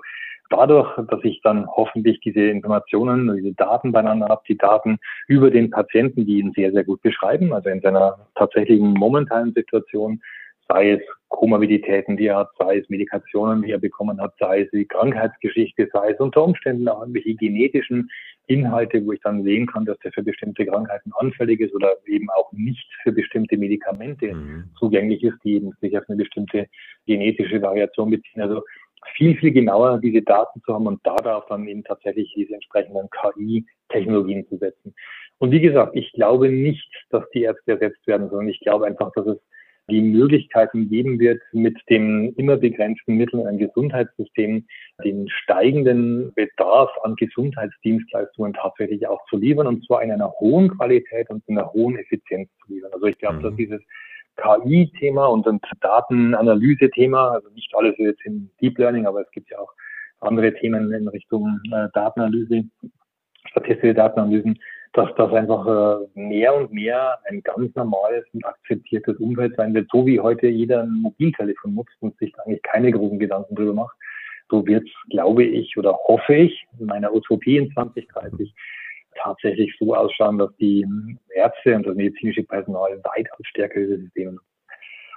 dadurch, 0.50 0.88
dass 1.08 1.20
ich 1.22 1.40
dann 1.42 1.66
hoffentlich 1.66 2.20
diese 2.20 2.40
Informationen, 2.40 3.36
diese 3.36 3.54
Daten 3.54 3.92
beieinander 3.92 4.28
habe, 4.28 4.42
die 4.48 4.56
Daten 4.56 4.98
über 5.26 5.50
den 5.50 5.70
Patienten, 5.70 6.26
die 6.26 6.38
ihn 6.38 6.52
sehr, 6.54 6.72
sehr 6.72 6.84
gut 6.84 7.02
beschreiben, 7.02 7.52
also 7.52 7.68
in 7.68 7.80
seiner 7.80 8.26
tatsächlichen 8.34 8.92
momentanen 8.92 9.52
Situation, 9.52 10.20
sei 10.68 10.92
es 10.92 11.00
Komorbiditäten, 11.28 12.16
die 12.16 12.26
er 12.26 12.36
hat, 12.36 12.50
sei 12.58 12.78
es 12.78 12.88
Medikationen, 12.88 13.62
die 13.62 13.72
er 13.72 13.78
bekommen 13.78 14.20
hat, 14.20 14.34
sei 14.38 14.62
es 14.62 14.70
die 14.70 14.86
Krankheitsgeschichte, 14.86 15.88
sei 15.92 16.10
es 16.10 16.20
unter 16.20 16.44
Umständen 16.44 16.88
auch 16.88 17.00
irgendwelche 17.00 17.34
genetischen 17.34 18.10
Inhalte, 18.46 19.04
wo 19.04 19.12
ich 19.12 19.20
dann 19.22 19.42
sehen 19.42 19.66
kann, 19.66 19.84
dass 19.84 19.98
der 19.98 20.12
für 20.12 20.22
bestimmte 20.22 20.64
Krankheiten 20.64 21.12
anfällig 21.18 21.60
ist 21.60 21.74
oder 21.74 21.94
eben 22.06 22.28
auch 22.30 22.50
nicht 22.52 22.88
für 23.02 23.12
bestimmte 23.12 23.56
Medikamente 23.56 24.34
mhm. 24.34 24.70
zugänglich 24.78 25.22
ist, 25.24 25.36
die 25.44 25.56
eben 25.56 25.72
sich 25.80 25.98
auf 25.98 26.04
eine 26.08 26.16
bestimmte 26.16 26.66
genetische 27.06 27.60
Variation 27.60 28.10
beziehen. 28.10 28.42
Also 28.42 28.62
viel, 29.16 29.36
viel 29.36 29.52
genauer 29.52 29.98
diese 29.98 30.22
Daten 30.22 30.60
zu 30.62 30.74
haben 30.74 30.86
und 30.86 31.04
darauf 31.04 31.46
dann 31.46 31.66
eben 31.66 31.84
tatsächlich 31.84 32.32
diese 32.36 32.54
entsprechenden 32.54 33.08
KI-Technologien 33.10 34.46
zu 34.48 34.56
setzen. 34.58 34.94
Und 35.38 35.50
wie 35.50 35.60
gesagt, 35.60 35.94
ich 35.94 36.12
glaube 36.12 36.48
nicht, 36.48 36.90
dass 37.10 37.28
die 37.30 37.42
Ärzte 37.42 37.72
ersetzt 37.72 38.06
werden, 38.06 38.28
sondern 38.30 38.48
ich 38.48 38.60
glaube 38.60 38.86
einfach, 38.86 39.12
dass 39.12 39.26
es 39.26 39.38
die 39.88 40.00
Möglichkeiten 40.00 40.88
geben 40.88 41.18
wird, 41.18 41.40
mit 41.52 41.78
dem 41.88 42.34
immer 42.36 42.56
begrenzten 42.56 43.14
Mitteln 43.16 43.46
ein 43.46 43.58
Gesundheitssystem 43.58 44.66
den 45.04 45.28
steigenden 45.28 46.32
Bedarf 46.34 46.90
an 47.02 47.14
Gesundheitsdienstleistungen 47.16 48.54
tatsächlich 48.54 49.06
auch 49.06 49.24
zu 49.26 49.36
liefern 49.36 49.66
und 49.66 49.84
zwar 49.86 50.02
in 50.02 50.10
einer 50.10 50.32
hohen 50.40 50.76
Qualität 50.76 51.30
und 51.30 51.42
in 51.46 51.58
einer 51.58 51.72
hohen 51.72 51.96
Effizienz 51.96 52.48
zu 52.64 52.72
liefern. 52.72 52.90
Also 52.92 53.06
ich 53.06 53.18
glaube, 53.18 53.38
mhm. 53.38 53.42
dass 53.42 53.56
dieses 53.56 53.80
KI-Thema 54.36 55.26
und 55.26 55.46
ein 55.46 55.60
Datenanalyse-Thema, 55.80 57.30
also 57.30 57.48
nicht 57.50 57.74
alles 57.74 57.94
jetzt 57.98 58.24
in 58.24 58.50
Deep 58.60 58.78
Learning, 58.78 59.06
aber 59.06 59.22
es 59.22 59.30
gibt 59.30 59.50
ja 59.50 59.58
auch 59.58 59.72
andere 60.20 60.52
Themen 60.54 60.92
in 60.92 61.08
Richtung 61.08 61.60
äh, 61.72 61.88
Datenanalyse, 61.94 62.64
statistische 63.50 63.94
Datenanalysen, 63.94 64.58
dass 64.96 65.14
das 65.16 65.30
einfach 65.32 65.66
äh, 65.66 66.06
mehr 66.14 66.54
und 66.54 66.72
mehr 66.72 67.18
ein 67.28 67.42
ganz 67.42 67.74
normales 67.74 68.24
und 68.32 68.46
akzeptiertes 68.46 69.18
Umfeld 69.18 69.54
sein 69.56 69.74
wird, 69.74 69.88
so 69.92 70.06
wie 70.06 70.18
heute 70.18 70.48
jeder 70.48 70.84
ein 70.84 71.02
Mobiltelefon 71.02 71.74
nutzt 71.74 71.96
und 72.00 72.16
sich 72.18 72.32
eigentlich 72.40 72.62
keine 72.62 72.90
großen 72.90 73.18
Gedanken 73.18 73.54
drüber 73.54 73.74
macht. 73.74 73.96
So 74.48 74.66
wird 74.66 74.84
es, 74.84 75.10
glaube 75.10 75.44
ich, 75.44 75.76
oder 75.76 75.92
hoffe 76.06 76.34
ich, 76.34 76.66
in 76.78 76.86
meiner 76.86 77.12
Utopie 77.12 77.58
in 77.58 77.70
2030 77.72 78.54
tatsächlich 79.22 79.74
so 79.78 79.94
ausschauen, 79.94 80.38
dass 80.38 80.54
die 80.56 80.86
Ärzte 81.34 81.76
und 81.76 81.86
das 81.86 81.94
medizinische 81.94 82.44
Personal 82.44 82.98
weitaus 83.04 83.46
stärker 83.46 83.80
diese 83.80 83.98
Systeme 83.98 84.32
nutzen. 84.32 84.46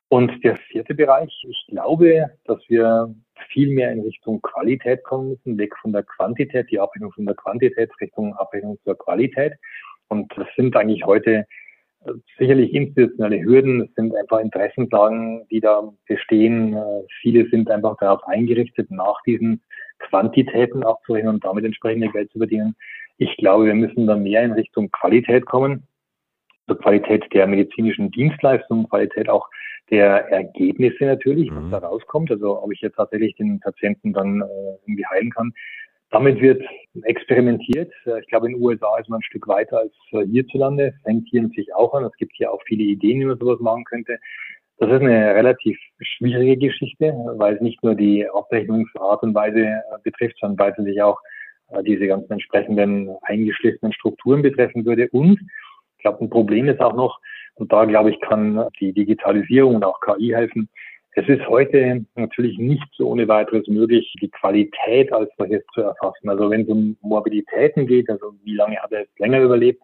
Und 0.09 0.43
der 0.43 0.57
vierte 0.57 0.95
Bereich, 0.95 1.31
ich 1.47 1.65
glaube, 1.69 2.25
dass 2.45 2.59
wir 2.67 3.13
viel 3.49 3.69
mehr 3.69 3.91
in 3.91 4.01
Richtung 4.01 4.41
Qualität 4.41 5.03
kommen 5.03 5.29
müssen, 5.29 5.57
weg 5.57 5.75
von 5.81 5.91
der 5.91 6.03
Quantität, 6.03 6.69
die 6.71 6.79
Abhängung 6.79 7.11
von 7.11 7.25
der 7.25 7.35
Quantität 7.35 7.91
Richtung 7.99 8.33
Abhängung 8.35 8.77
zur 8.83 8.97
Qualität. 8.97 9.53
Und 10.07 10.31
das 10.35 10.47
sind 10.55 10.75
eigentlich 10.75 11.05
heute 11.05 11.45
äh, 12.05 12.11
sicherlich 12.37 12.73
institutionelle 12.73 13.41
Hürden, 13.41 13.81
es 13.81 13.93
sind 13.95 14.15
einfach 14.15 14.39
Interessenslagen, 14.39 15.47
die 15.49 15.59
da 15.59 15.91
bestehen. 16.07 16.73
Äh, 16.73 17.03
viele 17.21 17.47
sind 17.49 17.69
einfach 17.69 17.97
darauf 17.97 18.25
eingerichtet, 18.27 18.89
nach 18.91 19.21
diesen 19.25 19.61
Quantitäten 19.99 20.83
abzurechnen 20.83 21.35
und 21.35 21.43
damit 21.43 21.65
entsprechende 21.65 22.09
Geld 22.09 22.31
zu 22.31 22.39
verdienen. 22.39 22.75
Ich 23.17 23.35
glaube, 23.37 23.65
wir 23.65 23.75
müssen 23.75 24.07
da 24.07 24.15
mehr 24.15 24.43
in 24.43 24.53
Richtung 24.53 24.89
Qualität 24.91 25.45
kommen, 25.45 25.87
zur 26.67 26.79
Qualität 26.79 27.25
der 27.33 27.47
medizinischen 27.47 28.11
Dienstleistungen, 28.11 28.87
Qualität 28.87 29.27
auch 29.27 29.49
der 29.91 30.29
Ergebnisse 30.29 31.05
natürlich, 31.05 31.49
was 31.51 31.63
mhm. 31.63 31.71
da 31.71 31.79
rauskommt, 31.79 32.31
also 32.31 32.61
ob 32.61 32.71
ich 32.71 32.81
jetzt 32.81 32.95
tatsächlich 32.95 33.35
den 33.35 33.59
Patienten 33.59 34.13
dann 34.13 34.41
äh, 34.41 34.45
irgendwie 34.85 35.05
heilen 35.05 35.31
kann. 35.31 35.53
Damit 36.11 36.41
wird 36.41 36.63
experimentiert. 37.03 37.91
Äh, 38.05 38.19
ich 38.21 38.27
glaube, 38.27 38.47
in 38.47 38.53
den 38.53 38.61
USA 38.61 38.97
ist 38.99 39.09
man 39.09 39.19
ein 39.19 39.23
Stück 39.23 39.47
weiter 39.47 39.79
als 39.79 39.93
äh, 40.11 40.25
hierzulande. 40.25 40.93
Fängt 41.03 41.27
hier 41.29 41.43
natürlich 41.43 41.73
auch 41.73 41.93
an. 41.93 42.05
Es 42.05 42.15
gibt 42.17 42.33
hier 42.35 42.51
auch 42.51 42.61
viele 42.65 42.83
Ideen, 42.83 43.21
wie 43.21 43.25
man 43.25 43.37
sowas 43.37 43.59
machen 43.59 43.83
könnte. 43.85 44.17
Das 44.77 44.89
ist 44.89 45.01
eine 45.01 45.35
relativ 45.35 45.77
schwierige 45.99 46.67
Geschichte, 46.67 47.13
weil 47.35 47.55
es 47.55 47.61
nicht 47.61 47.83
nur 47.83 47.95
die 47.95 48.27
Abrechnungsart 48.29 49.23
und 49.23 49.35
Weise 49.35 49.61
äh, 49.61 49.81
betrifft, 50.03 50.37
sondern 50.39 50.59
weil 50.59 50.73
es 50.77 50.85
sich 50.85 51.01
auch 51.01 51.19
diese 51.85 52.07
ganzen 52.07 52.31
entsprechenden 52.33 53.15
eingeschlissenen 53.21 53.93
Strukturen 53.93 54.41
betreffen 54.41 54.85
würde. 54.85 55.07
Und 55.11 55.39
ich 55.97 56.01
glaube, 56.01 56.25
ein 56.25 56.29
Problem 56.31 56.67
ist 56.67 56.81
auch 56.81 56.95
noch, 56.95 57.19
und 57.59 57.71
da 57.71 57.85
glaube 57.85 58.11
ich, 58.11 58.19
kann 58.21 58.67
die 58.79 58.93
Digitalisierung 58.93 59.75
und 59.75 59.83
auch 59.83 59.99
KI 59.99 60.29
helfen. 60.29 60.69
Es 61.13 61.27
ist 61.27 61.45
heute 61.47 62.05
natürlich 62.15 62.57
nicht 62.57 62.85
so 62.97 63.09
ohne 63.09 63.27
weiteres 63.27 63.67
möglich, 63.67 64.13
die 64.21 64.29
Qualität 64.29 65.11
als 65.11 65.29
solches 65.37 65.63
zu 65.73 65.81
erfassen. 65.81 66.29
Also 66.29 66.49
wenn 66.49 66.61
es 66.61 66.69
um 66.69 66.95
Morbilitäten 67.01 67.87
geht, 67.87 68.09
also 68.09 68.33
wie 68.43 68.55
lange 68.55 68.77
hat 68.77 68.91
er 68.91 69.01
jetzt 69.01 69.19
länger 69.19 69.41
überlebt, 69.41 69.81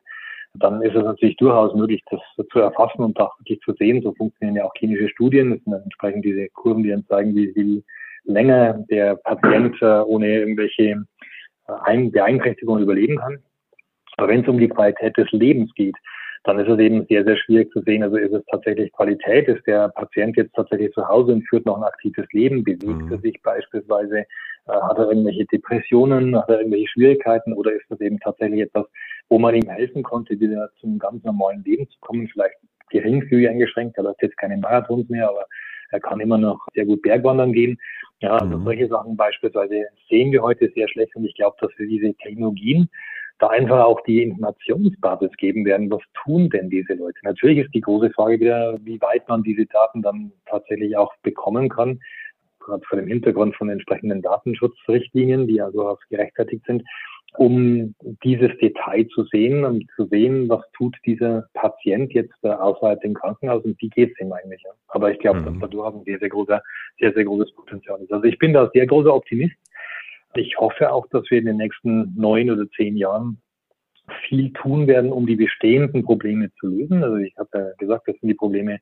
dann 0.53 0.82
ist 0.82 0.95
es 0.95 1.03
natürlich 1.03 1.36
durchaus 1.36 1.76
möglich, 1.76 2.01
das 2.09 2.21
zu 2.51 2.59
erfassen 2.59 3.01
und 3.01 3.19
auch 3.19 3.38
wirklich 3.39 3.59
zu 3.61 3.73
sehen. 3.73 4.01
So 4.01 4.13
funktionieren 4.13 4.55
ja 4.55 4.65
auch 4.65 4.73
klinische 4.73 5.09
Studien. 5.09 5.51
Das 5.51 5.63
sind 5.63 5.73
dann 5.73 5.84
entsprechend 5.84 6.23
diese 6.23 6.47
Kurven, 6.49 6.84
die 6.84 6.91
dann 6.91 7.05
zeigen, 7.07 7.36
wie 7.36 7.51
viel 7.51 7.84
länger 8.23 8.86
der 8.89 9.15
Patient 9.17 9.76
äh, 9.82 10.01
ohne 10.01 10.28
irgendwelche 10.28 11.03
äh, 11.67 12.09
Beeinträchtigungen 12.09 12.84
überleben 12.84 13.17
kann. 13.17 13.39
Aber 14.17 14.30
wenn 14.30 14.41
es 14.41 14.47
um 14.47 14.59
die 14.59 14.69
Qualität 14.69 15.17
des 15.17 15.30
Lebens 15.32 15.73
geht, 15.73 15.95
dann 16.46 16.60
ist 16.60 16.70
es 16.70 16.80
eben 16.80 17.06
sehr, 17.08 17.24
sehr 17.24 17.38
schwierig 17.38 17.72
zu 17.72 17.82
sehen. 17.82 18.04
Also 18.04 18.18
ist 18.18 18.34
es 18.34 18.43
tatsächlich 18.52 18.91
Qualität? 18.93 19.48
Ist 19.48 19.66
der 19.66 19.89
Patient 19.89 20.38
jetzt 20.38 20.54
tatsächlich 20.54 20.91
zu 20.93 21.08
Hause 21.08 21.34
und 21.34 21.48
führt 21.50 21.66
noch 21.66 21.78
ein 21.78 21.84
aktives 21.84 22.26
Leben? 22.32 22.64
Bewegt 22.64 22.86
mhm. 22.86 23.12
er 23.12 23.20
sich 23.20 23.41
beispielsweise? 23.41 24.20
Äh, 24.20 24.26
hat 24.68 24.98
er 25.00 25.10
irgendwelche 25.10 25.46
Depressionen? 25.46 26.38
Hat 26.38 26.48
er 26.50 26.60
irgendwelche 26.60 26.88
Schwierigkeiten? 26.89 27.54
Oder 27.54 27.74
ist 27.74 27.86
das 27.89 28.00
eben 28.00 28.20
tatsächlich 28.20 28.62
etwas, 28.62 28.86
wo 29.30 29.39
man 29.39 29.56
ihm 29.56 29.68
helfen 29.68 30.04
konnte, 30.04 30.39
wieder 30.39 30.70
zum 30.80 31.00
ganz 31.00 31.24
normalen 31.24 31.64
Leben 31.64 31.89
zu 31.89 31.98
kommen? 32.02 32.28
Vielleicht 32.28 32.56
geringfügig 32.91 33.50
eingeschränkt. 33.50 33.98
Er 33.98 34.04
läuft 34.04 34.22
jetzt 34.22 34.38
keine 34.38 34.58
Marathons 34.58 35.10
mehr, 35.10 35.28
aber 35.28 35.46
er 35.89 36.00
kann 36.00 36.20
immer 36.20 36.38
noch 36.38 36.60
sehr 36.76 36.86
gut 36.86 37.02
Bergwandern 37.02 37.54
gehen. 37.54 37.80
Ja, 38.20 38.38
also 38.38 38.58
mhm. 38.58 38.66
solche 38.66 38.88
Sachen 38.88 39.18
beispielsweise 39.18 39.86
sehen 40.10 40.32
wir 40.32 40.43
heute 40.43 40.72
sehr 40.76 40.88
schlecht. 40.89 41.16
Und 41.16 41.26
ich 41.26 41.36
glaube, 41.36 41.58
dass 41.60 41.72
wir 41.78 41.88
diese 41.88 42.14
Technologien 42.16 42.88
da 43.39 43.47
einfach 43.47 43.83
auch 43.83 44.01
die 44.01 44.23
Informationsbasis 44.23 45.31
geben 45.38 45.65
werden, 45.65 45.91
was 45.91 46.01
tun 46.23 46.49
denn 46.49 46.69
diese 46.69 46.93
Leute? 46.93 47.19
Natürlich 47.23 47.59
ist 47.59 47.73
die 47.73 47.81
große 47.81 48.11
Frage 48.11 48.39
wieder, 48.39 48.77
wie 48.83 49.01
weit 49.01 49.27
man 49.27 49.43
diese 49.43 49.65
Daten 49.65 50.01
dann 50.01 50.31
tatsächlich 50.45 50.95
auch 50.95 51.13
bekommen 51.21 51.69
kann, 51.69 51.99
gerade 52.59 52.83
vor 52.88 52.97
dem 52.97 53.07
Hintergrund 53.07 53.55
von 53.55 53.69
entsprechenden 53.69 54.21
Datenschutzrichtlinien, 54.21 55.47
die 55.47 55.61
also 55.61 55.88
auch 55.88 55.99
gerechtfertigt 56.09 56.65
sind, 56.65 56.83
um 57.38 57.93
dieses 58.23 58.57
Detail 58.59 59.07
zu 59.09 59.23
sehen 59.25 59.65
und 59.65 59.86
zu 59.95 60.05
sehen, 60.05 60.47
was 60.47 60.61
tut 60.71 60.95
dieser 61.05 61.47
Patient 61.53 62.13
jetzt 62.13 62.43
außerhalb 62.43 63.01
dem 63.01 63.13
Krankenhaus 63.13 63.63
und 63.65 63.79
wie 63.81 63.89
geht 63.89 64.13
es 64.13 64.19
ihm 64.21 64.31
eigentlich. 64.31 64.63
Aber 64.88 65.11
ich 65.11 65.19
glaube, 65.19 65.41
mhm. 65.41 65.45
dass 65.45 65.59
da 65.59 65.67
durchaus 65.67 65.95
ein 65.95 66.03
sehr, 66.05 66.19
sehr 66.19 66.29
großer, 66.29 66.61
sehr, 66.99 67.13
sehr 67.13 67.25
großes 67.25 67.53
Potenzial 67.53 68.01
ist. 68.01 68.11
Also 68.11 68.23
ich 68.23 68.38
bin 68.39 68.53
da 68.53 68.69
sehr 68.73 68.88
großer 68.88 69.13
Optimist 69.13 69.55
ich 70.36 70.57
hoffe 70.57 70.91
auch, 70.91 71.07
dass 71.07 71.29
wir 71.29 71.39
in 71.39 71.45
den 71.45 71.57
nächsten 71.57 72.13
neun 72.15 72.49
oder 72.49 72.69
zehn 72.75 72.97
Jahren 72.97 73.41
viel 74.27 74.51
tun 74.53 74.88
werden, 74.88 75.11
um 75.11 75.25
die 75.25 75.36
bestehenden 75.36 76.03
Probleme 76.03 76.51
zu 76.59 76.67
lösen. 76.67 77.03
Also 77.03 77.17
ich 77.17 77.36
habe 77.38 77.49
ja 77.53 77.71
gesagt, 77.77 78.07
das 78.07 78.15
sind 78.19 78.29
die 78.29 78.36
Probleme 78.36 78.79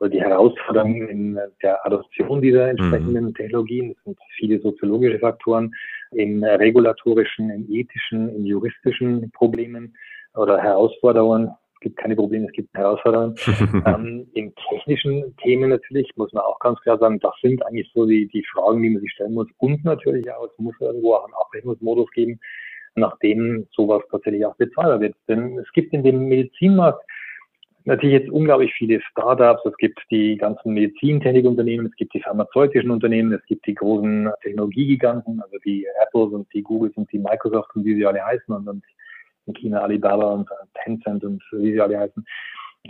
oder 0.00 0.10
die 0.10 0.20
Herausforderungen 0.20 1.08
in 1.08 1.38
der 1.62 1.84
Adoption 1.86 2.40
dieser 2.40 2.68
entsprechenden 2.68 3.26
mhm. 3.26 3.34
Technologien. 3.34 3.94
Das 3.94 4.04
sind 4.04 4.18
viele 4.36 4.60
soziologische 4.60 5.18
Faktoren, 5.18 5.72
in 6.12 6.44
regulatorischen, 6.44 7.50
in 7.50 7.70
ethischen, 7.70 8.28
in 8.30 8.46
juristischen 8.46 9.30
Problemen 9.32 9.96
oder 10.34 10.60
Herausforderungen 10.60 11.50
gibt 11.84 11.98
keine 11.98 12.16
Probleme, 12.16 12.46
es 12.46 12.52
gibt 12.52 12.74
Herausforderungen. 12.74 13.36
ähm, 13.86 14.26
in 14.34 14.52
technischen 14.70 15.36
Themen 15.36 15.70
natürlich 15.70 16.10
muss 16.16 16.32
man 16.32 16.42
auch 16.42 16.58
ganz 16.58 16.80
klar 16.80 16.98
sagen, 16.98 17.20
das 17.20 17.34
sind 17.42 17.64
eigentlich 17.64 17.90
so 17.94 18.06
die, 18.06 18.26
die 18.26 18.44
Fragen, 18.52 18.82
die 18.82 18.90
man 18.90 19.02
sich 19.02 19.12
stellen 19.12 19.34
muss. 19.34 19.48
Und 19.58 19.84
natürlich 19.84 20.28
auch, 20.32 20.46
es 20.46 20.58
muss 20.58 20.74
irgendwo 20.80 21.14
auch 21.14 21.24
einen 21.26 21.34
Abrechnungsmodus 21.34 22.10
geben, 22.10 22.40
nachdem 22.96 23.66
sowas 23.70 24.02
tatsächlich 24.10 24.44
auch 24.46 24.56
bezahlbar 24.56 25.00
wird. 25.00 25.14
Denn 25.28 25.58
es 25.58 25.70
gibt 25.72 25.92
in 25.92 26.02
dem 26.02 26.26
Medizinmarkt 26.26 27.04
natürlich 27.84 28.22
jetzt 28.22 28.32
unglaublich 28.32 28.72
viele 28.72 29.00
Startups, 29.02 29.62
es 29.66 29.76
gibt 29.76 30.00
die 30.10 30.38
ganzen 30.38 30.72
Medizintechnikunternehmen, 30.72 31.86
es 31.86 31.96
gibt 31.96 32.14
die 32.14 32.22
pharmazeutischen 32.22 32.90
Unternehmen, 32.90 33.32
es 33.34 33.44
gibt 33.44 33.66
die 33.66 33.74
großen 33.74 34.30
Technologiegiganten, 34.42 35.42
also 35.42 35.58
die 35.66 35.86
Apples 36.02 36.32
und 36.32 36.50
die 36.54 36.62
Googles 36.62 36.96
und 36.96 37.12
die 37.12 37.18
Microsofts 37.18 37.76
und 37.76 37.84
wie 37.84 37.94
sie 37.94 38.06
alle 38.06 38.24
heißen 38.24 38.54
und, 38.54 38.66
und 38.68 38.82
in 39.46 39.54
China 39.54 39.82
Alibaba 39.82 40.32
und 40.32 40.48
Tencent 40.82 41.24
und 41.24 41.42
wie 41.52 41.72
sie 41.72 41.80
alle 41.80 41.98
heißen, 41.98 42.24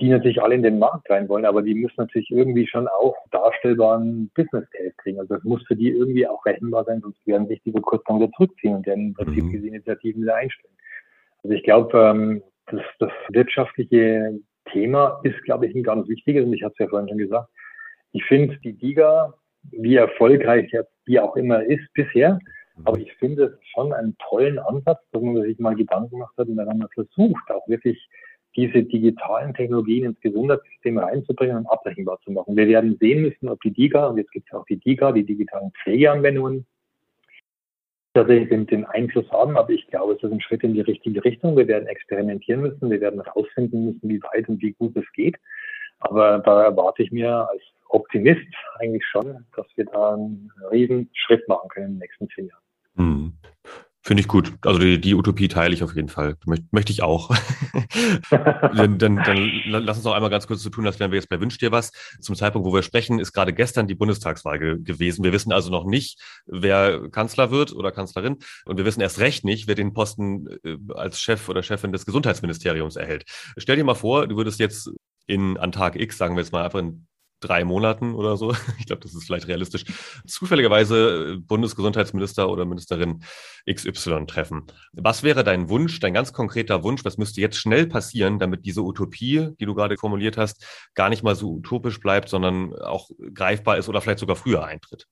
die 0.00 0.08
natürlich 0.08 0.42
alle 0.42 0.56
in 0.56 0.62
den 0.62 0.78
Markt 0.78 1.08
rein 1.08 1.28
wollen, 1.28 1.44
aber 1.44 1.62
die 1.62 1.74
müssen 1.74 1.94
natürlich 1.98 2.30
irgendwie 2.30 2.66
schon 2.66 2.88
auch 2.88 3.14
darstellbaren 3.30 4.30
Business 4.34 4.68
Case 4.70 4.94
kriegen. 4.98 5.20
Also 5.20 5.34
das 5.34 5.44
muss 5.44 5.64
für 5.66 5.76
die 5.76 5.90
irgendwie 5.90 6.26
auch 6.26 6.44
rechenbar 6.44 6.84
sein, 6.84 7.00
sonst 7.00 7.24
werden 7.26 7.46
sich 7.46 7.62
diese 7.62 7.80
dann 7.80 8.20
wieder 8.20 8.32
zurückziehen 8.32 8.74
und 8.74 8.86
werden 8.86 9.08
im 9.08 9.14
Prinzip 9.14 9.44
mhm. 9.44 9.50
diese 9.50 9.68
Initiativen 9.68 10.22
wieder 10.22 10.34
einstellen. 10.34 10.74
Also 11.44 11.54
ich 11.54 11.62
glaube, 11.62 11.96
ähm, 11.96 12.42
das, 12.66 12.80
das 12.98 13.12
wirtschaftliche 13.28 14.40
Thema 14.72 15.20
ist, 15.22 15.40
glaube 15.44 15.66
ich, 15.66 15.74
ein 15.76 15.82
ganz 15.82 16.08
wichtiges 16.08 16.44
und 16.44 16.54
ich 16.54 16.62
hatte 16.62 16.72
es 16.72 16.78
ja 16.78 16.88
vorhin 16.88 17.08
schon 17.08 17.18
gesagt. 17.18 17.48
Ich 18.12 18.24
finde 18.24 18.58
die 18.64 18.72
DIGA, 18.72 19.34
wie 19.70 19.96
erfolgreich 19.96 20.70
jetzt 20.72 20.92
die 21.06 21.20
auch 21.20 21.36
immer 21.36 21.62
ist 21.62 21.86
bisher, 21.92 22.38
aber 22.82 22.98
ich 22.98 23.12
finde 23.14 23.44
es 23.44 23.68
schon 23.68 23.92
einen 23.92 24.16
tollen 24.18 24.58
Ansatz, 24.58 25.00
dass 25.12 25.22
man 25.22 25.40
sich 25.42 25.58
mal 25.58 25.76
Gedanken 25.76 26.10
gemacht 26.10 26.34
hat 26.36 26.48
und 26.48 26.56
dann 26.56 26.88
versucht, 26.92 27.50
auch 27.50 27.68
wirklich 27.68 28.08
diese 28.56 28.82
digitalen 28.82 29.54
Technologien 29.54 30.04
ins 30.04 30.20
Gesundheitssystem 30.20 30.98
reinzubringen 30.98 31.58
und 31.58 31.66
abrechenbar 31.66 32.20
zu 32.24 32.32
machen. 32.32 32.56
Wir 32.56 32.68
werden 32.68 32.96
sehen 33.00 33.22
müssen, 33.22 33.48
ob 33.48 33.60
die 33.62 33.72
DIGA, 33.72 34.08
und 34.08 34.18
jetzt 34.18 34.32
gibt 34.32 34.48
es 34.48 34.54
auch 34.54 34.64
die 34.66 34.78
DIGA, 34.78 35.12
die 35.12 35.24
digitalen 35.24 35.72
Pflegeanwendungen, 35.82 36.66
tatsächlich 38.14 38.48
den, 38.48 38.66
den 38.66 38.84
Einfluss 38.84 39.28
haben, 39.32 39.56
aber 39.56 39.70
ich 39.70 39.86
glaube, 39.88 40.14
es 40.14 40.22
ist 40.22 40.30
ein 40.30 40.40
Schritt 40.40 40.62
in 40.62 40.74
die 40.74 40.80
richtige 40.80 41.24
Richtung. 41.24 41.56
Wir 41.56 41.66
werden 41.66 41.88
experimentieren 41.88 42.60
müssen, 42.60 42.90
wir 42.90 43.00
werden 43.00 43.22
herausfinden 43.22 43.86
müssen, 43.86 44.08
wie 44.08 44.22
weit 44.22 44.48
und 44.48 44.62
wie 44.62 44.72
gut 44.72 44.96
es 44.96 45.10
geht. 45.12 45.36
Aber 45.98 46.38
da 46.38 46.62
erwarte 46.62 47.02
ich 47.02 47.10
mir 47.10 47.48
als 47.48 47.62
Optimist 47.88 48.46
eigentlich 48.78 49.04
schon, 49.04 49.44
dass 49.56 49.66
wir 49.74 49.86
da 49.86 50.14
einen 50.14 50.52
riesen 50.70 51.10
Schritt 51.12 51.46
machen 51.48 51.68
können 51.70 51.86
in 51.86 51.92
den 51.94 51.98
nächsten 52.00 52.28
zehn 52.28 52.46
Jahren. 52.46 52.63
Hm. 52.96 53.38
Finde 54.06 54.20
ich 54.20 54.28
gut. 54.28 54.52
Also 54.60 54.78
die, 54.78 55.00
die, 55.00 55.14
Utopie 55.14 55.48
teile 55.48 55.72
ich 55.72 55.82
auf 55.82 55.96
jeden 55.96 56.10
Fall. 56.10 56.36
Möcht, 56.44 56.70
möchte 56.72 56.92
ich 56.92 57.02
auch. 57.02 57.30
dann, 58.30 58.98
dann, 58.98 59.16
dann 59.16 59.62
lass 59.64 59.96
uns 59.96 60.04
noch 60.04 60.12
einmal 60.12 60.28
ganz 60.28 60.46
kurz 60.46 60.60
zu 60.60 60.68
tun, 60.68 60.86
als 60.86 61.00
wären 61.00 61.10
wir 61.10 61.16
jetzt 61.16 61.30
bei 61.30 61.40
Wünsch 61.40 61.56
dir 61.56 61.72
was. 61.72 61.90
Zum 62.20 62.34
Zeitpunkt, 62.36 62.68
wo 62.68 62.74
wir 62.74 62.82
sprechen, 62.82 63.18
ist 63.18 63.32
gerade 63.32 63.54
gestern 63.54 63.86
die 63.86 63.94
Bundestagswahl 63.94 64.58
ge 64.58 64.76
gewesen. 64.82 65.24
Wir 65.24 65.32
wissen 65.32 65.52
also 65.52 65.70
noch 65.70 65.86
nicht, 65.86 66.20
wer 66.44 67.08
Kanzler 67.08 67.50
wird 67.50 67.72
oder 67.72 67.92
Kanzlerin. 67.92 68.36
Und 68.66 68.76
wir 68.76 68.84
wissen 68.84 69.00
erst 69.00 69.20
recht 69.20 69.42
nicht, 69.42 69.68
wer 69.68 69.74
den 69.74 69.94
Posten 69.94 70.48
äh, 70.64 70.76
als 70.94 71.18
Chef 71.18 71.48
oder 71.48 71.62
Chefin 71.62 71.90
des 71.90 72.04
Gesundheitsministeriums 72.04 72.96
erhält. 72.96 73.24
Stell 73.56 73.76
dir 73.76 73.84
mal 73.84 73.94
vor, 73.94 74.26
du 74.26 74.36
würdest 74.36 74.60
jetzt 74.60 74.90
in 75.26 75.56
an 75.56 75.72
Tag 75.72 75.96
X, 75.96 76.18
sagen 76.18 76.36
wir 76.36 76.42
jetzt 76.42 76.52
mal 76.52 76.62
einfach 76.62 76.80
in 76.80 77.06
drei 77.40 77.64
Monaten 77.64 78.14
oder 78.14 78.36
so, 78.36 78.52
ich 78.78 78.86
glaube, 78.86 79.02
das 79.02 79.14
ist 79.14 79.24
vielleicht 79.24 79.48
realistisch, 79.48 79.84
zufälligerweise 80.26 81.34
äh, 81.34 81.36
Bundesgesundheitsminister 81.38 82.48
oder 82.48 82.64
Ministerin 82.64 83.22
XY 83.70 84.26
treffen. 84.26 84.66
Was 84.92 85.22
wäre 85.22 85.44
dein 85.44 85.68
Wunsch, 85.68 86.00
dein 86.00 86.14
ganz 86.14 86.32
konkreter 86.32 86.82
Wunsch, 86.82 87.04
was 87.04 87.18
müsste 87.18 87.40
jetzt 87.40 87.56
schnell 87.56 87.86
passieren, 87.86 88.38
damit 88.38 88.64
diese 88.64 88.82
Utopie, 88.82 89.50
die 89.60 89.66
du 89.66 89.74
gerade 89.74 89.96
formuliert 89.96 90.36
hast, 90.36 90.88
gar 90.94 91.08
nicht 91.08 91.22
mal 91.22 91.34
so 91.34 91.52
utopisch 91.52 92.00
bleibt, 92.00 92.28
sondern 92.28 92.74
auch 92.74 93.10
greifbar 93.34 93.78
ist 93.78 93.88
oder 93.88 94.00
vielleicht 94.00 94.18
sogar 94.20 94.36
früher 94.36 94.64
eintritt? 94.64 95.06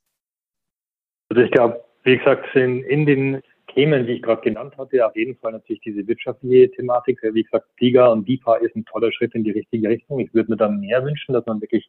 Also 1.28 1.42
ich 1.42 1.50
glaube, 1.50 1.82
wie 2.04 2.18
gesagt, 2.18 2.54
in, 2.54 2.82
in 2.84 3.06
den 3.06 3.42
Themen, 3.74 4.06
die 4.06 4.14
ich 4.14 4.22
gerade 4.22 4.42
genannt 4.42 4.76
hatte, 4.76 5.06
auf 5.06 5.16
jeden 5.16 5.36
Fall 5.36 5.52
natürlich 5.52 5.80
diese 5.80 6.06
wirtschaftliche 6.06 6.70
Thematik. 6.70 7.20
Wie 7.22 7.42
gesagt, 7.42 7.66
DIGA 7.80 8.08
und 8.08 8.28
DIPA 8.28 8.56
ist 8.56 8.76
ein 8.76 8.84
toller 8.84 9.12
Schritt 9.12 9.34
in 9.34 9.44
die 9.44 9.50
richtige 9.50 9.88
Richtung. 9.88 10.20
Ich 10.20 10.32
würde 10.34 10.50
mir 10.50 10.56
dann 10.56 10.80
mehr 10.80 11.04
wünschen, 11.04 11.32
dass 11.32 11.46
man 11.46 11.60
wirklich 11.60 11.88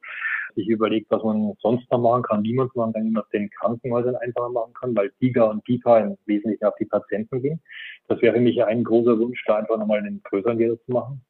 sich 0.55 0.67
überlegt, 0.67 1.11
was 1.11 1.23
man 1.23 1.53
sonst 1.59 1.89
noch 1.91 1.99
machen 1.99 2.23
kann, 2.23 2.43
wie 2.43 2.53
man 2.53 2.67
es 2.67 2.75
machen 2.75 2.93
kann, 2.93 3.05
wie 3.05 3.11
man 3.11 3.23
es 3.23 3.29
den 3.29 3.49
Krankenhäusern 3.49 4.15
einfacher 4.15 4.49
machen 4.49 4.73
kann, 4.73 4.95
weil 4.95 5.11
DIGA 5.21 5.43
und 5.45 5.67
DIPA 5.67 5.99
im 5.99 6.17
Wesentlichen 6.25 6.65
auf 6.65 6.75
die 6.79 6.85
Patienten 6.85 7.41
gehen. 7.41 7.59
Das 8.07 8.21
wäre 8.21 8.35
für 8.35 8.41
mich 8.41 8.63
ein 8.63 8.83
großer 8.83 9.17
Wunsch, 9.19 9.43
da 9.45 9.57
einfach 9.57 9.77
nochmal 9.77 9.99
einen 9.99 10.21
größeren 10.23 10.59
Wert 10.59 10.79
zu 10.85 10.91
machen. 10.91 11.21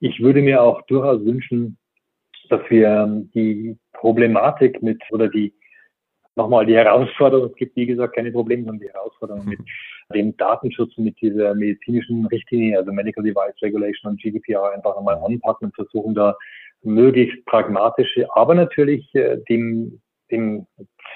Ich 0.00 0.20
würde 0.20 0.42
mir 0.42 0.62
auch 0.62 0.82
durchaus 0.82 1.24
wünschen, 1.24 1.78
dass 2.48 2.60
wir 2.68 3.24
die 3.34 3.76
Problematik 3.92 4.82
mit 4.82 5.02
oder 5.10 5.28
die 5.28 5.54
nochmal 6.36 6.66
die 6.66 6.74
Herausforderung, 6.74 7.50
es 7.50 7.56
gibt 7.56 7.76
wie 7.76 7.86
gesagt 7.86 8.14
keine 8.14 8.32
Probleme, 8.32 8.64
sondern 8.64 8.80
die 8.80 8.92
Herausforderung 8.92 9.44
mit 9.44 9.60
dem 10.14 10.36
Datenschutz 10.36 10.96
und 10.96 11.04
mit 11.04 11.20
dieser 11.20 11.54
medizinischen 11.54 12.26
Richtlinie, 12.26 12.78
also 12.78 12.92
Medical 12.92 13.24
Device 13.24 13.60
Regulation 13.62 14.12
und 14.12 14.20
GDPR 14.20 14.72
einfach 14.72 14.94
nochmal 14.96 15.16
anpacken 15.24 15.66
und 15.66 15.74
versuchen 15.74 16.14
da 16.14 16.36
möglichst 16.82 17.44
pragmatische, 17.46 18.26
aber 18.34 18.54
natürlich 18.54 19.14
äh, 19.14 19.38
dem, 19.48 20.00
dem 20.30 20.66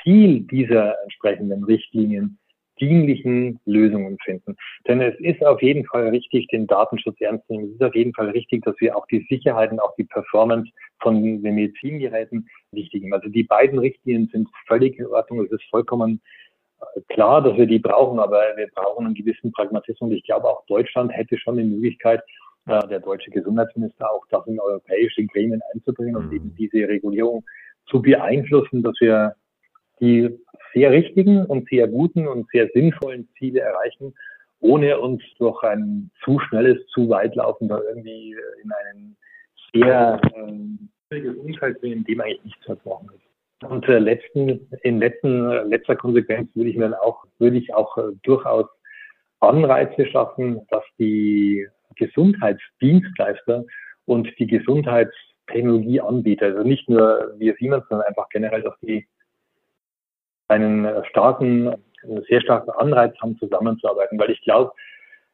Ziel 0.02 0.40
dieser 0.40 1.00
entsprechenden 1.02 1.64
Richtlinien 1.64 2.38
dienlichen 2.80 3.60
Lösungen 3.66 4.16
finden. 4.24 4.56
Denn 4.86 5.00
es 5.00 5.18
ist 5.20 5.44
auf 5.44 5.62
jeden 5.62 5.84
Fall 5.86 6.08
richtig, 6.08 6.48
den 6.48 6.66
Datenschutz 6.66 7.20
ernst 7.20 7.46
zu 7.46 7.54
nehmen. 7.54 7.68
Es 7.68 7.74
ist 7.74 7.82
auf 7.82 7.94
jeden 7.94 8.14
Fall 8.14 8.30
richtig, 8.30 8.64
dass 8.64 8.74
wir 8.80 8.96
auch 8.96 9.06
die 9.06 9.26
Sicherheit 9.28 9.70
und 9.70 9.80
auch 9.80 9.94
die 9.96 10.04
Performance 10.04 10.70
von 11.00 11.22
den 11.22 11.54
Medizingeräten 11.54 12.48
wichtigen. 12.72 13.12
Also 13.12 13.28
die 13.28 13.44
beiden 13.44 13.78
Richtlinien 13.78 14.28
sind 14.32 14.48
völlig 14.66 14.98
in 14.98 15.06
Ordnung. 15.06 15.44
Es 15.44 15.52
ist 15.52 15.64
vollkommen 15.70 16.20
äh, 16.80 17.00
klar, 17.08 17.42
dass 17.42 17.56
wir 17.56 17.66
die 17.66 17.78
brauchen, 17.78 18.18
aber 18.18 18.40
wir 18.56 18.68
brauchen 18.74 19.06
einen 19.06 19.14
gewissen 19.14 19.52
Pragmatismus. 19.52 20.12
Ich 20.12 20.24
glaube, 20.24 20.48
auch 20.48 20.64
Deutschland 20.66 21.12
hätte 21.12 21.38
schon 21.38 21.56
die 21.56 21.64
Möglichkeit, 21.64 22.22
äh, 22.66 22.86
der 22.88 23.00
deutsche 23.00 23.30
Gesundheitsminister 23.30 24.10
auch 24.10 24.24
das 24.30 24.46
in 24.46 24.60
europäische 24.60 25.24
Gremien 25.26 25.60
einzubringen 25.72 26.16
und 26.16 26.26
mhm. 26.26 26.36
eben 26.36 26.54
diese 26.56 26.88
Regulierung 26.88 27.44
zu 27.86 28.02
beeinflussen, 28.02 28.82
dass 28.82 28.94
wir 29.00 29.34
die 30.00 30.28
sehr 30.74 30.90
richtigen 30.90 31.44
und 31.46 31.68
sehr 31.68 31.88
guten 31.88 32.28
und 32.28 32.48
sehr 32.50 32.68
sinnvollen 32.74 33.28
Ziele 33.38 33.60
erreichen, 33.60 34.14
ohne 34.60 34.98
uns 34.98 35.22
durch 35.38 35.62
ein 35.62 36.10
zu 36.24 36.38
schnelles, 36.40 36.84
zu 36.88 37.08
weit 37.08 37.36
laufen 37.36 37.68
da 37.68 37.80
irgendwie 37.88 38.34
in 38.62 38.72
einen 38.72 39.16
sehr 39.72 40.20
ähm, 40.34 40.90
schwieriges 41.08 41.36
Umfeld 41.36 41.80
bringen, 41.80 41.98
in 41.98 42.04
dem 42.04 42.20
eigentlich 42.20 42.44
nichts 42.44 42.64
versprochen 42.64 43.08
ist. 43.14 43.22
Und 43.68 43.88
äh, 43.88 43.98
letzten, 43.98 44.68
in 44.82 45.00
letzten, 45.00 45.50
äh, 45.50 45.64
letzter 45.64 45.96
Konsequenz 45.96 46.48
würde 46.54 46.70
ich 46.70 46.76
mir 46.76 46.90
dann 46.90 46.94
auch, 46.94 47.24
würde 47.38 47.56
ich 47.56 47.74
auch 47.74 47.98
äh, 47.98 48.12
durchaus 48.22 48.66
Anreize 49.40 50.06
schaffen, 50.06 50.60
dass 50.70 50.84
die 50.98 51.66
Gesundheitsdienstleister 51.96 53.64
und 54.04 54.28
die 54.38 54.46
Gesundheitstechnologieanbieter, 54.46 56.46
also 56.46 56.62
nicht 56.62 56.88
nur 56.88 57.34
wir 57.38 57.54
Siemens, 57.54 57.84
sondern 57.88 58.06
einfach 58.06 58.28
generell, 58.28 58.62
dass 58.62 58.78
die 58.80 59.08
einen 60.48 61.04
starken, 61.06 61.74
sehr 62.28 62.40
starken 62.40 62.70
Anreiz 62.70 63.14
haben, 63.20 63.38
zusammenzuarbeiten, 63.38 64.18
weil 64.18 64.30
ich 64.30 64.40
glaube, 64.42 64.72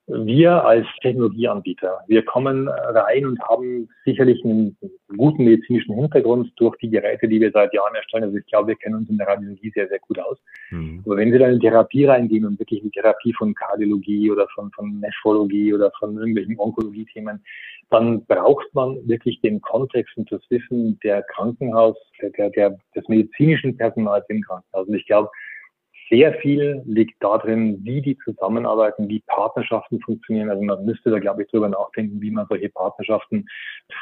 wir 0.07 0.64
als 0.64 0.86
Technologieanbieter, 1.00 2.00
wir 2.09 2.24
kommen 2.24 2.68
rein 2.68 3.24
und 3.24 3.40
haben 3.40 3.88
sicherlich 4.05 4.44
einen 4.44 4.76
guten 5.16 5.44
medizinischen 5.44 5.94
Hintergrund 5.94 6.52
durch 6.57 6.76
die 6.76 6.90
Geräte, 6.90 7.26
die 7.26 7.40
wir 7.40 7.50
seit 7.52 7.72
Jahren 7.72 7.94
erstellen. 7.94 8.24
Also 8.24 8.36
ich 8.36 8.46
glaube, 8.46 8.68
wir 8.68 8.76
kennen 8.76 8.96
uns 8.96 9.09
in 9.09 9.16
der 9.16 9.28
Radiologie 9.28 9.72
sehr, 9.74 9.88
sehr 9.88 9.98
gut 10.00 10.18
aus. 10.18 10.38
Mhm. 10.70 11.02
Aber 11.07 11.16
wenn 11.16 11.32
Sie 11.32 11.38
dann 11.38 11.52
in 11.52 11.61
Therapie 11.61 12.05
reingehen 12.05 12.44
und 12.44 12.59
wirklich 12.59 12.82
in 12.82 12.92
Therapie 12.92 13.32
von 13.32 13.55
Kardiologie 13.55 14.30
oder 14.30 14.46
von, 14.55 14.70
von 14.72 15.00
Nephrologie 15.00 15.72
oder 15.72 15.90
von 15.98 16.18
irgendwelchen 16.18 16.59
Onkologie-Themen, 16.59 17.42
dann 17.90 18.24
braucht 18.26 18.74
man 18.74 18.96
wirklich 19.09 19.40
den 19.40 19.61
Kontext 19.62 20.16
und 20.16 20.30
das 20.30 20.42
Wissen 20.50 20.98
der 21.02 21.22
Krankenhaus, 21.22 21.96
der, 22.36 22.50
der, 22.50 22.76
des 22.94 23.09
medizinischen 23.09 23.76
Personals 23.76 24.24
im 24.28 24.42
Krankenhaus. 24.42 24.86
Und 24.86 24.94
ich 24.94 25.07
glaube, 25.07 25.30
sehr 26.11 26.34
viel 26.34 26.82
liegt 26.84 27.22
darin, 27.22 27.84
wie 27.84 28.02
die 28.02 28.18
zusammenarbeiten, 28.18 29.09
wie 29.09 29.22
Partnerschaften 29.26 30.00
funktionieren. 30.00 30.50
Also 30.50 30.62
man 30.62 30.84
müsste 30.84 31.11
da, 31.11 31.18
glaube 31.18 31.42
ich, 31.42 31.50
drüber 31.50 31.68
nachdenken, 31.68 32.20
wie 32.20 32.30
man 32.30 32.46
solche 32.48 32.68
Partnerschaften 32.68 33.46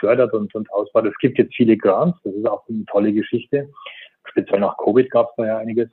fördert 0.01 0.33
und, 0.33 0.55
und 0.55 0.71
ausbaut. 0.73 1.07
Es 1.07 1.17
gibt 1.19 1.39
jetzt 1.39 1.55
viele 1.55 1.77
Grants, 1.77 2.19
das 2.25 2.35
ist 2.35 2.47
auch 2.47 2.69
eine 2.69 2.85
tolle 2.87 3.13
Geschichte. 3.13 3.71
Speziell 4.25 4.61
nach 4.61 4.77
Covid 4.79 5.11
gab 5.11 5.31
es 5.31 5.37
da 5.37 5.47
ja 5.47 5.59
einiges. 5.59 5.89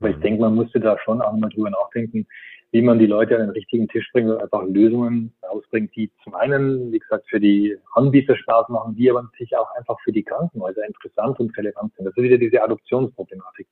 Aber 0.00 0.10
ich 0.10 0.16
mhm. 0.16 0.22
denke, 0.22 0.40
man 0.40 0.54
müsste 0.54 0.80
da 0.80 0.98
schon 1.04 1.20
auch 1.20 1.32
mal 1.32 1.50
drüber 1.50 1.70
nachdenken, 1.70 2.26
wie 2.72 2.82
man 2.82 2.98
die 2.98 3.06
Leute 3.06 3.34
an 3.34 3.42
den 3.42 3.50
richtigen 3.50 3.88
Tisch 3.88 4.08
bringt 4.12 4.30
und 4.30 4.40
einfach 4.40 4.62
Lösungen 4.64 5.32
rausbringt, 5.42 5.94
die 5.96 6.10
zum 6.22 6.34
einen, 6.34 6.92
wie 6.92 7.00
gesagt, 7.00 7.28
für 7.28 7.40
die 7.40 7.76
Anbieter 7.94 8.36
Spaß 8.36 8.68
machen, 8.68 8.94
die 8.94 9.10
aber 9.10 9.22
natürlich 9.22 9.56
auch 9.56 9.68
einfach 9.76 9.96
für 10.04 10.12
die 10.12 10.22
Krankenhäuser 10.22 10.86
interessant 10.86 11.40
und 11.40 11.56
relevant 11.56 11.92
sind. 11.96 12.06
Das 12.06 12.16
ist 12.16 12.22
wieder 12.22 12.38
diese 12.38 12.62
Adoptionsproblematik. 12.62 13.66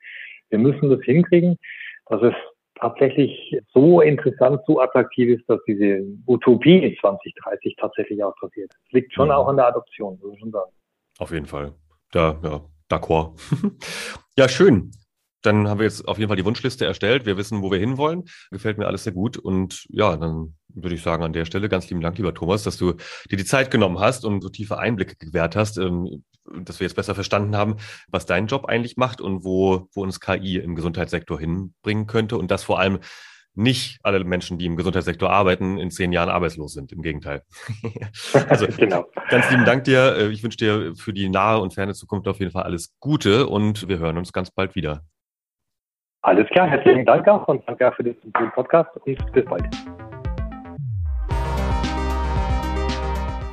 Wir 0.50 0.58
müssen 0.58 0.90
das 0.90 1.00
hinkriegen, 1.02 1.58
dass 2.06 2.22
es 2.22 2.34
tatsächlich 2.76 3.56
so 3.72 4.00
interessant, 4.00 4.60
so 4.66 4.80
attraktiv 4.80 5.38
ist, 5.38 5.48
dass 5.48 5.60
diese 5.66 6.06
Utopie 6.26 6.96
2030 7.00 7.76
tatsächlich 7.78 8.22
auch 8.22 8.34
passiert. 8.36 8.70
Das 8.70 8.92
liegt 8.92 9.12
schon. 9.12 9.28
Mhm. 9.28 9.34
auch 9.34 9.48
an 9.48 9.56
der 9.56 9.66
Adoption, 9.66 10.18
muss 10.22 10.34
ich 10.34 10.40
schon 10.40 10.52
sagen. 10.52 10.70
Auf 11.18 11.32
jeden 11.32 11.46
Fall. 11.46 11.72
Da, 12.12 12.38
ja, 12.42 12.60
d'accord. 12.88 13.34
ja, 14.36 14.48
schön 14.48 14.90
dann 15.42 15.68
haben 15.68 15.78
wir 15.78 15.84
jetzt 15.84 16.06
auf 16.06 16.18
jeden 16.18 16.28
Fall 16.28 16.36
die 16.36 16.44
Wunschliste 16.44 16.84
erstellt. 16.84 17.26
Wir 17.26 17.36
wissen, 17.36 17.62
wo 17.62 17.70
wir 17.70 17.78
hinwollen. 17.78 18.24
Gefällt 18.50 18.78
mir 18.78 18.86
alles 18.86 19.04
sehr 19.04 19.12
gut. 19.12 19.36
Und 19.36 19.86
ja, 19.88 20.16
dann 20.16 20.56
würde 20.74 20.94
ich 20.94 21.02
sagen 21.02 21.22
an 21.22 21.32
der 21.32 21.44
Stelle 21.44 21.68
ganz 21.68 21.88
lieben 21.88 22.00
Dank, 22.00 22.18
lieber 22.18 22.34
Thomas, 22.34 22.62
dass 22.62 22.76
du 22.76 22.94
dir 23.30 23.36
die 23.36 23.44
Zeit 23.44 23.70
genommen 23.70 23.98
hast 23.98 24.24
und 24.24 24.42
so 24.42 24.48
tiefe 24.48 24.78
Einblicke 24.78 25.16
gewährt 25.16 25.56
hast, 25.56 25.78
ähm, 25.78 26.24
dass 26.60 26.80
wir 26.80 26.86
jetzt 26.86 26.96
besser 26.96 27.14
verstanden 27.14 27.56
haben, 27.56 27.76
was 28.08 28.26
dein 28.26 28.46
Job 28.46 28.66
eigentlich 28.66 28.96
macht 28.96 29.20
und 29.20 29.44
wo, 29.44 29.88
wo 29.92 30.02
uns 30.02 30.20
KI 30.20 30.56
im 30.56 30.74
Gesundheitssektor 30.74 31.38
hinbringen 31.38 32.06
könnte. 32.06 32.38
Und 32.38 32.50
das 32.50 32.64
vor 32.64 32.78
allem 32.78 33.00
nicht 33.54 33.98
alle 34.04 34.22
Menschen, 34.22 34.56
die 34.56 34.66
im 34.66 34.76
Gesundheitssektor 34.76 35.30
arbeiten, 35.30 35.78
in 35.78 35.90
zehn 35.90 36.12
Jahren 36.12 36.28
arbeitslos 36.28 36.72
sind. 36.72 36.92
Im 36.92 37.02
Gegenteil. 37.02 37.42
also 38.48 38.66
genau. 38.68 39.06
ganz 39.30 39.50
lieben 39.50 39.64
Dank 39.64 39.84
dir. 39.84 40.16
Äh, 40.16 40.28
ich 40.28 40.42
wünsche 40.42 40.58
dir 40.58 40.94
für 40.94 41.12
die 41.12 41.28
nahe 41.28 41.58
und 41.60 41.74
ferne 41.74 41.94
Zukunft 41.94 42.28
auf 42.28 42.38
jeden 42.38 42.52
Fall 42.52 42.62
alles 42.62 42.94
Gute 43.00 43.48
und 43.48 43.88
wir 43.88 43.98
hören 43.98 44.16
uns 44.16 44.32
ganz 44.32 44.50
bald 44.50 44.74
wieder. 44.74 45.02
Alles 46.22 46.48
klar, 46.48 46.68
herzlichen 46.68 47.06
Dank 47.06 47.26
auch 47.28 47.46
und 47.48 47.66
danke 47.66 47.88
auch 47.88 47.94
für 47.94 48.02
den 48.02 48.16
Podcast 48.54 48.90
und 48.96 49.32
bis 49.32 49.44
bald. 49.44 49.97